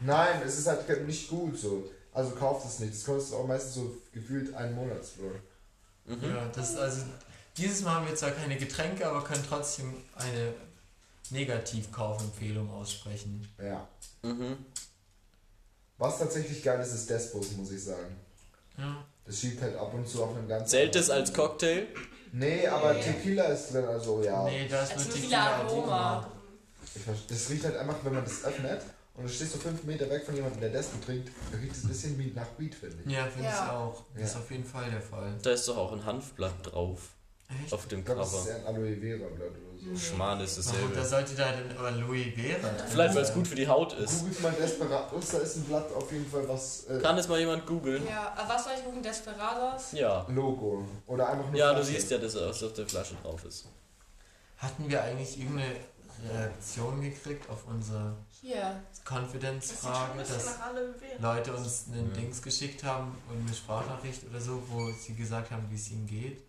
Nein, 0.00 0.42
es 0.46 0.58
ist 0.58 0.66
halt 0.68 1.06
nicht 1.06 1.28
gut 1.28 1.58
so. 1.58 1.84
Also 2.12 2.30
kauft 2.30 2.64
es 2.66 2.78
nicht. 2.78 2.94
Das 2.94 3.04
kostet 3.04 3.34
auch 3.36 3.46
meistens 3.46 3.74
so 3.74 3.96
gefühlt 4.12 4.54
einen 4.54 4.74
Monatslohn. 4.76 5.34
Ja, 6.06 6.46
das 6.54 6.70
ist 6.70 6.76
also. 6.78 7.02
Dieses 7.56 7.82
Mal 7.82 7.94
haben 7.94 8.08
wir 8.08 8.14
zwar 8.16 8.32
keine 8.32 8.56
Getränke, 8.56 9.06
aber 9.06 9.22
können 9.22 9.44
trotzdem 9.48 9.94
eine 10.16 10.52
Negativkaufempfehlung 11.30 12.70
aussprechen. 12.72 13.48
Ja. 13.62 13.86
Mhm. 14.22 14.56
Was 15.98 16.18
tatsächlich 16.18 16.62
geil 16.62 16.80
ist, 16.80 16.92
ist 16.92 17.08
Despos, 17.08 17.52
muss 17.52 17.70
ich 17.70 17.84
sagen. 17.84 18.16
Ja. 18.76 19.04
Das 19.24 19.38
schiebt 19.40 19.62
halt 19.62 19.76
ab 19.76 19.94
und 19.94 20.06
zu 20.08 20.22
auf 20.24 20.36
einen 20.36 20.48
ganz. 20.48 20.70
Zählt 20.70 20.96
es 20.96 21.08
als 21.10 21.32
Cocktail? 21.32 21.86
Nee, 22.32 22.66
aber 22.66 23.00
Tequila 23.00 23.44
ist 23.44 23.72
drin, 23.72 23.84
also 23.84 24.22
ja. 24.22 24.42
Nee, 24.44 24.66
das 24.68 24.90
Als 24.90 25.04
wird 25.06 25.14
Tequila 25.14 25.56
Aroma. 25.58 26.26
Ich 26.94 27.02
verste- 27.02 27.28
Das 27.28 27.48
riecht 27.50 27.64
halt 27.64 27.76
einfach, 27.76 27.96
wenn 28.02 28.14
man 28.14 28.24
das 28.24 28.44
öffnet 28.44 28.82
und 29.14 29.24
du 29.24 29.28
stehst 29.28 29.52
so 29.52 29.58
fünf 29.58 29.84
Meter 29.84 30.08
weg 30.10 30.24
von 30.24 30.34
jemandem, 30.34 30.60
der 30.60 30.70
Despo 30.70 30.96
trinkt, 31.04 31.30
da 31.52 31.58
riecht 31.58 31.72
es 31.76 31.84
ein 31.84 31.88
bisschen 31.88 32.18
wie 32.18 32.32
nach 32.34 32.46
Weed, 32.58 32.74
finde 32.74 32.96
ich. 33.04 33.12
Ja, 33.12 33.24
finde 33.24 33.48
ich 33.48 33.54
Ja. 33.54 33.72
auch. 33.78 34.02
Das 34.14 34.20
Ja. 34.22 34.26
ist 34.28 34.36
auf 34.36 34.50
jeden 34.50 34.64
Fall 34.64 34.90
der 34.90 35.00
Fall. 35.02 35.32
Da 35.42 35.50
ist 35.50 35.68
doch 35.68 35.76
auch 35.76 35.92
ein 35.92 36.04
Hanfblatt 36.04 36.54
drauf. 36.62 37.10
Echt? 37.62 37.72
Auf 37.74 37.86
dem 37.88 37.98
Ich 38.00 38.04
glaube, 38.06 38.20
das 38.22 38.32
ist 38.32 38.38
Cover. 38.46 38.50
eher 38.50 38.56
ein 38.68 38.74
Aloe 38.74 38.96
Vera 38.96 39.28
Blatt 39.28 39.50
oder 39.50 39.78
so. 39.78 39.96
Schmarrn 40.14 40.40
ist 40.40 40.56
Warum, 40.66 40.80
da 40.94 41.00
dasselbe. 41.00 41.08
sollte 41.28 41.34
da 41.34 41.52
denn 41.52 41.76
Aloe 41.76 42.24
Vera 42.34 42.68
drin 42.72 42.86
Vielleicht 42.88 43.14
weil 43.14 43.22
es 43.22 43.34
gut 43.34 43.46
für 43.46 43.54
die 43.54 43.68
Haut 43.68 43.92
ist. 43.92 44.20
Googelt 44.20 44.42
mal 44.42 44.52
Desperados, 44.52 45.28
da 45.28 45.38
ist 45.38 45.56
ein 45.56 45.64
Blatt 45.64 45.92
auf 45.92 46.10
jeden 46.10 46.26
Fall 46.26 46.48
was. 46.48 46.84
Äh, 46.86 46.98
Kann 47.00 47.18
es 47.18 47.28
mal 47.28 47.38
jemand 47.38 47.66
googeln? 47.66 48.02
Ja, 48.08 48.34
was 48.48 48.64
soll 48.64 48.72
ich 48.78 48.82
gucken? 48.84 49.02
Desperados? 49.02 49.92
Ja. 49.92 50.26
Logo. 50.30 50.88
Oder 51.06 51.28
einfach 51.28 51.50
nur 51.50 51.54
Ja, 51.60 51.68
du 51.74 51.76
Flasche. 51.84 51.92
siehst 51.92 52.10
ja, 52.10 52.18
dass 52.18 52.34
es 52.34 52.62
auf 52.62 52.72
der 52.72 52.86
Flasche 52.86 53.14
drauf 53.22 53.44
ist. 53.44 53.66
Hatten 54.56 54.88
wir 54.88 55.02
eigentlich 55.04 55.38
irgendeine 55.38 55.76
Reaktion 56.32 57.00
gekriegt 57.00 57.48
auf 57.50 57.64
unsere 57.66 58.14
Hier. 58.40 58.80
Confidence-Frage, 59.04 60.18
dass 60.18 60.58
Leute 61.20 61.52
uns 61.52 61.84
einen 61.92 62.12
Dings 62.12 62.40
geschickt 62.42 62.82
haben 62.84 63.16
und 63.28 63.46
eine 63.46 63.54
Sprachnachricht 63.54 64.22
oder 64.30 64.40
so, 64.40 64.62
wo 64.68 64.90
sie 64.92 65.14
gesagt 65.14 65.50
haben, 65.50 65.66
wie 65.70 65.74
es 65.76 65.90
ihnen 65.90 66.06
geht. 66.06 66.42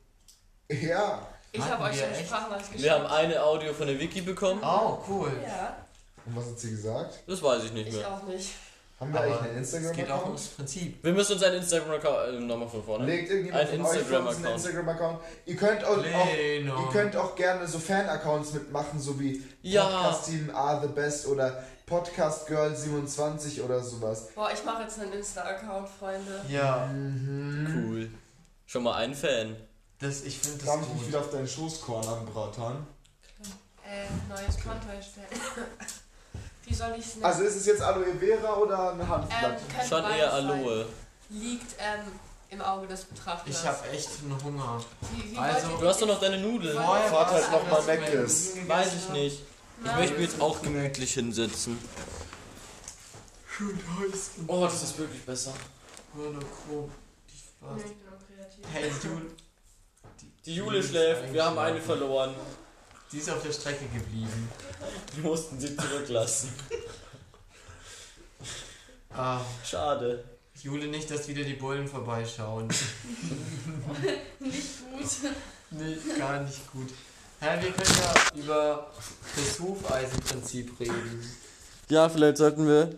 Ja. 0.69 1.27
Ich 1.51 1.61
habe 1.61 1.83
euch 1.83 2.03
eine 2.03 2.15
echt? 2.17 2.27
Sprachnachricht 2.27 2.65
geschickt. 2.71 2.83
Wir 2.83 2.93
haben 2.93 3.05
eine 3.05 3.41
Audio 3.43 3.73
von 3.73 3.87
der 3.87 3.99
Wiki 3.99 4.21
bekommen. 4.21 4.61
Oh, 4.63 4.99
cool. 5.07 5.31
Ja, 5.45 5.77
Und 6.25 6.35
was 6.35 6.45
hat 6.47 6.59
sie 6.59 6.71
gesagt? 6.71 7.19
Das 7.27 7.41
weiß 7.41 7.63
ich 7.65 7.71
nicht 7.73 7.87
ich 7.89 7.95
mehr. 7.95 8.11
auch 8.11 8.23
nicht. 8.23 8.51
Haben 8.97 9.11
wir 9.13 9.19
Aber 9.19 9.27
eigentlich 9.39 9.49
einen 9.51 9.61
es 9.61 9.71
geht 9.71 9.81
auch 9.81 9.87
Instagram-Account? 9.89 10.25
ums 10.27 10.47
Prinzip. 10.47 11.03
Wir 11.03 11.13
müssen 11.13 11.33
uns 11.33 11.43
einen 11.43 11.55
Instagram-Account 11.57 12.27
äh, 12.27 12.39
nochmal 12.39 12.69
von 12.69 12.83
vorne. 12.83 13.05
Legt 13.05 13.29
irgendjemand 13.29 13.69
Ein 13.69 13.77
von 13.81 13.85
euch 13.87 13.99
von 14.03 14.27
uns 14.27 14.37
einen 14.37 14.53
Instagram-Account. 14.55 14.55
Instagram-Account? 14.55 15.19
Ihr 15.45 15.55
könnt 15.57 15.83
auch, 15.83 15.97
auch. 15.97 16.33
Ihr 16.85 16.89
könnt 16.91 17.15
auch 17.17 17.35
gerne 17.35 17.67
so 17.67 17.79
Fan-Accounts 17.79 18.53
mitmachen, 18.53 18.99
so 18.99 19.19
wie 19.19 19.43
Ja. 19.61 19.83
Podcast 19.83 20.25
Team 20.27 20.49
are 20.55 20.81
the 20.81 20.93
best 20.93 21.27
oder 21.27 21.61
Podcast 21.85 22.47
Girl 22.47 22.73
27 22.73 23.61
oder 23.61 23.83
sowas. 23.83 24.29
Boah, 24.33 24.49
ich 24.53 24.63
mache 24.63 24.83
jetzt 24.83 24.97
einen 24.99 25.11
Insta-Account, 25.13 25.89
Freunde. 25.89 26.41
Ja, 26.47 26.89
Cool. 26.89 28.09
Schon 28.65 28.83
mal 28.83 28.95
ein 28.95 29.13
Fan. 29.13 29.55
das, 29.99 30.23
ich 30.23 30.39
finde 30.39 30.57
das 30.59 30.67
Darf 30.67 30.81
ich 30.87 30.93
mich 30.93 31.07
wieder 31.09 31.19
auf 31.19 31.29
deinen 31.31 31.47
Schoßkorn 31.47 32.07
anbratan? 32.07 32.87
Äh, 33.87 34.07
neues 34.29 34.55
Konto 34.63 34.87
erstellen. 34.95 35.27
Wie 36.65 36.73
soll 36.73 36.95
ich 36.97 37.05
es 37.05 37.15
nennen? 37.15 37.25
Also 37.25 37.43
ist 37.43 37.55
es 37.55 37.65
jetzt 37.65 37.81
Aloe 37.81 38.15
Vera 38.19 38.55
oder 38.55 38.91
ein 38.93 38.99
ähm, 38.99 39.07
Hanfblatt? 39.07 39.61
könnte 39.69 39.87
Schon 39.87 40.03
eher 40.03 40.31
sein. 40.31 40.49
Aloe. 40.49 40.85
Liegt 41.29 41.75
ähm, 41.79 42.11
im 42.49 42.61
Auge 42.61 42.87
des 42.87 43.05
Betrachters. 43.05 43.49
Ich 43.61 43.67
habe 43.67 43.89
echt 43.89 44.09
einen 44.23 44.43
Hunger. 44.43 44.83
Wie, 45.13 45.31
wie 45.31 45.37
Also, 45.37 45.67
Du 45.79 45.87
hast 45.87 46.01
doch 46.01 46.07
noch 46.07 46.19
deine 46.19 46.39
Nudeln. 46.39 46.75
Vorher 46.75 47.09
Fahrt 47.09 47.27
war 47.27 47.33
halt 47.33 47.43
es 47.43 47.51
noch 47.51 47.63
mal 47.63 47.75
alles 47.75 47.87
weg 47.87 48.13
ist. 48.13 48.67
Weiß 48.67 48.89
gegessen. 48.89 49.15
ich 49.15 49.21
nicht. 49.21 49.43
Ich 49.83 49.95
möchte 49.95 50.13
mich 50.13 50.29
jetzt 50.31 50.41
auch 50.41 50.61
gemütlich 50.61 51.13
hinsetzen. 51.13 51.77
Schön 53.47 53.77
heiß. 53.77 54.31
Oh, 54.47 54.63
das 54.63 54.83
ist 54.83 54.97
wirklich 54.97 55.25
besser. 55.25 55.53
Hey, 58.71 58.91
Jule. 59.03 59.25
Die 60.45 60.55
Jule 60.55 60.83
schläft, 60.83 61.33
wir 61.33 61.45
haben 61.45 61.57
eine 61.57 61.81
verloren. 61.81 62.35
Die 63.11 63.17
ist 63.17 63.29
auf 63.29 63.43
der 63.43 63.51
Strecke 63.51 63.85
geblieben. 63.85 64.49
Wir 65.15 65.29
mussten 65.29 65.59
sie 65.59 65.75
zurücklassen. 65.75 66.49
Ah, 69.15 69.41
Schade. 69.63 70.23
Jule, 70.61 70.87
nicht, 70.87 71.09
dass 71.11 71.27
wieder 71.27 71.43
die 71.43 71.53
Bullen 71.53 71.87
vorbeischauen. 71.87 72.67
Nicht 72.67 72.83
gut. 74.91 75.31
nee, 75.71 75.97
gar 76.17 76.41
nicht 76.41 76.71
gut. 76.71 76.89
Hä, 77.39 77.61
wir 77.61 77.71
können 77.71 77.97
ja 78.01 78.13
über 78.41 78.91
das 79.35 79.59
Hufeisenprinzip 79.59 80.79
reden. 80.79 81.31
Ja, 81.89 82.09
vielleicht 82.09 82.37
sollten 82.37 82.67
wir 82.67 82.89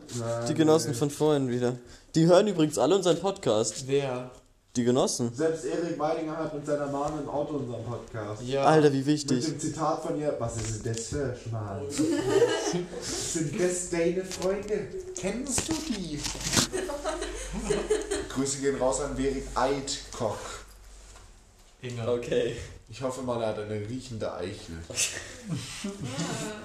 die 0.48 0.54
Genossen 0.54 0.94
von 0.94 1.10
vorhin 1.10 1.50
wieder. 1.50 1.78
Die 2.16 2.26
hören 2.26 2.48
übrigens 2.48 2.78
alle 2.78 2.96
unseren 2.96 3.20
Podcast. 3.20 3.88
Wer? 3.88 4.32
Die 4.78 4.84
Genossen. 4.84 5.34
Selbst 5.34 5.66
Erik 5.66 5.98
Weidinger 5.98 6.38
hat 6.38 6.54
mit 6.54 6.64
seiner 6.64 6.86
Mama 6.86 7.20
im 7.20 7.28
Auto 7.28 7.56
unseren 7.56 7.84
Podcast. 7.84 8.44
Ja. 8.44 8.64
Alter, 8.64 8.94
wie 8.94 8.98
Mit 8.98 9.08
wichtig. 9.08 9.44
dem 9.44 9.60
Zitat 9.60 10.04
von 10.04 10.20
ihr, 10.20 10.36
was 10.38 10.56
ist 10.58 10.86
denn 10.86 10.94
das 10.94 11.08
für 11.08 11.36
Schmarrn? 11.36 11.82
Sind 13.02 13.60
das 13.60 13.90
deine 13.90 14.24
Freunde? 14.24 14.88
Kennst 15.16 15.68
du 15.68 15.74
die? 15.74 16.20
Grüße 18.30 18.60
gehen 18.60 18.76
raus 18.76 19.02
an 19.02 19.18
Erik 19.18 19.48
Eidkock. 19.56 20.38
Inga. 21.82 22.14
Okay. 22.14 22.58
Ich 22.88 23.02
hoffe 23.02 23.24
mal, 23.24 23.42
er 23.42 23.48
hat 23.48 23.60
eine 23.60 23.80
riechende 23.90 24.32
Eichel. 24.32 24.78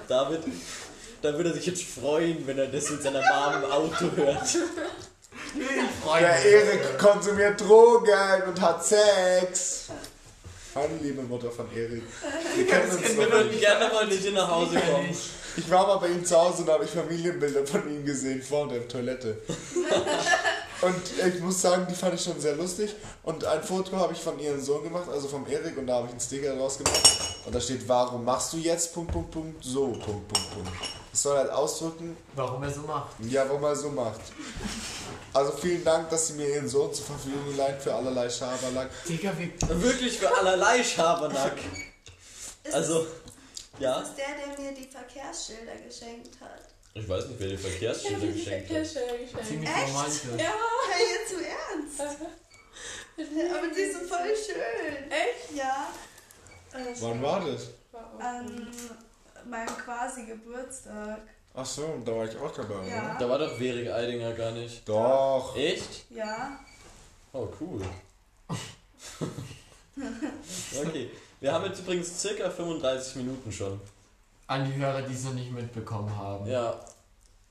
David, 0.07 0.41
da 1.23 1.33
würde 1.33 1.49
er 1.49 1.55
sich 1.55 1.65
jetzt 1.65 1.83
freuen, 1.85 2.47
wenn 2.47 2.59
er 2.59 2.67
das 2.67 2.91
mit 2.91 3.03
seiner 3.03 3.23
Mom 3.23 3.65
im 3.65 3.71
Auto 3.71 4.11
hört. 4.17 4.59
Der 5.55 6.45
Erik 6.45 6.99
konsumiert 6.99 7.61
Drogen 7.61 8.43
und 8.49 8.61
hat 8.61 8.85
Sex. 8.85 9.87
Hallo, 10.75 10.89
liebe 11.03 11.23
Mutter 11.23 11.51
von 11.51 11.67
Erik. 11.75 12.03
Wir 12.55 12.67
kennen 12.67 12.91
uns 12.91 13.03
Wir 13.03 13.27
noch 13.27 13.33
würden 13.33 13.49
nicht. 13.49 13.61
gerne 13.61 13.93
mal 13.93 14.07
mit 14.07 14.25
dir 14.25 14.33
nach 14.33 14.51
Hause 14.51 14.81
kommen. 14.81 15.15
Ich 15.55 15.71
war 15.71 15.87
mal 15.87 15.97
bei 15.97 16.09
ihm 16.09 16.25
zu 16.25 16.35
Hause 16.41 16.63
und 16.63 16.71
habe 16.71 16.85
ich 16.85 16.91
Familienbilder 16.91 17.67
von 17.67 17.87
ihm 17.91 18.07
gesehen 18.07 18.43
vor 18.43 18.69
der 18.69 18.89
Toilette. 18.89 19.43
Und 20.81 21.35
ich 21.35 21.41
muss 21.41 21.61
sagen, 21.61 21.87
die 21.91 21.95
fand 21.95 22.15
ich 22.15 22.23
schon 22.23 22.41
sehr 22.41 22.57
lustig. 22.57 22.95
Und 23.23 23.45
ein 23.45 23.63
Foto 23.63 23.97
habe 23.99 24.15
ich 24.15 24.21
von 24.21 24.39
ihrem 24.39 24.61
Sohn 24.61 24.83
gemacht, 24.83 25.09
also 25.13 25.29
vom 25.29 25.47
Erik, 25.47 25.77
und 25.77 25.87
da 25.87 25.97
habe 25.97 26.07
ich 26.07 26.13
einen 26.13 26.21
Sticker 26.21 26.57
rausgemacht. 26.57 27.03
Und 27.45 27.55
da 27.55 27.61
steht, 27.61 27.87
warum 27.87 28.25
machst 28.25 28.55
du 28.55 28.57
jetzt 28.57 28.95
Punkt, 28.95 29.13
Punkt, 29.13 29.31
Punkt, 29.31 29.63
so, 29.63 29.89
Punkt, 29.89 30.07
Punkt, 30.29 30.55
Punkt. 30.55 31.02
Das 31.13 31.23
soll 31.23 31.37
halt 31.37 31.51
ausdrücken, 31.51 32.17
Warum 32.35 32.63
er 32.63 32.71
so 32.71 32.81
macht. 32.83 33.15
ja, 33.21 33.47
warum 33.47 33.63
er 33.65 33.77
so 33.77 33.91
macht. 33.91 34.21
Also 35.35 35.53
vielen 35.53 35.85
Dank, 35.85 36.09
dass 36.09 36.29
sie 36.29 36.33
mir 36.35 36.49
ihren 36.49 36.69
Sohn 36.69 36.93
zur 36.93 37.05
Verfügung 37.05 37.55
leihen 37.57 37.79
für 37.79 37.95
allerlei 37.95 38.29
Schabernack. 38.31 38.89
Digga, 39.07 39.33
wie. 39.39 39.53
Wirklich 39.83 40.19
für 40.19 40.35
allerlei 40.35 40.83
Schabernack. 40.83 41.57
Ist 42.65 42.75
Also, 42.75 43.07
ja. 43.79 44.01
Das 44.01 44.09
ist 44.11 44.17
der, 44.19 44.25
der 44.57 44.59
mir 44.65 44.73
die 44.73 44.87
Verkehrsschilder 44.87 45.75
geschenkt 45.87 46.41
hat. 46.41 46.61
Ich 46.95 47.09
weiß 47.09 47.27
nicht, 47.27 47.41
wer 47.41 47.49
die 47.49 47.57
Verkehrsschilder 47.59 48.27
geschenkt 48.29 48.71
hat. 48.71 48.87
Ziemlich 49.47 49.69
Echt? 49.69 49.89
romantisch. 49.89 50.21
Ja, 50.39 50.53
hey, 50.91 51.07
jetzt 51.19 51.33
im 51.33 51.41
Ernst. 51.41 52.01
Aber 53.57 53.69
die 53.69 53.93
sind 53.93 54.09
voll 54.09 54.35
schön. 54.37 55.11
Echt? 55.11 55.57
Ja. 55.57 55.89
Wann 57.01 57.23
war 57.23 57.45
das? 57.45 57.69
An 58.19 58.72
meinem 59.53 59.77
quasi 59.77 60.25
Geburtstag. 60.25 61.21
Ach 61.55 61.67
so, 61.67 62.01
da 62.05 62.17
war 62.17 62.25
ich 62.25 62.37
auch 62.39 62.51
dabei, 62.51 62.89
Ja. 62.89 63.17
Da 63.19 63.29
war 63.29 63.39
doch 63.39 63.59
Verik 63.59 63.91
Eidinger 63.91 64.33
gar 64.33 64.53
nicht. 64.53 64.89
Doch. 64.89 65.55
Echt? 65.57 66.11
Ja. 66.11 66.59
Oh, 67.33 67.49
cool. 67.61 67.83
Okay. 69.95 71.11
Wir 71.39 71.53
haben 71.53 71.67
jetzt 71.67 71.81
übrigens 71.81 72.19
circa 72.19 72.49
35 72.49 73.17
Minuten 73.17 73.53
schon. 73.53 73.79
An 74.47 74.65
die 74.65 74.75
Hörer, 74.75 75.03
die 75.03 75.13
es 75.13 75.25
noch 75.25 75.35
nicht 75.35 75.53
mitbekommen 75.53 76.17
haben. 76.17 76.47
Ja. 76.47 76.81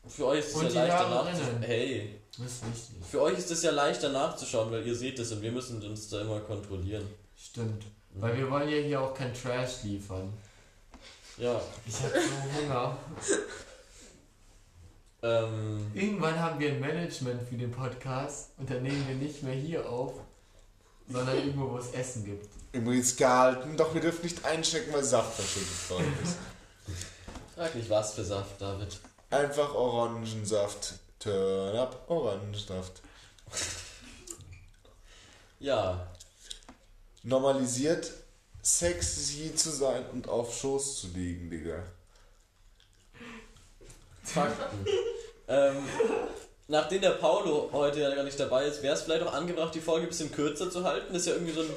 Für 0.07 0.25
euch 0.25 0.39
ist 0.39 0.55
es 0.55 0.61
ja 0.63 0.67
die 0.69 0.75
leichter 0.75 1.09
nachzuschauen. 1.09 1.61
Hey. 1.61 2.19
Das 2.35 2.47
ist 2.47 2.65
wichtig. 2.65 2.95
Für 3.09 3.21
euch 3.21 3.37
ist 3.37 3.51
es 3.51 3.61
ja 3.61 3.71
leichter 3.71 4.09
nachzuschauen, 4.09 4.71
weil 4.71 4.85
ihr 4.87 4.95
seht 4.95 5.19
es 5.19 5.31
und 5.31 5.41
wir 5.43 5.51
müssen 5.51 5.83
uns 5.83 6.09
da 6.09 6.21
immer 6.21 6.39
kontrollieren. 6.39 7.07
Stimmt. 7.37 7.85
Weil 8.15 8.35
wir 8.37 8.49
wollen 8.49 8.69
ja 8.69 8.77
hier 8.77 9.01
auch 9.01 9.13
kein 9.13 9.33
Trash 9.33 9.83
liefern. 9.83 10.33
Ja. 11.41 11.59
Ich 11.87 11.95
hab 11.95 12.11
so 12.11 12.61
Hunger. 12.61 12.97
Ähm. 15.23 15.91
Irgendwann 15.93 16.39
haben 16.39 16.59
wir 16.59 16.71
ein 16.71 16.79
Management 16.79 17.47
für 17.47 17.55
den 17.55 17.69
Podcast 17.69 18.49
und 18.57 18.67
dann 18.67 18.81
nehmen 18.81 19.07
wir 19.07 19.13
nicht 19.13 19.43
mehr 19.43 19.53
hier 19.53 19.87
auf, 19.87 20.13
sondern 21.07 21.37
irgendwo, 21.37 21.69
wo 21.69 21.77
es 21.77 21.91
Essen 21.91 22.25
gibt. 22.25 22.49
Übrigens 22.71 23.15
gehalten, 23.15 23.77
doch 23.77 23.93
wir 23.93 24.01
dürfen 24.01 24.23
nicht 24.23 24.43
einchecken, 24.43 24.91
weil 24.91 25.03
Saft 25.03 25.35
verschüttet 25.35 25.89
worden 25.91 26.17
ist. 26.23 26.37
Frag 27.53 27.75
nicht 27.75 27.87
was 27.87 28.15
für 28.15 28.23
Saft, 28.23 28.59
David. 28.59 28.99
Einfach 29.29 29.75
Orangensaft. 29.75 30.95
Turn 31.19 31.75
up, 31.75 32.03
Orangensaft. 32.07 33.03
Ja. 35.59 36.07
Normalisiert, 37.21 38.11
sexy 38.61 39.53
zu 39.55 39.69
sein 39.71 40.05
und 40.13 40.27
auf 40.29 40.53
Schoß 40.55 41.01
zu 41.01 41.07
liegen, 41.07 41.49
Digga. 41.49 41.83
Fakten. 44.23 44.85
ähm, 45.47 45.83
nachdem 46.67 47.01
der 47.01 47.09
Paulo 47.11 47.69
heute 47.73 47.99
ja 48.01 48.13
gar 48.13 48.23
nicht 48.23 48.39
dabei 48.39 48.65
ist, 48.65 48.81
wäre 48.83 48.93
es 48.93 49.01
vielleicht 49.01 49.23
auch 49.23 49.33
angebracht, 49.33 49.73
die 49.73 49.81
Folge 49.81 50.05
ein 50.05 50.09
bisschen 50.09 50.31
kürzer 50.31 50.69
zu 50.69 50.83
halten. 50.83 51.07
Das 51.11 51.23
ist 51.23 51.27
ja 51.27 51.33
irgendwie 51.33 51.53
so 51.53 51.61
ein, 51.61 51.69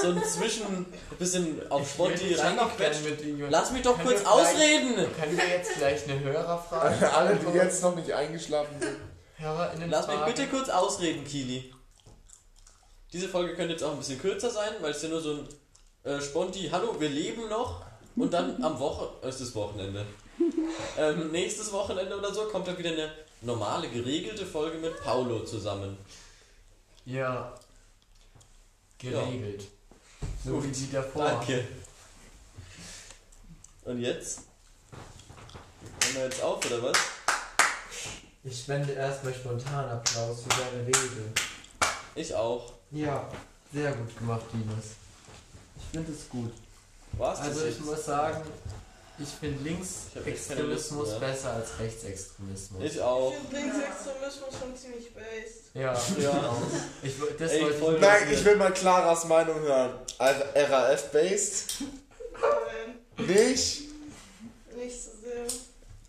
so 0.00 0.08
ein 0.10 0.22
Zwischen, 0.24 0.64
ein 0.66 0.86
bisschen 1.18 1.70
auf 1.70 1.88
Sponti 1.90 2.34
reingequetscht. 2.34 3.02
Lass 3.50 3.72
mich 3.72 3.82
doch 3.82 3.96
Können 3.96 4.08
kurz 4.08 4.20
vielleicht- 4.20 4.26
ausreden! 4.32 4.94
Können 5.20 5.36
wir 5.36 5.48
jetzt 5.48 5.74
gleich 5.76 6.08
eine 6.08 6.20
Hörerfrage? 6.20 7.12
Alle, 7.14 7.36
die 7.36 7.56
jetzt 7.56 7.82
noch 7.82 7.96
nicht 7.96 8.12
eingeschlafen 8.12 8.80
sind. 8.80 8.96
HörerInnen 9.36 9.90
Lass 9.90 10.06
mich 10.06 10.20
bitte 10.26 10.46
kurz 10.46 10.68
ausreden, 10.68 11.24
Kili. 11.24 11.74
Diese 13.12 13.28
Folge 13.28 13.54
könnte 13.54 13.72
jetzt 13.72 13.82
auch 13.82 13.92
ein 13.92 13.98
bisschen 13.98 14.20
kürzer 14.20 14.50
sein, 14.50 14.72
weil 14.80 14.92
es 14.92 15.02
ja 15.02 15.08
nur 15.08 15.20
so 15.20 15.32
ein 15.32 15.48
äh, 16.04 16.20
Sponti, 16.20 16.68
hallo, 16.70 16.94
wir 16.98 17.08
leben 17.08 17.48
noch. 17.48 17.82
Und 18.16 18.32
dann 18.32 18.62
am 18.62 18.78
Woche, 18.78 19.08
äh, 19.22 19.28
ist 19.28 19.40
das 19.40 19.54
Wochenende. 19.54 20.06
Ähm, 20.96 21.30
nächstes 21.30 21.72
Wochenende 21.72 22.16
oder 22.16 22.32
so 22.32 22.44
kommt 22.44 22.66
dann 22.66 22.78
wieder 22.78 22.90
eine 22.90 23.12
normale, 23.42 23.88
geregelte 23.88 24.46
Folge 24.46 24.78
mit 24.78 25.02
Paulo 25.02 25.40
zusammen. 25.40 25.96
Ja. 27.04 27.52
Geregelt. 28.98 29.66
So 30.44 30.52
Gut. 30.52 30.64
wie 30.64 30.72
die 30.72 30.92
davor. 30.92 31.26
Danke. 31.26 31.66
Und 33.84 34.00
jetzt? 34.00 34.40
Hören 36.02 36.14
wir 36.14 36.24
jetzt 36.24 36.42
auf, 36.42 36.64
oder 36.66 36.82
was? 36.82 36.98
Ich 38.42 38.60
spende 38.60 38.92
erstmal 38.92 39.34
spontan 39.34 39.88
Applaus 39.88 40.42
für 40.42 40.48
deine 40.48 40.86
Rede. 40.86 41.32
Ich 42.14 42.34
auch. 42.34 42.72
Ja, 42.90 43.28
sehr 43.72 43.92
gut 43.92 44.16
gemacht, 44.18 44.44
Linus. 44.52 45.03
Ich 45.94 45.98
finde 46.00 46.12
es 46.12 46.28
gut. 46.28 46.52
Das 47.20 47.38
Also 47.40 47.66
ich 47.66 47.78
muss 47.78 48.04
sagen, 48.04 48.42
Ich 49.16 49.28
finde 49.28 49.62
Linksextremismus 49.62 51.10
ja. 51.12 51.18
besser 51.20 51.52
als 51.52 51.68
Rechtsextremismus. 51.78 52.82
Ich 52.82 53.00
auch. 53.00 53.32
Ich 53.32 53.38
finde 53.48 53.56
Linksextremismus 53.58 54.58
schon 54.60 54.76
ziemlich 54.76 55.14
based. 55.14 55.72
Ja, 55.72 55.92
Ja. 56.18 56.56
ich, 57.00 57.12
das 57.38 57.52
Ey, 57.52 57.62
wollte 57.62 57.78
voll- 57.78 57.94
ich 57.94 58.00
Nein, 58.00 58.28
ich 58.32 58.44
will 58.44 58.56
mal 58.56 58.72
Claras 58.72 59.24
Meinung 59.26 59.60
hören. 59.60 59.94
RAF-based? 60.18 61.82
Nein, 62.32 63.28
Nicht? 63.28 63.82
nicht 64.76 65.00
so 65.04 65.10
sehr. 65.22 65.46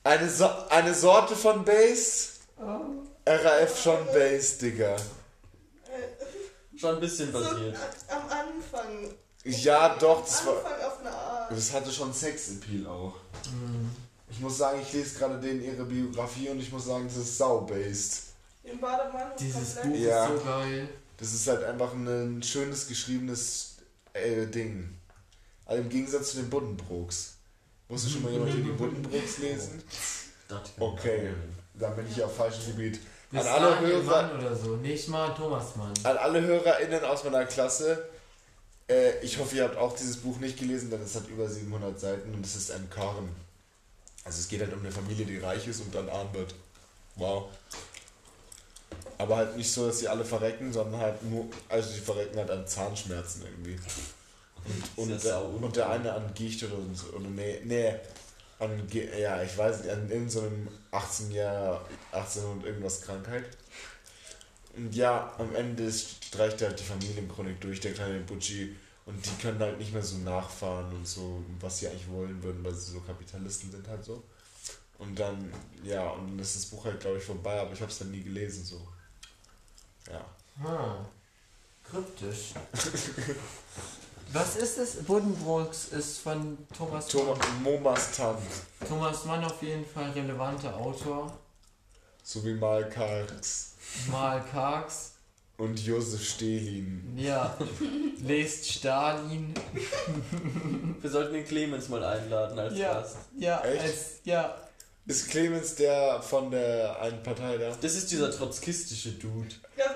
Eine, 0.03 0.27
so 0.27 0.49
eine 0.71 0.95
Sorte 0.95 1.35
von 1.35 1.63
based? 1.63 2.39
Oh. 2.59 3.03
RAF 3.27 3.83
schon 3.83 4.03
based, 4.07 4.63
Digga. 4.63 4.95
Äh, 4.95 6.77
Schon 6.79 6.95
ein 6.95 7.01
bisschen 7.01 7.31
so 7.31 7.39
basiert. 7.39 7.77
am 8.09 8.23
Anfang. 8.31 9.13
Ja, 9.45 9.95
doch, 9.95 10.21
das 10.25 10.45
war. 10.45 10.57
Anfang 10.57 10.87
auf 10.87 10.99
eine 11.01 11.11
Art. 11.11 11.51
Das 11.51 11.73
hatte 11.73 11.91
schon 11.91 12.13
Sex-Appeal 12.13 12.87
auch. 12.87 13.13
Mhm. 13.51 13.89
Ich 14.29 14.39
muss 14.39 14.57
sagen, 14.57 14.79
ich 14.81 14.91
lese 14.91 15.19
gerade 15.19 15.39
denen 15.39 15.63
ihre 15.63 15.85
Biografie 15.85 16.49
und 16.49 16.59
ich 16.59 16.71
muss 16.71 16.85
sagen, 16.85 17.05
das 17.05 17.17
ist 17.17 17.37
sau-based. 17.37 18.23
Den 18.65 18.79
Bademann 18.81 19.31
Dieses 19.39 19.75
Buch. 19.75 19.95
Ja. 19.95 20.25
ist 20.25 20.39
so 20.39 20.43
geil. 20.45 20.89
Das 21.17 21.33
ist 21.33 21.47
halt 21.47 21.63
einfach 21.63 21.93
ein 21.93 22.41
schönes 22.43 22.87
geschriebenes 22.87 23.75
äh, 24.13 24.47
Ding. 24.47 24.97
Also 25.65 25.81
im 25.83 25.89
Gegensatz 25.89 26.31
zu 26.31 26.37
den 26.37 26.49
Buddenbrooks. 26.49 27.35
Musste 27.87 28.09
schon 28.09 28.23
mal 28.23 28.31
jemand 28.31 28.51
hier 28.51 28.63
die 28.63 28.71
Buddenbrooks 28.77 29.37
lesen? 29.37 29.83
Okay, 30.79 31.33
dann 31.75 31.95
bin 31.95 32.05
ich 32.11 32.21
auf 32.23 32.35
falschem 32.35 32.65
Gebiet. 32.65 32.99
An 33.31 33.45
alle 33.47 33.79
Hörer, 33.79 34.03
Mann 34.03 34.39
oder 34.39 34.55
so. 34.55 34.75
Nicht 34.77 35.07
mal 35.09 35.33
Thomas 35.35 35.75
Mann. 35.75 35.93
an 36.03 36.17
alle 36.17 36.41
HörerInnen 36.41 37.03
aus 37.03 37.23
meiner 37.23 37.45
Klasse, 37.45 38.07
äh, 38.87 39.19
ich 39.19 39.37
hoffe, 39.37 39.55
ihr 39.55 39.63
habt 39.63 39.77
auch 39.77 39.95
dieses 39.95 40.17
Buch 40.17 40.37
nicht 40.39 40.59
gelesen, 40.59 40.89
denn 40.89 41.01
es 41.01 41.15
hat 41.15 41.27
über 41.27 41.49
700 41.49 41.99
Seiten 41.99 42.33
und 42.33 42.45
es 42.45 42.55
ist 42.55 42.71
ein 42.71 42.89
Karren. 42.89 43.29
Also 44.23 44.39
es 44.39 44.47
geht 44.47 44.61
halt 44.61 44.73
um 44.73 44.79
eine 44.79 44.91
Familie, 44.91 45.25
die 45.25 45.37
reich 45.37 45.67
ist 45.67 45.81
und 45.81 45.93
dann 45.93 46.09
arm 46.09 46.33
wird. 46.33 46.55
Wow. 47.15 47.49
Aber 49.17 49.37
halt 49.37 49.55
nicht 49.55 49.71
so, 49.71 49.87
dass 49.87 49.99
sie 49.99 50.07
alle 50.07 50.25
verrecken, 50.25 50.73
sondern 50.73 50.99
halt 50.99 51.23
nur, 51.23 51.45
also 51.69 51.93
die 51.93 51.99
verrecken 51.99 52.37
halt 52.37 52.49
an 52.51 52.67
Zahnschmerzen 52.67 53.43
irgendwie. 53.43 53.77
Und, 54.95 55.11
und, 55.11 55.23
der, 55.23 55.45
und 55.45 55.75
der 55.75 55.89
eine 55.89 56.11
an 56.11 56.33
Gicht 56.33 56.63
oder 56.63 56.75
so, 56.93 57.15
oder 57.15 57.29
nee, 57.29 57.61
nee, 57.63 57.93
an, 58.59 58.87
ja, 58.91 59.41
ich 59.43 59.57
weiß 59.57 59.81
nicht, 59.81 59.91
an 59.91 60.09
irgendeinem 60.09 60.29
so 60.29 60.39
einem 60.41 60.67
18 60.91 61.31
Jahr, 61.31 61.85
18 62.11 62.43
und 62.45 62.65
irgendwas 62.65 63.01
Krankheit. 63.01 63.45
Und 64.75 64.93
ja, 64.93 65.33
am 65.37 65.55
Ende 65.55 65.91
streicht 65.91 66.61
halt 66.61 66.79
die 66.79 66.83
Familienchronik 66.83 67.61
durch, 67.61 67.79
der 67.79 67.93
kleine 67.93 68.19
Butchi. 68.19 68.75
Und 69.05 69.23
die 69.25 69.41
können 69.41 69.59
halt 69.59 69.77
nicht 69.77 69.93
mehr 69.93 70.01
so 70.01 70.17
nachfahren 70.17 70.91
und 70.91 71.07
so, 71.07 71.43
was 71.59 71.79
sie 71.79 71.87
eigentlich 71.87 72.09
wollen 72.09 72.41
würden, 72.41 72.63
weil 72.63 72.73
sie 72.73 72.91
so 72.91 72.99
Kapitalisten 73.01 73.71
sind 73.71 73.87
halt 73.87 74.03
so. 74.03 74.23
Und 74.97 75.19
dann, 75.19 75.53
ja, 75.83 76.09
und 76.09 76.31
dann 76.31 76.39
ist 76.39 76.55
das 76.55 76.65
Buch 76.65 76.85
halt, 76.85 76.99
glaube 76.99 77.17
ich, 77.17 77.23
vorbei, 77.23 77.59
aber 77.59 77.71
ich 77.71 77.81
habe 77.81 77.91
es 77.91 77.99
dann 77.99 78.11
nie 78.11 78.23
gelesen, 78.23 78.65
so. 78.65 78.81
Ja. 80.11 80.25
Hm. 80.57 81.05
Kryptisch. 81.83 82.53
Was 84.33 84.55
ist 84.55 84.77
es? 84.79 85.03
Buddenbrooks 85.03 85.89
ist 85.89 86.17
von 86.19 86.57
Thomas 86.75 87.07
Thomas 87.07 87.37
Mann. 87.37 87.63
Momas 87.63 88.17
Tan, 88.17 88.37
Thomas 88.87 89.25
Mann 89.25 89.43
auf 89.45 89.61
jeden 89.61 89.85
Fall 89.85 90.09
relevanter 90.11 90.75
Autor. 90.75 91.37
so 92.23 92.43
wie 92.43 92.55
Mal 92.55 92.89
Karks 92.89 93.74
Mal 94.11 94.43
Karks. 94.51 95.13
und 95.57 95.79
Josef 95.79 96.23
Stelin. 96.23 97.13
Ja. 97.17 97.55
Lest 98.21 98.69
Stalin. 98.71 99.53
Wir 101.01 101.09
sollten 101.09 101.33
den 101.33 101.45
Clemens 101.45 101.87
mal 101.89 102.03
einladen 102.03 102.57
als 102.59 102.77
Ja. 102.77 102.93
Gast. 102.93 103.17
Ja, 103.37 103.61
Echt? 103.63 103.81
als, 103.81 103.95
ja. 104.25 104.55
Ist 105.07 105.29
Clemens 105.29 105.75
der 105.75 106.19
von 106.21 106.49
der 106.49 106.99
einen 106.99 107.21
Partei 107.21 107.57
da? 107.57 107.69
Das 107.79 107.95
ist 107.95 108.09
dieser 108.11 108.31
trotzkistische 108.31 109.11
Dude. 109.11 109.49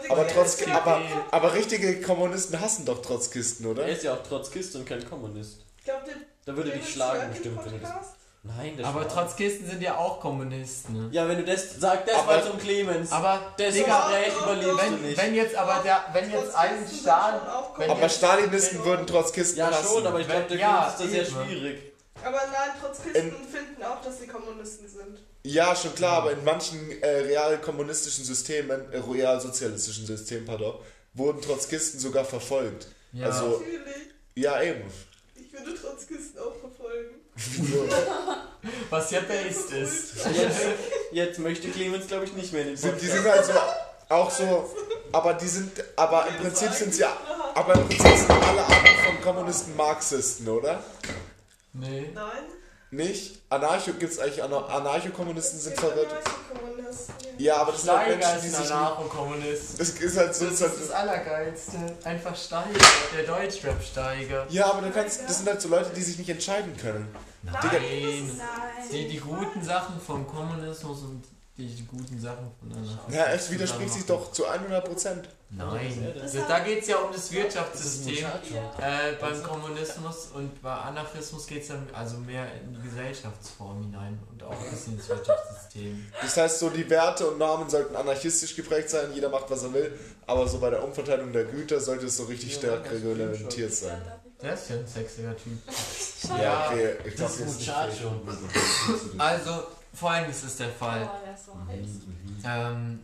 Aber, 0.09 0.23
Kinder- 0.25 0.33
trotz, 0.33 0.61
aber, 0.67 1.01
aber 1.31 1.53
richtige 1.55 1.99
Kommunisten 2.01 2.59
hassen 2.61 2.85
doch 2.85 3.01
Trotzkisten, 3.01 3.65
oder? 3.65 3.83
Er 3.85 3.93
ist 3.93 4.03
ja 4.03 4.13
auch 4.13 4.21
Trotzkist 4.23 4.75
und 4.75 4.85
kein 4.85 5.03
Kommunist. 5.09 5.65
Ich 5.79 5.83
glaub, 5.85 6.05
der 6.05 6.13
Da 6.45 6.55
würde 6.55 6.69
dich 6.71 6.87
schlagen 6.87 7.31
bestimmt, 7.31 7.57
wenn 7.65 7.71
du 7.73 7.79
das... 7.79 7.91
Nein, 8.41 8.75
das 8.77 8.87
Aber 8.87 9.05
Trotzkisten 9.07 9.67
sind 9.69 9.81
ja 9.81 9.97
auch 9.97 10.21
Kommunisten. 10.21 10.93
Ne? 10.93 11.09
Ja, 11.11 11.27
wenn 11.27 11.39
du 11.39 11.43
das... 11.43 11.75
Sag 11.77 12.05
das 12.05 12.15
Aber- 12.15 12.37
mal 12.37 12.43
zum 12.43 12.57
Clemens. 12.57 13.11
Aber, 13.11 13.53
das 13.57 13.73
Digga, 13.73 14.07
Gespräch 14.09 14.33
überlebst 14.41 14.69
du 14.69 14.77
wenn, 14.77 15.01
nicht. 15.01 15.17
wenn 15.21 15.35
jetzt 15.35 15.55
aber 15.55 15.83
der, 15.83 16.05
wenn 16.13 16.31
jetzt 16.31 16.55
ein 16.55 16.87
wenn 17.77 17.91
Aber 17.91 18.09
Stalinisten 18.09 18.83
würden 18.85 19.05
Trotzkisten 19.05 19.57
ja, 19.57 19.69
hassen. 19.69 19.87
schon, 19.87 20.07
aber 20.07 20.21
ich 20.21 20.27
glaube, 20.27 20.45
der 20.47 20.57
Ja, 20.57 20.87
ist 20.87 20.99
da 21.01 21.07
sehr 21.07 21.25
schwierig. 21.25 21.91
Aber 22.23 22.37
nein, 22.37 22.69
Trotzkisten 22.81 23.31
finden 23.31 23.83
auch, 23.83 24.01
dass 24.01 24.19
sie 24.19 24.27
Kommunisten 24.27 24.87
sind. 24.87 25.19
Ja, 25.43 25.75
schon 25.75 25.95
klar, 25.95 26.17
aber 26.17 26.31
in 26.31 26.43
manchen 26.43 27.01
äh, 27.01 27.07
real 27.07 27.57
kommunistischen 27.59 28.23
Systemen, 28.25 28.91
äh, 28.91 28.97
real 28.99 29.39
sozialistischen 29.39 30.05
Systemen, 30.05 30.45
pardon, 30.45 30.75
wurden 31.13 31.41
Trotzkisten 31.41 31.99
sogar 31.99 32.25
verfolgt. 32.25 32.87
Ja. 33.13 33.27
Also, 33.27 33.45
Natürlich. 33.59 33.79
ja 34.35 34.61
eben. 34.61 34.83
Ich 35.35 35.51
würde 35.53 35.73
Trotzkisten 35.75 36.39
auch 36.39 36.43
verfolgen. 36.43 36.58
was 38.89 39.11
ja 39.11 39.21
based 39.21 39.71
ist. 39.71 40.13
Jetzt, 40.33 40.59
jetzt 41.11 41.39
möchte 41.39 41.69
Clemens, 41.69 42.07
glaube 42.07 42.25
ich, 42.25 42.33
nicht 42.33 42.53
mehr 42.53 42.63
in 42.63 42.67
den 42.69 42.77
Sind, 42.77 43.01
die 43.01 43.07
Podcast. 43.07 43.45
sind 43.45 43.55
halt 43.55 43.69
so, 44.09 44.13
auch 44.15 44.31
so, 44.31 44.75
aber 45.11 45.33
die 45.35 45.47
sind, 45.47 45.71
aber 45.95 46.27
im 46.27 46.35
Prinzip 46.43 46.71
sind 46.71 46.93
sie, 46.93 47.05
aber 47.55 47.73
im 47.75 47.87
Prinzip 47.87 48.17
sind 48.17 48.31
alle 48.31 48.61
Arten 48.65 48.87
von 49.05 49.21
Kommunisten 49.21 49.75
Marxisten, 49.75 50.47
oder? 50.49 50.83
Nee. 51.73 52.09
Nein. 52.13 52.43
Nicht? 52.91 53.43
Anarcho, 53.49 53.93
gibt's 53.93 54.17
eigentlich, 54.17 54.41
Ana- 54.41 54.65
Anarcho-Kommunisten 54.65 55.59
sind 55.59 55.79
verwirrt. 55.79 56.07
Kommunisten. 56.51 57.13
Ja, 57.37 57.57
aber 57.57 57.71
das 57.71 57.83
sind 57.83 57.91
halt 57.91 58.07
Steiger 58.07 58.17
Menschen, 58.17 58.41
die 58.41 58.49
sich... 58.49 58.71
Anarcho-Kommunist. 58.71 59.79
Das 59.79 59.89
ist 59.89 60.17
halt 60.17 60.35
so... 60.35 60.45
Das 60.45 60.59
ist 60.59 60.81
das 60.81 60.91
Allergeilste. 60.91 61.77
Einfach 62.03 62.35
Steiger, 62.35 62.79
der 63.15 63.23
Deutschrap-Steiger. 63.25 64.47
Ja, 64.49 64.71
aber 64.71 64.81
du 64.87 64.91
kannst, 64.91 65.21
das 65.21 65.37
sind 65.37 65.47
halt 65.47 65.61
so 65.61 65.69
Leute, 65.69 65.91
die 65.95 66.01
sich 66.01 66.17
nicht 66.17 66.29
entscheiden 66.29 66.75
können. 66.77 67.13
Nein. 67.43 67.53
Nein. 67.63 68.89
Die, 68.91 69.07
die 69.07 69.19
guten 69.19 69.63
Sachen 69.63 69.99
vom 69.99 70.27
Kommunismus 70.27 71.01
und 71.03 71.23
die, 71.59 71.67
die 71.67 71.85
guten 71.85 72.19
Sachen 72.19 72.49
von 72.57 72.71
Anarchismus. 72.71 73.13
Ja, 73.13 73.25
es 73.27 73.51
widerspricht 73.51 73.93
sich 73.93 74.05
doch 74.05 74.31
zu 74.31 74.45
100 74.45 74.85
Prozent. 74.85 75.29
Nein. 75.49 76.13
Das 76.15 76.33
Da, 76.47 76.59
geht 76.59 76.81
es 76.83 76.87
ja 76.87 76.97
um 76.97 77.11
das 77.11 77.31
Wirtschaftssystem. 77.31 78.25
Äh, 78.79 79.13
beim 79.19 79.43
Kommunismus 79.43 80.29
und 80.33 80.61
bei 80.61 80.71
Anarchismus 80.73 81.47
geht 81.47 81.63
es 81.63 81.69
dann 81.69 81.87
also 81.91 82.17
mehr 82.17 82.45
in 82.61 82.75
die 82.75 82.81
Gesellschaftsform 82.87 83.81
hinein 83.83 84.19
und 84.31 84.43
auch 84.43 84.51
ein 84.51 84.69
bisschen 84.69 84.93
ins 84.93 85.09
Wirtschaftssystem. 85.09 86.05
Das 86.21 86.37
heißt, 86.37 86.59
so 86.59 86.69
die 86.69 86.89
Werte 86.89 87.27
und 87.29 87.39
Normen 87.39 87.69
sollten 87.69 87.95
anarchistisch 87.95 88.55
geprägt 88.55 88.89
sein, 88.89 89.11
jeder 89.13 89.29
macht, 89.29 89.49
was 89.49 89.63
er 89.63 89.73
will, 89.73 89.99
aber 90.27 90.47
so 90.47 90.59
bei 90.59 90.69
der 90.69 90.83
Umverteilung 90.83 91.33
der 91.33 91.45
Güter 91.45 91.79
sollte 91.79 92.05
es 92.05 92.15
so 92.15 92.25
richtig 92.25 92.53
stark 92.53 92.89
reglementiert 92.91 93.73
sein. 93.73 94.01
Der 94.41 94.53
ist 94.53 94.69
ja 94.69 94.75
ein 94.77 94.87
sexiger 94.87 95.35
Typ. 95.35 95.57
Ja, 96.41 96.69
okay, 96.69 96.95
ich 97.05 97.15
Das 97.15 97.35
glaube 97.37 97.49
ist 97.51 97.59
Muchacho. 97.59 98.21
Also, 99.17 99.63
folgendes 99.93 100.43
ist 100.43 100.59
der 100.59 100.69
Fall. 100.69 101.09
Oh, 101.13 101.25
der 101.25 101.33
ist 101.33 101.45
so. 101.45 101.57
Ähm, 102.45 103.03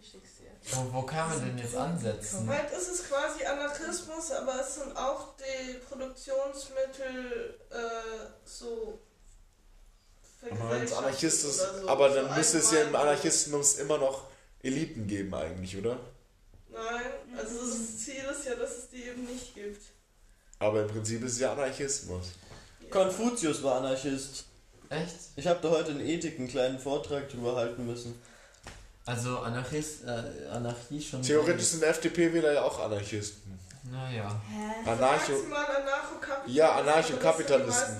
Ich 0.00 0.10
schick's 0.10 0.30
dir. 0.38 0.76
wo, 0.76 0.92
wo 0.94 1.02
kann 1.02 1.28
man 1.28 1.40
denn 1.44 1.58
jetzt 1.58 1.76
ansetzen? 1.76 2.48
Halt 2.48 2.70
ist 2.70 2.88
es 2.88 3.08
quasi 3.08 3.44
Anarchismus, 3.44 4.30
aber 4.32 4.60
es 4.60 4.74
sind 4.76 4.96
auch 4.96 5.34
die 5.36 5.74
Produktionsmittel 5.88 7.58
äh, 7.70 7.76
so 8.46 8.98
Aber 10.50 10.70
wenn 10.70 10.82
es 10.84 10.92
Anarchist 10.92 11.44
ist, 11.44 11.58
so. 11.58 11.88
aber 11.88 12.08
So 12.08 12.14
dann 12.14 12.34
müsste 12.36 12.58
es 12.58 12.70
ja 12.72 12.80
im. 12.82 12.96
Anarchismus 12.96 13.74
immer 13.76 13.98
noch 13.98 14.24
Eliten 14.62 15.06
geben 15.06 15.34
eigentlich, 15.34 15.76
oder? 15.76 15.98
Nein, 16.70 17.04
also 17.36 17.58
das 17.60 17.98
Ziel 17.98 18.24
ist 18.30 18.46
ja, 18.46 18.54
dass 18.54 18.78
es 18.78 18.88
die 18.88 19.04
eben 19.04 19.24
nicht 19.26 19.54
gibt. 19.54 19.82
Aber 20.58 20.82
im 20.82 20.88
Prinzip 20.88 21.22
ist 21.24 21.32
es 21.32 21.40
ja 21.40 21.52
Anarchismus. 21.52 22.32
Konfuzius 22.90 23.62
war 23.62 23.76
Anarchist. 23.76 24.44
Echt? 24.88 25.14
Ich 25.36 25.46
habe 25.46 25.58
da 25.62 25.70
heute 25.70 25.92
in 25.92 26.00
Ethik 26.00 26.38
einen 26.38 26.48
kleinen 26.48 26.78
Vortrag 26.78 27.28
drüber 27.28 27.56
halten 27.56 27.86
müssen. 27.86 28.14
Also 29.06 29.38
Anarchist, 29.40 30.04
äh, 30.04 30.48
Anarchie 30.50 31.00
schon. 31.00 31.22
Theoretisch 31.22 31.66
sind 31.66 31.82
FDP-Wähler 31.82 32.52
ja 32.52 32.62
auch 32.62 32.80
Anarchisten. 32.80 33.58
Naja. 33.90 34.40
Hä? 34.50 34.90
Anarcho. 34.90 35.32
Ja, 36.46 36.76
Anarchokapitalisten. 36.76 37.96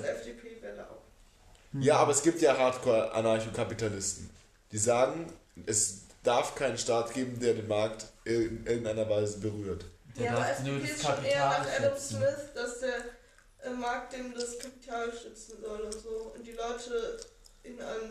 Auch. 0.80 1.80
Ja, 1.80 1.96
aber 1.96 2.12
es 2.12 2.22
gibt 2.22 2.40
ja 2.40 2.56
Hardcore-Anarchokapitalisten. 2.56 4.30
Die 4.72 4.78
sagen, 4.78 5.30
es 5.66 6.02
darf 6.22 6.54
keinen 6.54 6.78
Staat 6.78 7.12
geben, 7.12 7.38
der 7.38 7.54
den 7.54 7.68
Markt 7.68 8.06
in 8.24 8.66
irgendeiner 8.66 9.08
Weise 9.10 9.38
berührt. 9.40 9.84
Der 10.16 10.24
ja, 10.26 10.32
aber 10.34 10.44
darf 10.44 10.62
nur 10.62 10.78
das 10.80 10.90
ist 10.90 11.02
schon 11.02 11.24
eher 11.24 11.40
Kapital 11.40 11.58
nach 11.60 11.76
Adam 11.78 11.92
schützen. 11.94 12.16
Smith, 12.16 12.38
dass 12.54 12.80
der 12.80 13.70
äh, 13.70 13.74
Markt 13.74 14.12
dem 14.12 14.34
das 14.34 14.58
Kapital 14.58 15.12
schützen 15.12 15.54
soll 15.62 15.80
und 15.80 15.92
so. 15.92 16.32
Und 16.36 16.46
die 16.46 16.52
Leute 16.52 17.18
in 17.62 17.80
einem 17.80 18.10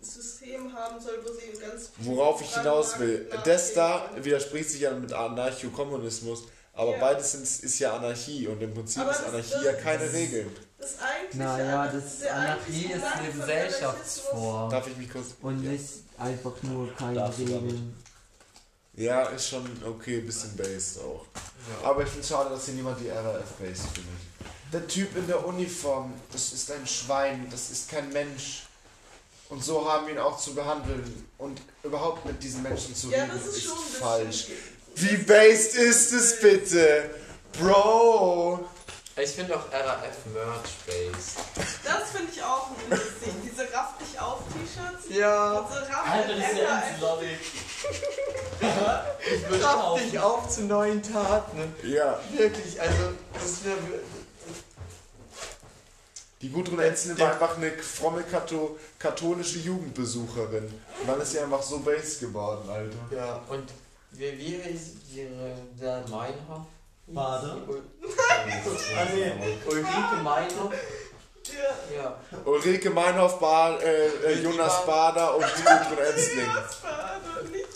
System 0.00 0.72
haben 0.72 0.98
soll, 1.00 1.22
wo 1.24 1.32
sie 1.32 1.58
ganz 1.60 1.90
Worauf 1.98 2.40
ich 2.40 2.54
hinaus 2.56 2.98
will, 2.98 3.28
das 3.44 3.74
da 3.74 4.10
widerspricht 4.16 4.70
sich 4.70 4.80
ja 4.80 4.92
mit 4.92 5.12
Anarchokommunismus, 5.12 6.44
aber 6.72 6.92
Ja. 6.92 6.98
beides 7.00 7.32
sind, 7.32 7.42
ist 7.42 7.78
ja 7.78 7.94
Anarchie 7.96 8.46
und 8.46 8.62
im 8.62 8.72
Prinzip 8.72 9.02
Aber 9.02 9.10
ist 9.10 9.24
Anarchie 9.24 9.52
das- 9.52 9.64
ja 9.64 9.72
keine 9.74 10.04
das- 10.04 10.14
Regeln. 10.14 10.56
Das 10.78 10.94
eigentlich. 10.98 11.34
Naja, 11.34 11.92
das 11.92 12.22
Anarchie 12.26 12.86
ist 12.86 13.04
eine 13.04 13.30
Gesellschaftsform. 13.32 14.70
Darf 14.70 14.86
ich 14.86 14.96
mich 14.96 15.10
kurz. 15.10 15.26
Und 15.42 15.62
nicht 15.62 15.84
einfach 16.16 16.62
nur 16.62 16.94
keine 16.96 17.28
Regeln. 17.38 17.94
Ja, 19.00 19.22
ist 19.28 19.48
schon 19.48 19.64
okay, 19.86 20.20
bisschen 20.20 20.54
based 20.56 20.98
auch. 20.98 21.24
Aber 21.82 22.02
ich 22.02 22.08
finde 22.08 22.20
es 22.20 22.28
schade, 22.28 22.50
dass 22.50 22.66
hier 22.66 22.74
niemand 22.74 23.00
die 23.00 23.08
RAF 23.08 23.52
based 23.58 23.86
findet. 23.94 24.20
Der 24.70 24.86
Typ 24.86 25.16
in 25.16 25.26
der 25.26 25.46
Uniform, 25.46 26.12
das 26.30 26.52
ist 26.52 26.70
ein 26.70 26.86
Schwein, 26.86 27.48
das 27.50 27.70
ist 27.70 27.90
kein 27.90 28.12
Mensch. 28.12 28.64
Und 29.48 29.64
so 29.64 29.90
haben 29.90 30.06
wir 30.06 30.14
ihn 30.14 30.20
auch 30.20 30.38
zu 30.38 30.54
behandeln. 30.54 31.26
Und 31.38 31.62
überhaupt 31.82 32.26
mit 32.26 32.42
diesen 32.42 32.62
Menschen 32.62 32.94
zu 32.94 33.08
Ja, 33.08 33.22
reden, 33.22 33.32
das 33.34 33.46
ist 33.46 33.56
ist 33.56 33.64
schon 33.64 33.78
ein 33.78 33.84
bisschen 33.84 34.00
falsch. 34.00 34.46
Wie 34.96 35.16
based 35.16 35.76
ist 35.76 36.12
es 36.12 36.40
bitte? 36.40 37.10
Bro! 37.58 38.68
Ich 39.16 39.30
finde 39.30 39.56
auch 39.56 39.72
RAF 39.72 40.26
Merch 40.32 40.76
based. 40.86 41.38
Das 41.84 42.10
finde 42.10 42.32
ich 42.34 42.42
auch 42.42 42.68
lustig. 42.90 43.32
Diese 43.44 43.62
Raff 43.72 43.94
dich 43.98 44.20
auf 44.20 44.40
T-Shirts. 44.52 45.16
Ja. 45.16 45.66
So 45.70 45.74
Raff 45.78 46.10
Alter, 46.10 46.36
das 46.36 46.52
ist 46.52 46.58
ja 46.58 46.82
Ich 49.32 49.48
würde 49.50 49.64
Raff 49.64 50.00
dich 50.00 50.18
auf 50.18 50.48
zu 50.48 50.62
neuen 50.62 51.02
Taten. 51.02 51.74
Ja. 51.82 52.18
Wirklich, 52.32 52.80
also 52.80 53.12
das 53.34 53.64
wäre. 53.64 53.78
Die 56.42 56.48
Gudrun 56.48 56.80
Enzel 56.80 57.18
war 57.18 57.32
einfach 57.32 57.56
eine 57.58 57.70
fromme 57.72 58.22
Kato 58.22 58.78
katholische 58.98 59.58
Jugendbesucherin. 59.58 60.64
Und 60.64 61.06
dann 61.06 61.20
ist 61.20 61.32
sie 61.32 61.38
einfach 61.40 61.62
so 61.62 61.80
based 61.80 62.20
geworden, 62.20 62.68
Alter. 62.70 62.96
Ja, 63.14 63.42
und 63.48 63.68
wie, 64.12 64.38
wie 64.38 64.54
ist 64.54 64.96
ihre 65.14 65.54
der 65.78 66.02
Meinhof? 66.08 66.66
Bader? 67.06 67.56
Ul- 67.68 67.82
Ah, 68.96 69.04
nee. 69.14 69.32
Ulrike 69.66 70.22
Meinhof? 70.22 70.72
Ja. 71.52 71.94
Ja. 71.96 72.16
Ulrike 72.44 72.90
Meinhof, 72.90 73.38
ba 73.38 73.76
äh, 73.78 74.06
äh, 74.06 74.40
Jonas 74.42 74.86
Bader 74.86 75.34
und 75.36 75.44
Gudrun 75.44 75.98
Enzling. 76.06 76.46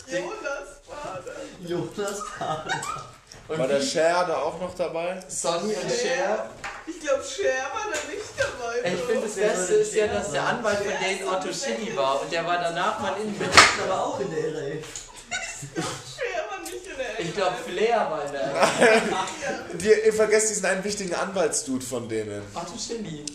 Jonas 0.07 0.81
Bader, 0.87 1.35
nicht 1.59 1.69
Jonas 1.69 2.19
Bader. 2.39 3.05
Und 3.47 3.59
War 3.59 3.67
der 3.67 3.81
Cher 3.81 4.25
da 4.25 4.37
auch 4.37 4.59
noch 4.59 4.73
dabei? 4.75 5.23
Sonny 5.27 5.75
und 5.75 5.91
Cher. 5.91 6.49
Ich 6.87 6.99
glaube, 6.99 7.23
Cher 7.23 7.63
war 7.73 7.91
da 7.91 8.11
nicht 8.11 8.33
dabei. 8.37 8.93
Ich 8.93 9.01
finde 9.01 9.21
das 9.27 9.35
Beste 9.35 9.73
ist 9.75 9.93
ja, 9.93 10.07
dass 10.07 10.31
der 10.31 10.43
Anwalt 10.43 10.77
von 10.77 10.93
denen 11.03 11.27
Otto 11.27 11.53
Schilly 11.53 11.95
war 11.95 12.21
und 12.21 12.31
der 12.31 12.45
war 12.45 12.57
danach 12.57 12.99
mal 12.99 13.13
in 13.21 13.35
aber 13.83 14.03
auch 14.03 14.19
in 14.19 14.31
der 14.31 14.51
LA. 14.51 14.59
Cher 14.59 16.49
war 16.49 16.59
nicht 16.63 16.87
in 16.87 16.97
der 16.97 17.19
Ich 17.19 17.35
glaube 17.35 17.55
Flair 17.67 18.09
war 18.09 18.25
in 18.25 18.31
der 18.31 19.77
Die, 19.77 19.89
ihr 20.07 20.13
vergesst 20.13 20.49
diesen 20.49 20.65
einen 20.65 20.83
wichtigen 20.83 21.13
Anwaltsdude 21.13 21.85
von 21.85 22.09
denen. 22.09 22.41
Otto 22.55 22.73
Schilly. 22.79 23.25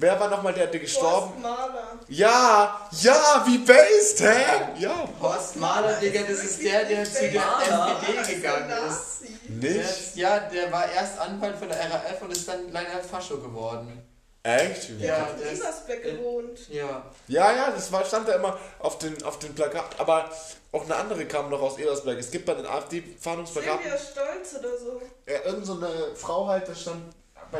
Wer 0.00 0.18
war 0.20 0.28
nochmal 0.30 0.54
der, 0.54 0.68
der 0.68 0.78
gestorben? 0.80 1.32
Horst 1.32 1.42
Mahler. 1.42 1.98
Ja, 2.08 2.88
ja, 3.00 3.42
wie 3.46 3.58
based, 3.58 4.20
hä? 4.20 4.44
Ja. 4.78 5.08
Horst 5.20 5.56
Mahler, 5.56 5.94
Digga, 5.94 6.20
das 6.22 6.38
ist 6.44 6.62
der, 6.62 6.84
der 6.84 7.04
zu 7.04 7.28
der 7.28 7.42
SPD 7.42 8.34
gegangen 8.36 8.70
ist. 8.88 9.22
Der 9.48 9.70
Nicht? 9.72 9.80
ist. 9.90 10.16
Ja, 10.16 10.38
der 10.38 10.70
war 10.70 10.88
erst 10.92 11.18
Anwalt 11.18 11.56
von 11.58 11.68
der 11.68 11.78
RAF 11.78 12.22
und 12.22 12.30
ist 12.30 12.46
dann 12.46 12.70
leider 12.70 13.00
Fascho 13.02 13.38
geworden. 13.38 14.04
Echt? 14.44 15.00
Der 15.00 15.08
Ja, 15.08 15.16
hat 15.22 15.40
der 15.40 15.48
in 15.48 15.52
ist- 15.54 15.62
Ebersberg 15.62 16.02
gewohnt. 16.04 16.68
Ja. 16.68 17.02
Ja, 17.26 17.52
ja, 17.52 17.70
das 17.72 17.90
war, 17.90 18.04
stand 18.04 18.28
da 18.28 18.34
immer 18.34 18.56
auf 18.78 18.98
den, 18.98 19.20
auf 19.24 19.40
den 19.40 19.52
Plakat. 19.54 19.98
Aber 19.98 20.30
auch 20.70 20.84
eine 20.84 20.94
andere 20.94 21.26
kam 21.26 21.50
noch 21.50 21.60
aus 21.60 21.76
Ebersberg. 21.76 22.18
Es 22.18 22.30
gibt 22.30 22.46
bei 22.46 22.54
den 22.54 22.66
AfD-Fahndungsplakaten 22.66 23.82
Silvia 23.82 23.98
Stolz 23.98 24.54
oder 24.60 24.78
so. 24.78 25.02
ja, 25.26 25.40
irgend 25.44 25.66
so 25.66 25.72
eine 25.74 26.14
Frau 26.14 26.46
halt, 26.46 26.68
das 26.68 26.80
stand 26.82 27.02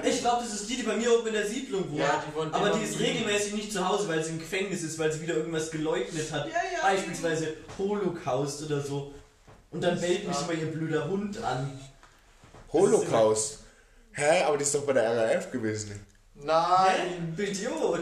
Ich 0.04 0.20
glaube, 0.20 0.42
das 0.42 0.52
ist 0.52 0.68
die, 0.68 0.76
die 0.76 0.82
bei 0.82 0.96
mir 0.96 1.10
oben 1.18 1.28
in 1.28 1.32
der 1.32 1.46
Siedlung 1.46 1.88
wohnt. 1.90 1.98
Ja, 2.00 2.22
die 2.28 2.34
wohnt 2.36 2.52
aber 2.54 2.70
die 2.70 2.84
ist 2.84 2.98
regelmäßig 2.98 3.54
nicht 3.54 3.72
zu 3.72 3.86
Hause, 3.88 4.06
weil 4.08 4.22
sie 4.22 4.32
im 4.32 4.38
Gefängnis 4.38 4.82
ist, 4.82 4.98
weil 4.98 5.10
sie 5.10 5.22
wieder 5.22 5.34
irgendwas 5.34 5.70
geleugnet 5.70 6.30
hat. 6.30 6.46
Ja, 6.46 6.52
ja. 6.52 6.82
Beispielsweise 6.82 7.54
Holocaust 7.78 8.62
oder 8.64 8.80
so. 8.82 9.14
Und 9.70 9.80
dann 9.82 9.98
bellt 10.00 10.28
mich 10.28 10.36
Ja. 10.36 10.42
immer 10.42 10.52
ihr 10.52 10.66
blöder 10.72 11.08
Hund 11.08 11.42
an. 11.42 11.80
Holocaust. 12.72 13.60
Hä? 14.12 14.42
Aber 14.42 14.56
die 14.58 14.62
ist 14.64 14.74
doch 14.74 14.82
bei 14.84 14.92
der 14.92 15.36
RAF 15.36 15.50
gewesen. 15.50 16.04
Nein. 16.34 17.32
Hä? 17.36 17.42
Idiot. 17.42 18.00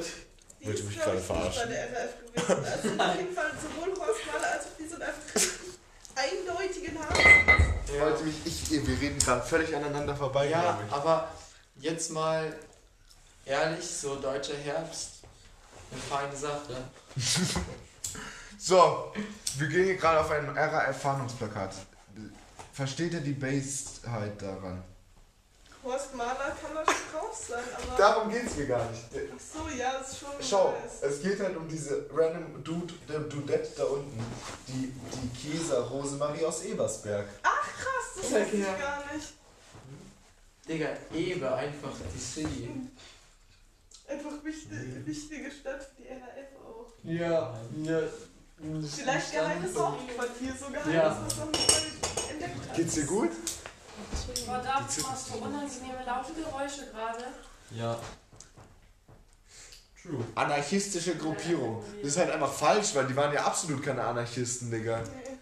Die 0.61 0.67
Willst 0.67 0.81
ist, 0.81 0.83
du 0.83 0.89
mich 0.89 0.99
gerade 0.99 1.19
ich, 1.19 1.25
verarschen? 1.25 1.63
bei 1.67 1.73
der 1.73 1.85
RAF 1.93 2.17
gewesen. 2.19 2.65
Also 2.73 2.89
auf 3.11 3.17
jeden 3.17 3.35
Fall 3.35 3.51
sowohl 3.63 3.99
Horst 3.99 4.21
Mahler 4.27 4.53
als 4.55 4.65
auch 4.65 4.77
die 4.79 4.89
sind 4.89 5.03
einfach 5.03 5.41
eindeutigen 6.17 6.99
Haaren. 6.99 7.75
Ich 7.87 8.01
wollte 8.01 8.25
mich, 8.25 8.35
ich, 8.45 8.71
wir 8.87 9.01
reden 9.01 9.19
gerade 9.19 9.47
völlig 9.47 9.75
aneinander 9.77 10.17
vorbei. 10.17 10.49
Ja, 10.49 10.79
ich. 10.87 10.93
aber 10.93 11.29
jetzt 11.87 12.11
mal 12.11 12.53
ehrlich, 13.45 13.87
so 13.87 14.17
deutscher 14.17 14.57
Herbst, 14.57 15.21
eine 15.91 16.01
feine 16.01 16.37
Sache. 16.37 16.77
So, 18.59 19.13
wir 19.59 19.69
gehen 19.69 19.85
hier 19.85 19.97
gerade 19.97 20.19
auf 20.19 20.31
ein 20.31 20.49
RAF-Fahndungsplakat. 20.49 21.75
Versteht 22.73 23.13
ihr 23.13 23.21
die 23.21 23.35
Basedheit 23.35 24.41
daran? 24.41 24.83
Horst 25.85 26.15
Mahler 26.17 26.57
kann 26.61 26.75
da 26.75 26.85
schon 26.85 26.95
drauf 27.13 27.47
sein, 27.49 27.63
aber. 27.77 27.97
Darum 27.97 28.31
geht 28.33 28.47
es 28.47 28.57
mir 28.57 28.67
gar 28.67 28.91
nicht. 28.91 29.03
Ach 29.13 29.39
so, 29.39 29.77
ja, 29.77 29.91
ist 29.99 30.19
schon. 30.19 30.31
Schau, 30.41 30.75
weiß. 30.83 31.03
es 31.03 31.23
geht 31.23 31.39
halt 31.39 31.57
um 31.57 31.69
diese 31.69 32.07
random 32.13 32.65
Dude, 32.65 32.95
der 33.07 33.21
Dudette 33.21 33.69
da 33.77 33.85
unten, 33.85 34.19
die, 34.67 34.93
die 35.13 35.53
Käser 35.53 35.83
Rosemarie 35.83 36.45
aus 36.47 36.65
Ebersberg. 36.65 37.27
Ach 37.43 37.63
krass, 37.63 38.17
das 38.17 38.31
Sag 38.31 38.41
wusste 38.41 38.57
ich 38.57 38.65
ja. 38.65 38.75
gar 38.75 39.15
nicht. 39.15 39.29
Digga, 40.69 40.89
Ebe, 41.15 41.55
einfach 41.55 41.93
die 42.15 42.19
City. 42.19 42.71
Einfach 44.09 44.45
wichtige, 44.45 45.07
wichtige 45.07 45.51
Stadt 45.51 45.83
für 45.83 46.03
die 46.03 46.09
RAF 46.09 46.65
auch. 46.65 46.93
Ja, 47.03 47.55
ja. 47.83 48.01
Vielleicht 48.89 49.33
geheimes 49.33 49.77
Hauptquartier, 49.77 50.55
so 50.59 50.67
geheim, 50.71 50.93
Ja. 50.93 51.09
das 51.25 51.37
noch 51.37 51.51
nicht 51.51 52.31
entdeckt 52.31 52.69
hat. 52.69 52.77
Geht's 52.77 52.95
dir 52.95 53.05
gut? 53.05 53.31
Boah, 54.47 54.63
da 54.63 54.81
machst 54.81 54.99
du 55.31 55.39
unangenehme 55.39 56.05
laute 56.07 56.33
Geräusche 56.33 56.87
gerade. 56.91 57.25
Ja. 57.71 57.99
True. 60.03 60.25
Anarchistische 60.35 61.17
Gruppierung. 61.17 61.83
Das 62.01 62.11
ist 62.13 62.17
halt 62.19 62.31
einfach 62.31 62.53
falsch, 62.53 62.95
weil 62.95 63.07
die 63.07 63.17
waren 63.17 63.33
ja 63.33 63.45
absolut 63.45 63.83
keine 63.83 64.03
Anarchisten, 64.05 64.71
Digga. 64.71 65.01
Nee. 65.01 65.37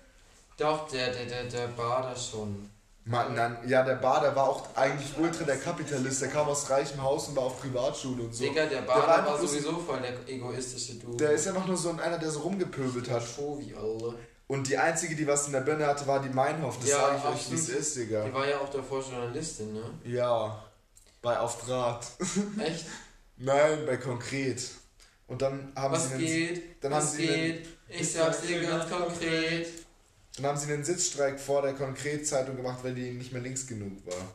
Doch, 0.56 0.88
der, 0.88 1.12
der, 1.12 1.26
der, 1.26 1.44
der 1.44 1.66
Bader 1.68 2.16
schon. 2.16 2.70
Mann, 3.06 3.36
dann, 3.36 3.58
ja, 3.68 3.82
der 3.82 3.96
Bader 3.96 4.34
war 4.34 4.48
auch 4.48 4.74
eigentlich 4.74 5.16
ultra 5.18 5.44
der 5.44 5.58
Kapitalist. 5.58 6.22
Der 6.22 6.28
kam 6.28 6.48
aus 6.48 6.70
reichem 6.70 7.02
Haus 7.02 7.28
und 7.28 7.36
war 7.36 7.44
auf 7.44 7.60
Privatschule 7.60 8.22
und 8.22 8.34
so. 8.34 8.44
Digga, 8.44 8.64
der 8.64 8.86
war 8.88 8.96
Bader 9.00 9.18
einfach 9.18 9.32
war 9.32 9.38
bloß- 9.40 9.46
sowieso 9.46 9.78
voll 9.78 10.00
der 10.00 10.14
egoistische 10.26 10.94
Dude. 10.94 11.18
Der 11.18 11.32
ist 11.32 11.44
ja 11.44 11.52
noch 11.52 11.66
nur 11.66 11.76
so 11.76 11.90
ein 11.90 12.00
einer, 12.00 12.16
der 12.18 12.30
so 12.30 12.40
rumgepöbelt 12.40 13.10
hat. 13.10 13.22
Shovi, 13.22 13.74
Alter. 13.74 14.14
Und 14.46 14.68
die 14.68 14.76
einzige, 14.78 15.14
die 15.16 15.26
was 15.26 15.46
in 15.46 15.52
der 15.52 15.60
Birne 15.60 15.86
hatte, 15.86 16.06
war 16.06 16.20
die 16.22 16.28
Meinhof. 16.30 16.78
Das 16.78 16.88
Ja, 16.88 16.98
sage 16.98 17.16
ich 17.18 17.24
euch, 17.24 17.50
wie 17.50 17.54
es 17.56 17.68
ist, 17.68 17.96
Digga. 17.96 18.24
Die 18.24 18.32
war 18.32 18.48
ja 18.48 18.58
auch 18.58 18.68
davor 18.70 19.02
Journalistin, 19.02 19.74
ne? 19.74 19.82
Ja, 20.04 20.64
bei 21.20 21.38
Auf 21.38 21.62
Draht. 21.64 22.06
Echt? 22.58 22.86
Nein, 23.36 23.84
bei 23.86 23.96
Konkret. 23.98 24.62
Und 25.26 25.42
dann 25.42 25.72
haben 25.76 25.92
Was 25.94 26.08
sie 26.08 26.14
einen, 26.14 26.24
geht? 26.26 26.84
dann 26.84 26.94
haben 26.94 27.02
Was 27.02 27.12
sie 27.14 27.28
einen, 27.28 27.42
geht? 27.54 27.68
Ich 27.88 28.12
sag's 28.12 28.40
dir 28.42 28.62
ganz 28.62 28.88
konkret. 28.90 29.66
Dann 30.36 30.46
haben 30.46 30.56
sie 30.58 30.72
einen 30.72 30.84
Sitzstreik 30.84 31.38
vor 31.38 31.62
der 31.62 31.74
Konkret-Zeitung 31.74 32.56
gemacht, 32.56 32.78
weil 32.82 32.94
die 32.94 33.12
nicht 33.12 33.32
mehr 33.32 33.42
links 33.42 33.66
genug 33.66 34.04
war. 34.06 34.34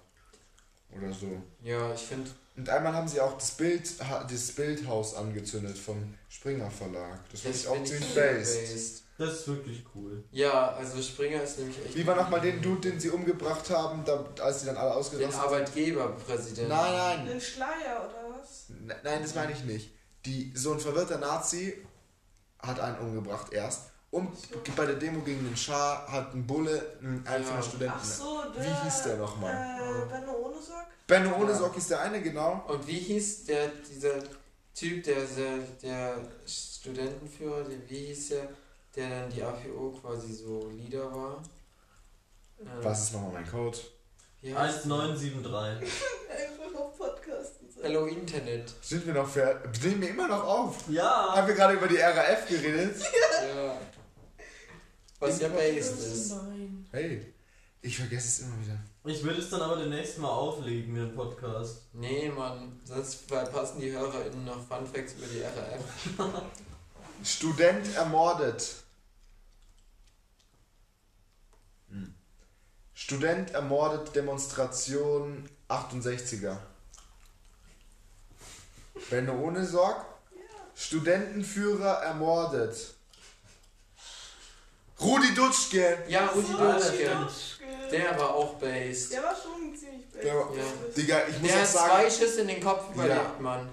Oder 0.98 1.14
so. 1.14 1.42
Ja, 1.64 1.94
ich 1.94 2.02
finde. 2.02 2.30
Und 2.58 2.68
einmal 2.70 2.94
haben 2.94 3.08
sie 3.08 3.22
auch 3.22 3.38
das 3.38 3.52
Bild, 3.52 3.90
das 4.30 4.52
Bildhaus 4.52 5.14
angezündet 5.16 5.78
vom 5.78 6.14
Springer 6.30 6.70
Verlag. 6.70 7.20
Das 7.32 7.42
finde 7.42 7.58
ich 7.58 7.68
auch 7.68 7.84
ziemlich 7.84 8.14
based. 8.16 9.04
Das 9.18 9.34
ist 9.34 9.48
wirklich 9.50 9.84
cool. 9.96 10.24
Ja, 10.32 10.70
also 10.76 11.02
Springer 11.02 11.44
ist 11.44 11.60
nämlich 11.60 11.78
echt. 11.86 11.96
Wie 11.96 12.08
war 12.08 12.16
nochmal 12.16 12.40
den 12.42 12.62
Dude, 12.62 12.90
den 12.90 13.00
sie 13.00 13.10
umgebracht 13.10 13.70
haben, 13.70 14.04
da, 14.06 14.26
als 14.42 14.62
sie 14.62 14.66
dann 14.68 14.78
alle 14.78 14.92
Den 14.92 14.98
ausgerastet 14.98 15.32
sind? 15.34 15.42
Arbeitgeberpräsidenten. 15.42 16.70
Nein, 16.70 16.94
nein. 16.94 17.26
Den 17.28 17.42
Schleier 17.42 18.10
oder 18.10 18.38
was? 18.40 18.70
Ne- 18.70 18.96
Nein, 19.04 19.22
das 19.22 19.36
meine 19.36 19.52
ich 19.52 19.64
nicht. 19.66 19.92
Die, 20.26 20.52
so 20.56 20.74
ein 20.74 20.80
verwirrter 20.80 21.18
Nazi 21.18 21.74
hat 22.60 22.80
einen 22.80 22.98
umgebracht 23.00 23.52
erst. 23.54 23.89
Und 24.12 24.32
bei 24.76 24.86
der 24.88 24.96
Demo 24.96 25.22
gegen 25.22 25.44
den 25.46 25.56
Schah 25.56 26.08
hat 26.12 26.34
ein 26.34 26.46
Bulle 26.48 26.94
einen 27.02 27.26
einen 27.28 27.44
von 27.44 27.56
Ja. 27.56 27.62
den 27.62 27.70
Studenten. 27.70 27.94
Ach 28.00 28.04
so, 28.04 28.42
der. 28.56 28.64
Wie 28.66 28.84
hieß 28.84 29.04
der 29.04 29.18
nochmal? 29.18 29.54
Äh, 29.54 30.12
Benno 30.12 30.32
ohne 30.34 30.56
Sock? 30.62 30.86
Benno 31.06 31.36
ohne 31.36 31.52
Ja. 31.52 31.68
Ist 31.78 31.90
der 31.92 32.02
eine, 32.02 32.22
genau. 32.22 32.64
Und 32.68 32.88
wie 32.88 33.00
hieß 33.00 33.46
der, 33.46 33.68
dieser 33.68 34.16
Typ, 34.74 35.04
der, 35.04 35.16
der, 35.38 35.58
der 35.84 36.18
Studentenführer, 36.48 37.64
der, 37.64 37.90
wie 37.90 38.06
hieß 38.08 38.30
der, 38.30 38.48
der 38.96 39.10
dann 39.10 39.30
die 39.30 39.44
APO 39.44 40.00
quasi 40.02 40.34
so 40.34 40.70
Leader 40.72 41.14
war? 41.14 41.44
Ähm, 42.60 42.68
Was 42.82 43.04
ist 43.04 43.14
nochmal 43.14 43.34
mein 43.34 43.50
Code? 43.52 43.78
Wie 44.42 44.56
heißt 44.56 44.86
der? 44.86 44.92
1973. 44.94 45.88
Einfach 46.32 46.80
auf 46.80 46.98
Podcasten. 46.98 47.68
Hello 47.82 48.06
Internet. 48.08 48.74
Sind 48.82 49.06
wir 49.06 49.14
noch 49.14 49.28
fair? 49.30 49.62
Nehmen 49.84 50.02
wir 50.02 50.10
immer 50.10 50.28
noch 50.28 50.44
auf? 50.44 50.76
Ja. 50.90 51.36
Haben 51.36 51.48
wir 51.48 51.54
gerade 51.56 51.76
über 51.76 51.88
die 51.88 51.98
RAF 51.98 52.48
geredet? 52.48 52.96
Ja. 53.56 53.78
Was 55.20 55.40
ja 55.40 55.50
based 55.50 56.00
ist. 56.00 56.32
Nein. 56.32 56.88
Hey. 56.92 57.34
Ich 57.82 57.98
vergesse 57.98 58.28
es 58.28 58.40
immer 58.42 58.60
wieder. 58.62 58.78
Ich 59.06 59.24
würde 59.24 59.40
es 59.40 59.50
dann 59.50 59.62
aber 59.62 59.78
demnächst 59.78 60.18
mal 60.18 60.30
auflegen, 60.30 60.96
den 60.96 61.16
Podcast. 61.16 61.84
Nee, 61.94 62.30
Mann, 62.30 62.78
sonst 62.84 63.28
verpassen 63.28 63.80
die 63.80 63.92
HörerInnen 63.92 64.44
noch 64.44 64.68
Funfacts 64.68 65.14
über 65.14 65.28
die 65.28 65.42
RAF. 65.42 66.44
Student 67.24 67.96
ermordet. 67.96 68.76
Hm. 71.90 72.14
Student 72.94 73.52
ermordet 73.52 74.14
Demonstration 74.14 75.50
68er. 75.70 76.58
Benno 79.10 79.40
ohne 79.40 79.66
Sorg. 79.66 80.06
Studentenführer 80.76 82.04
ermordet. 82.04 82.96
Rudi 85.02 85.34
Dutschke. 85.34 85.98
Ja, 86.08 86.28
Rudi 86.28 86.48
So, 86.52 86.58
Dutschke. 86.58 87.10
Der 87.92 88.20
war 88.20 88.36
auch 88.36 88.56
based. 88.56 89.14
Der 89.14 89.24
war 89.24 89.36
schon 89.36 89.76
ziemlich 89.78 90.06
basic. 90.10 90.22
Der 90.24 90.36
war- 90.36 90.50
Ja. 90.56 90.64
Digga, 90.96 91.22
ich 91.30 91.40
muss 91.40 91.48
Der 91.50 91.58
auch 91.58 91.62
hat 91.62 91.68
sagen, 91.70 91.90
zwei 91.92 92.10
Schüsse 92.10 92.42
in 92.42 92.48
den 92.48 92.64
Kopf 92.64 92.84
Ja. 92.90 92.94
überlebt, 93.06 93.40
Mann. 93.42 93.70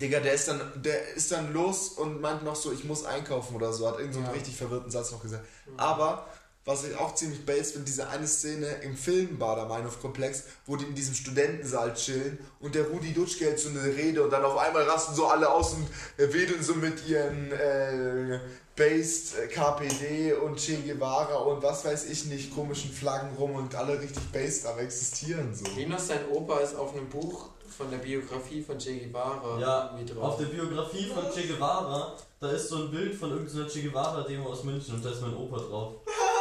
Digga, 0.00 0.20
der 0.20 0.32
ist 0.34 0.46
dann, 0.48 0.60
der 0.76 1.08
ist 1.14 1.32
dann 1.32 1.52
los 1.52 1.88
und 1.90 2.20
meint 2.20 2.44
noch 2.44 2.54
so, 2.56 2.72
ich 2.72 2.84
muss 2.84 3.04
einkaufen 3.04 3.56
oder 3.56 3.72
so, 3.72 3.88
hat 3.88 3.98
irgend 3.98 4.14
so 4.14 4.20
einen 4.20 4.28
Ja. 4.28 4.32
richtig 4.34 4.56
verwirrten 4.56 4.90
Satz 4.90 5.10
noch 5.10 5.20
gesagt. 5.20 5.44
Aber, 5.76 6.26
was 6.64 6.84
ich 6.84 6.96
auch 6.96 7.14
ziemlich 7.16 7.44
base 7.44 7.72
finde, 7.72 7.86
diese 7.86 8.08
eine 8.08 8.26
Szene 8.28 8.66
im 8.82 8.96
Film 8.96 9.38
Bader-Meinhof-Komplex, 9.38 10.44
wo 10.66 10.76
die 10.76 10.84
in 10.84 10.94
diesem 10.94 11.14
Studentensaal 11.14 11.94
chillen 11.94 12.38
und 12.60 12.74
der 12.76 12.84
Rudi 12.84 13.12
Dutschke 13.12 13.46
hält 13.46 13.58
so 13.58 13.70
eine 13.70 13.82
Rede 13.84 14.22
und 14.22 14.30
dann 14.30 14.44
auf 14.44 14.56
einmal 14.56 14.84
rasten 14.84 15.14
so 15.14 15.26
alle 15.26 15.50
aus 15.50 15.72
und 15.72 15.88
äh, 16.16 16.32
wedeln 16.32 16.62
so 16.62 16.74
mit 16.76 17.06
ihren 17.08 17.50
äh, 17.52 18.38
Based 18.78 19.36
äh, 19.38 19.48
KPD 19.48 20.32
und 20.34 20.56
Che 20.56 20.76
Guevara 20.76 21.34
und 21.38 21.60
was 21.62 21.84
weiß 21.84 22.06
ich 22.10 22.26
nicht, 22.26 22.54
komischen 22.54 22.92
Flaggen 22.92 23.36
rum 23.36 23.56
und 23.56 23.74
alle 23.74 24.00
richtig 24.00 24.22
based 24.32 24.66
am 24.66 24.78
existieren 24.78 25.52
so. 25.54 25.64
Linus, 25.76 26.06
sein 26.06 26.20
Opa 26.32 26.60
ist 26.60 26.76
auf 26.76 26.94
einem 26.94 27.08
Buch 27.08 27.48
von 27.76 27.90
der 27.90 27.98
Biografie 27.98 28.62
von 28.62 28.78
Che 28.78 29.00
Guevara 29.00 29.58
Ja, 29.60 29.90
Auf 29.90 30.04
drauf. 30.06 30.36
der 30.38 30.46
Biografie 30.46 31.06
von 31.06 31.24
Che 31.32 31.48
Guevara, 31.48 32.14
da 32.40 32.50
ist 32.52 32.68
so 32.68 32.76
ein 32.84 32.90
Bild 32.92 33.14
von 33.16 33.30
irgendeiner 33.30 33.66
Che 33.68 33.82
Guevara-Demo 33.82 34.48
aus 34.48 34.62
München 34.62 34.94
und 34.94 35.04
da 35.04 35.10
ist 35.10 35.22
mein 35.22 35.34
Opa 35.36 35.56
drauf. 35.58 35.94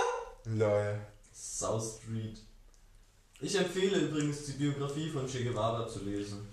Lol. 0.45 0.99
South 1.33 1.99
Street. 2.03 2.37
Ich 3.41 3.55
empfehle 3.55 3.97
übrigens 3.97 4.45
die 4.45 4.51
Biografie 4.53 5.09
von 5.09 5.25
Che 5.27 5.43
Guevara 5.43 5.87
zu 5.87 6.03
lesen. 6.03 6.47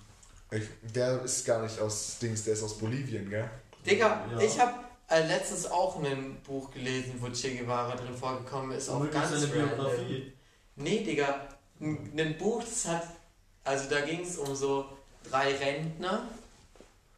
Ich, 0.51 0.65
der 0.95 1.23
ist 1.23 1.45
gar 1.45 1.63
nicht 1.63 1.79
aus 1.81 2.17
Dings, 2.21 2.43
der 2.45 2.55
ist 2.55 2.63
aus 2.63 2.79
Bolivien, 2.79 3.29
gell? 3.29 3.51
Digga, 3.87 4.25
Ja. 4.33 4.39
ich 4.41 4.59
habe 4.59 4.73
äh, 5.09 5.27
letztens 5.27 5.67
auch 5.71 6.03
ein 6.03 6.41
Buch 6.43 6.71
gelesen, 6.71 7.15
wo 7.21 7.29
Che 7.31 7.55
Guevara 7.57 7.95
drin 7.97 8.17
vorgekommen 8.17 8.77
ist. 8.77 8.89
Auch 8.89 9.09
ganz 9.11 9.31
seine 9.31 9.53
random. 9.53 9.69
Biografie. 9.77 10.33
Nee, 10.77 11.05
Digga, 11.05 11.49
ein 11.81 12.13
ein 12.19 12.39
Buch, 12.39 12.63
das 12.63 12.87
hat. 12.87 13.07
Also 13.65 13.89
da 13.89 14.01
ging 14.01 14.21
es 14.23 14.37
um 14.39 14.55
so 14.55 14.87
drei 15.31 15.55
Rentner 15.57 16.29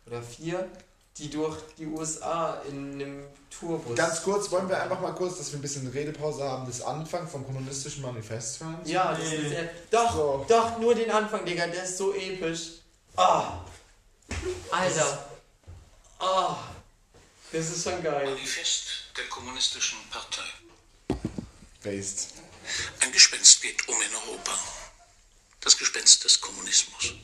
oder 0.07 0.22
vier, 0.22 0.68
die 1.16 1.28
durch 1.30 1.57
die 1.78 1.87
USA 1.87 2.61
in 2.68 2.95
einem 2.95 3.24
Tourbus. 3.51 3.97
Ganz 3.97 4.22
kurz, 4.22 4.51
wollen 4.53 4.68
wir 4.68 4.80
einfach 4.80 5.01
mal 5.01 5.12
kurz, 5.12 5.39
dass 5.39 5.51
wir 5.53 5.59
ein 5.59 5.62
bisschen 5.62 5.89
Redepause 5.89 6.45
haben, 6.45 6.66
das 6.66 6.82
Anfang 6.82 7.26
vom 7.26 7.45
kommunistischen 7.45 8.03
Manifest 8.03 8.61
hören? 8.61 8.78
Ja, 8.84 9.12
das 9.12 9.30
Nee. 9.30 9.37
ist 9.37 9.53
er. 9.53 9.68
Doch, 9.91 10.14
So. 10.14 10.45
doch, 10.49 10.78
nur 10.78 10.95
den 10.95 11.11
Anfang, 11.11 11.45
Digga, 11.45 11.66
der 11.66 11.82
ist 11.84 11.97
so 11.97 12.14
episch. 12.14 12.74
Ah! 13.16 13.61
Alter! 14.70 15.26
Ah! 16.18 16.57
Das 17.53 17.70
ist 17.70 17.84
schon 17.84 18.03
geil. 18.03 18.24
Manifest 18.24 18.84
der 19.16 19.24
Kommunistischen 19.28 19.99
Partei. 20.11 20.42
Based. 21.82 22.28
Ein 23.01 23.12
Gespenst 23.12 23.62
geht 23.62 23.88
um 23.88 23.94
in 24.03 24.14
Europa. 24.14 24.59
Das 25.61 25.76
Gespenst 25.76 26.24
des 26.24 26.40
Kommunismus. 26.40 27.14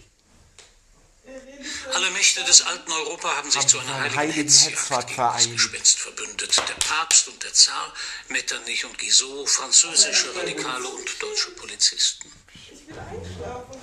Alle 1.92 2.10
Mächte 2.10 2.42
des 2.44 2.62
alten 2.62 2.90
Europa 2.90 3.36
haben 3.36 3.50
sich 3.50 3.60
Haben 3.60 3.68
zu 3.68 3.78
einer 3.78 3.94
heiligen, 3.94 4.16
heiligen 4.16 4.48
Hetzjagd 4.48 5.08
gegen 5.08 5.16
das. 5.16 5.50
Gespenst 5.50 5.98
verbündet. 5.98 6.56
Der 6.68 6.74
Papst 6.74 7.28
und 7.28 7.42
der 7.42 7.52
Zar, 7.52 7.92
Metternich 8.28 8.84
und 8.84 8.98
Guizot, 8.98 9.48
französische 9.48 10.34
Radikale 10.34 10.88
und 10.88 11.22
deutsche 11.22 11.50
Polizisten. 11.52 12.32
Ich 12.54 12.88
will 12.88 12.98
einschlafen. 12.98 13.81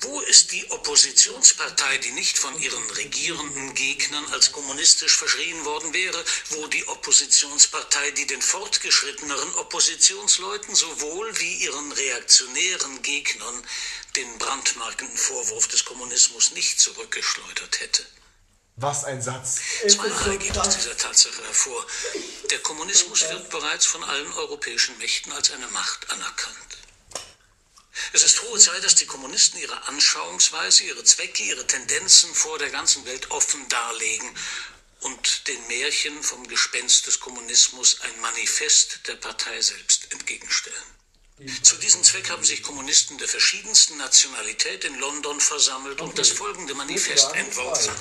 Wo 0.00 0.20
ist 0.20 0.52
die 0.52 0.70
Oppositionspartei, 0.70 1.98
die 1.98 2.12
nicht 2.12 2.38
von 2.38 2.56
ihren 2.60 2.90
regierenden 2.90 3.74
Gegnern 3.74 4.24
als 4.32 4.52
kommunistisch 4.52 5.16
verschrien 5.16 5.64
worden 5.64 5.92
wäre? 5.92 6.24
Wo 6.50 6.66
die 6.68 6.86
Oppositionspartei, 6.86 8.12
die 8.12 8.26
den 8.26 8.40
fortgeschritteneren 8.40 9.54
Oppositionsleuten 9.56 10.74
sowohl 10.74 11.36
wie 11.40 11.54
ihren 11.64 11.90
reaktionären 11.92 13.02
Gegnern 13.02 13.64
den 14.14 14.38
brandmarkenden 14.38 15.16
Vorwurf 15.16 15.66
des 15.68 15.84
Kommunismus 15.84 16.52
nicht 16.52 16.80
zurückgeschleudert 16.80 17.80
hätte? 17.80 18.06
Was 18.76 19.04
ein 19.04 19.20
Satz. 19.20 19.60
Zweierlei 19.88 20.36
geht 20.36 20.56
aus 20.56 20.76
dieser 20.76 20.96
Tatsache 20.96 21.42
hervor. 21.42 21.84
Der 22.52 22.60
Kommunismus 22.60 23.22
wird 23.22 23.50
bereits 23.50 23.86
von 23.86 24.04
allen 24.04 24.32
europäischen 24.34 24.96
Mächten 24.98 25.32
als 25.32 25.50
eine 25.50 25.66
Macht 25.68 26.08
anerkannt. 26.10 26.77
Es 28.12 28.22
ist 28.22 28.42
hohe 28.42 28.58
Zeit, 28.58 28.84
dass 28.84 28.94
die 28.94 29.06
Kommunisten 29.06 29.60
ihre 29.60 29.86
Anschauungsweise, 29.88 30.84
ihre 30.84 31.04
Zwecke, 31.04 31.42
ihre 31.42 31.66
Tendenzen 31.66 32.34
vor 32.34 32.58
der 32.58 32.70
ganzen 32.70 33.04
Welt 33.04 33.30
offen 33.30 33.68
darlegen 33.68 34.28
und 35.00 35.48
den 35.48 35.66
Märchen 35.68 36.22
vom 36.22 36.46
Gespenst 36.48 37.06
des 37.06 37.20
Kommunismus 37.20 38.00
ein 38.02 38.20
Manifest 38.20 39.00
der 39.06 39.14
Partei 39.14 39.60
selbst 39.60 40.12
entgegenstellen. 40.12 40.98
Zu 41.62 41.76
diesem 41.76 42.02
Zweck 42.02 42.30
haben 42.30 42.42
sich 42.42 42.64
Kommunisten 42.64 43.16
der 43.18 43.28
verschiedensten 43.28 43.96
Nationalität 43.96 44.84
in 44.84 44.98
London 44.98 45.38
versammelt 45.38 46.00
und 46.00 46.18
das 46.18 46.30
folgende 46.30 46.74
Manifest 46.74 47.32
entworfen, 47.34 47.92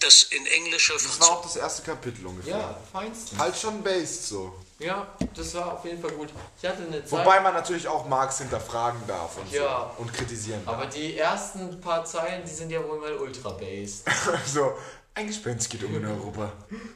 das 0.00 0.22
in 0.22 0.46
englischer 0.46 0.94
Das 0.94 1.18
war 1.18 1.30
auch 1.30 1.42
das 1.42 1.56
erste 1.56 1.82
Kapitel 1.82 2.24
ungefähr. 2.24 2.56
Ja, 2.56 2.82
feinsten. 2.92 3.36
Halt 3.36 3.58
schon 3.58 3.82
based 3.82 4.28
so. 4.28 4.64
Ja, 4.78 5.08
das 5.34 5.54
war 5.54 5.72
auf 5.74 5.84
jeden 5.84 6.00
Fall 6.00 6.12
gut. 6.12 6.28
Ich 6.60 6.68
hatte 6.68 6.82
eine 6.84 7.04
Zeit. 7.04 7.10
Wobei 7.10 7.40
man 7.40 7.52
natürlich 7.52 7.88
auch 7.88 8.06
Marx 8.06 8.38
hinterfragen 8.38 9.00
darf 9.08 9.36
und, 9.38 9.50
Ja. 9.50 9.90
so, 9.96 10.02
und 10.02 10.12
kritisieren 10.14 10.60
aber 10.66 10.84
darf. 10.84 10.94
die 10.94 11.18
ersten 11.18 11.80
paar 11.80 12.04
Zeilen, 12.04 12.44
die 12.44 12.50
sind 12.54 12.70
ja 12.70 12.82
wohl 12.86 13.00
mal 13.00 13.14
ultra 13.16 13.50
based. 13.50 14.04
so, 14.46 14.74
ein 15.14 15.26
Gespenst 15.26 15.68
geht 15.70 15.82
um 15.82 15.96
in 15.96 16.06
Europa. 16.06 16.52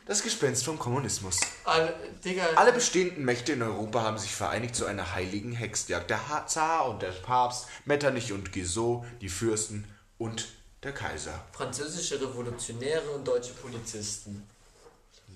Das 0.06 0.22
Gespenst 0.22 0.64
vom 0.64 0.78
Kommunismus. 0.78 1.40
Alle, 1.64 1.92
Digga, 2.24 2.44
Alle 2.54 2.72
bestehenden 2.72 3.24
Mächte 3.24 3.54
in 3.54 3.62
Europa 3.62 4.02
haben 4.02 4.16
sich 4.16 4.32
vereinigt 4.32 4.76
zu 4.76 4.86
einer 4.86 5.14
heiligen 5.16 5.50
Hexjagd. 5.50 6.08
Der 6.08 6.20
Zar 6.46 6.88
und 6.88 7.02
der 7.02 7.10
Papst, 7.10 7.66
Metternich 7.84 8.32
und 8.32 8.52
Guizot, 8.52 9.04
die 9.20 9.28
Fürsten 9.28 9.92
und 10.18 10.46
der 10.84 10.92
Kaiser. 10.92 11.32
französische 11.52 12.20
Revolutionäre 12.20 13.10
und 13.10 13.26
deutsche 13.26 13.54
Polizisten. 13.54 14.48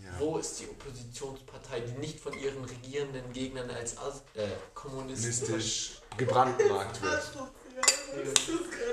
Ja. 0.06 0.20
Wo 0.20 0.38
ist 0.38 0.60
die 0.60 0.68
Oppositionspartei, 0.68 1.80
die 1.80 1.98
nicht 1.98 2.20
von 2.20 2.32
ihren 2.38 2.64
regierenden 2.64 3.32
Gegnern 3.32 3.70
als 3.70 3.98
As 3.98 4.22
äh, 4.34 4.46
kommunistisch 4.74 6.00
gebrandmarkt 6.16 7.02
wird. 7.02 7.32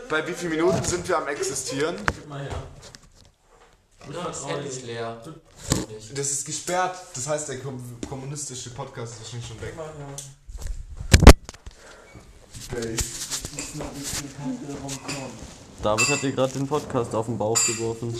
Bei 0.09 0.27
wie 0.27 0.33
vielen 0.33 0.51
Minuten 0.51 0.83
sind 0.83 1.07
wir 1.07 1.17
am 1.17 1.27
Existieren? 1.27 1.95
Gib 2.05 2.27
mal 2.27 2.41
her. 2.41 2.63
Ja, 4.11 4.23
das 4.25 4.45
Handy 4.45 4.67
ist 4.67 4.83
leer. 4.83 5.21
Das 6.13 6.31
ist 6.31 6.45
gesperrt. 6.45 6.97
Das 7.13 7.27
heißt, 7.27 7.49
der 7.49 7.59
kom 7.59 7.81
kommunistische 8.09 8.71
Podcast 8.71 9.13
ist 9.13 9.21
wahrscheinlich 9.21 9.47
schon 9.47 9.61
weg. 9.61 9.73
David 15.83 16.07
hat 16.09 16.21
dir 16.23 16.31
gerade 16.31 16.53
den 16.53 16.65
Podcast 16.65 17.13
auf 17.13 17.25
den 17.25 17.37
Bauch 17.37 17.57
geworfen. 17.67 18.13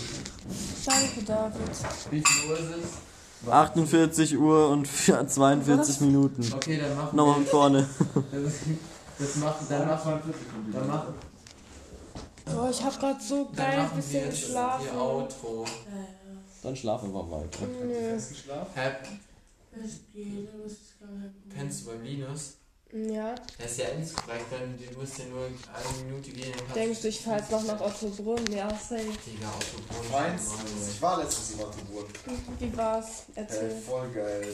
Danke, 0.84 1.22
David. 1.26 1.60
Wie 2.10 2.22
viel 2.22 2.50
Uhr 2.50 2.58
ist 2.58 2.84
es? 2.84 3.50
48 3.50 4.38
Uhr 4.38 4.68
und 4.68 4.86
42 4.86 6.00
Minuten. 6.00 6.52
Okay, 6.54 6.78
dann 6.78 6.94
machen 6.96 7.16
Nochmal 7.16 7.34
von 7.36 7.46
vorne. 7.46 7.88
Das, 9.16 9.36
machen, 9.36 9.64
dann 9.68 9.86
machen, 9.86 10.20
dann 10.72 10.88
machen, 10.88 11.14
Oh, 12.48 12.68
ich 12.68 12.82
hab 12.82 12.98
grad 12.98 13.22
so 13.22 13.48
geil 13.54 13.78
ein 13.78 13.96
bisschen 13.96 14.28
geschlafen. 14.28 14.86
ihr 14.92 15.00
Outro. 15.00 15.64
Dann 16.64 16.74
schlafen 16.76 17.12
wir 17.14 17.30
weiter. 17.30 17.64
Nö. 17.64 18.18
Hä? 18.74 18.90
Pennst 21.48 21.86
du 21.86 21.90
beim 21.90 22.02
Linus? 22.02 22.54
Ja. 22.94 23.34
Das 23.58 23.72
ist 23.72 23.78
ja 23.78 23.86
endlich 23.86 24.14
korrekt, 24.14 24.44
dann 24.52 24.78
du 24.78 25.00
musst 25.00 25.18
ja 25.18 25.24
nur 25.24 25.46
eine 25.46 26.04
Minute 26.06 26.30
gehen. 26.30 26.52
Denkst 26.76 27.02
du, 27.02 27.08
ich 27.08 27.20
fahr 27.20 27.38
jetzt 27.38 27.50
noch 27.50 27.64
nach 27.64 27.80
Ottobrunn? 27.80 28.46
Ja, 28.52 28.68
safe. 28.70 29.02
Digga, 29.26 29.48
Autobahn. 29.48 30.30
Meins? 30.30 30.50
Ich 30.94 31.02
war 31.02 31.18
letztens 31.18 31.52
in 31.54 31.60
Ottobrunn. 31.60 32.06
Wie 32.60 32.76
war's? 32.76 33.24
Erzähl. 33.34 33.70
Äh, 33.70 33.80
voll 33.80 34.08
geil. 34.10 34.46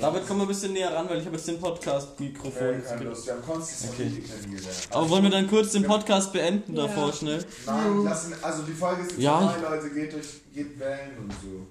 David, 0.00 0.24
komm 0.26 0.38
mal 0.38 0.44
ein 0.44 0.48
bisschen 0.48 0.72
näher 0.72 0.92
ran, 0.92 1.08
weil 1.08 1.20
ich 1.20 1.26
habe 1.26 1.36
jetzt 1.36 1.46
den 1.46 1.60
Podcast-Mikrofon. 1.60 2.82
Lust. 3.04 3.26
Wir 3.26 3.34
haben 3.34 3.42
Konstantin 3.42 4.12
okay. 4.12 4.22
kennengelernt. 4.42 4.88
Aber 4.90 5.08
wollen 5.08 5.22
wir 5.22 5.30
dann 5.30 5.48
kurz 5.48 5.72
den 5.72 5.84
Podcast 5.84 6.32
beenden 6.32 6.74
Ja. 6.76 6.86
davor 6.86 7.12
schnell? 7.12 7.44
Nein, 7.64 8.04
lassen, 8.04 8.34
also 8.42 8.62
die 8.64 8.72
Folge 8.72 9.02
ist 9.02 9.12
jetzt 9.12 9.20
Ja. 9.20 9.38
vorbei, 9.48 9.76
Leute. 9.76 9.90
Geht, 9.94 10.12
durch, 10.12 10.26
geht 10.52 10.78
wählen 10.78 11.16
und 11.18 11.32
so. 11.32 11.66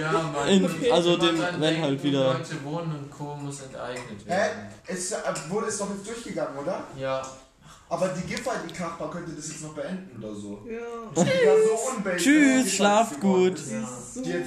Ja, 0.00 0.12
Mann. 0.12 0.48
In- 0.48 0.64
Okay. 0.64 0.90
also 0.90 1.16
dem- 1.16 1.38
wenn 1.58 1.82
halt 1.82 2.02
wieder- 2.02 2.32
Leute 2.34 2.64
wohnen 2.64 2.92
und 2.96 3.10
Co. 3.10 3.34
muss 3.36 3.60
enteignet 3.62 4.20
Hä? 4.24 4.30
werden. 4.30 4.58
Es 4.86 5.12
äh, 5.12 5.16
wurde 5.48 5.66
ist 5.66 5.80
doch 5.80 5.88
jetzt 5.90 6.06
durchgegangen, 6.06 6.58
oder? 6.58 6.84
Ja. 6.98 7.22
Aber 7.88 8.08
die 8.08 8.22
Giffey, 8.22 8.50
die 8.68 8.72
Kachbar, 8.74 9.08
könnte 9.10 9.30
das 9.32 9.48
jetzt 9.48 9.62
noch 9.62 9.72
beenden 9.74 10.20
oder 10.20 10.34
so. 10.34 10.66
Ja. 10.68 11.22
Die 11.22 11.44
ja 11.44 11.52
so 11.54 12.10
Tschüss, 12.16 12.72
schlaft 12.74 13.20
gut. 13.20 13.58
Ja. 13.70 13.88
Die 14.24 14.28
jetzt 14.30 14.44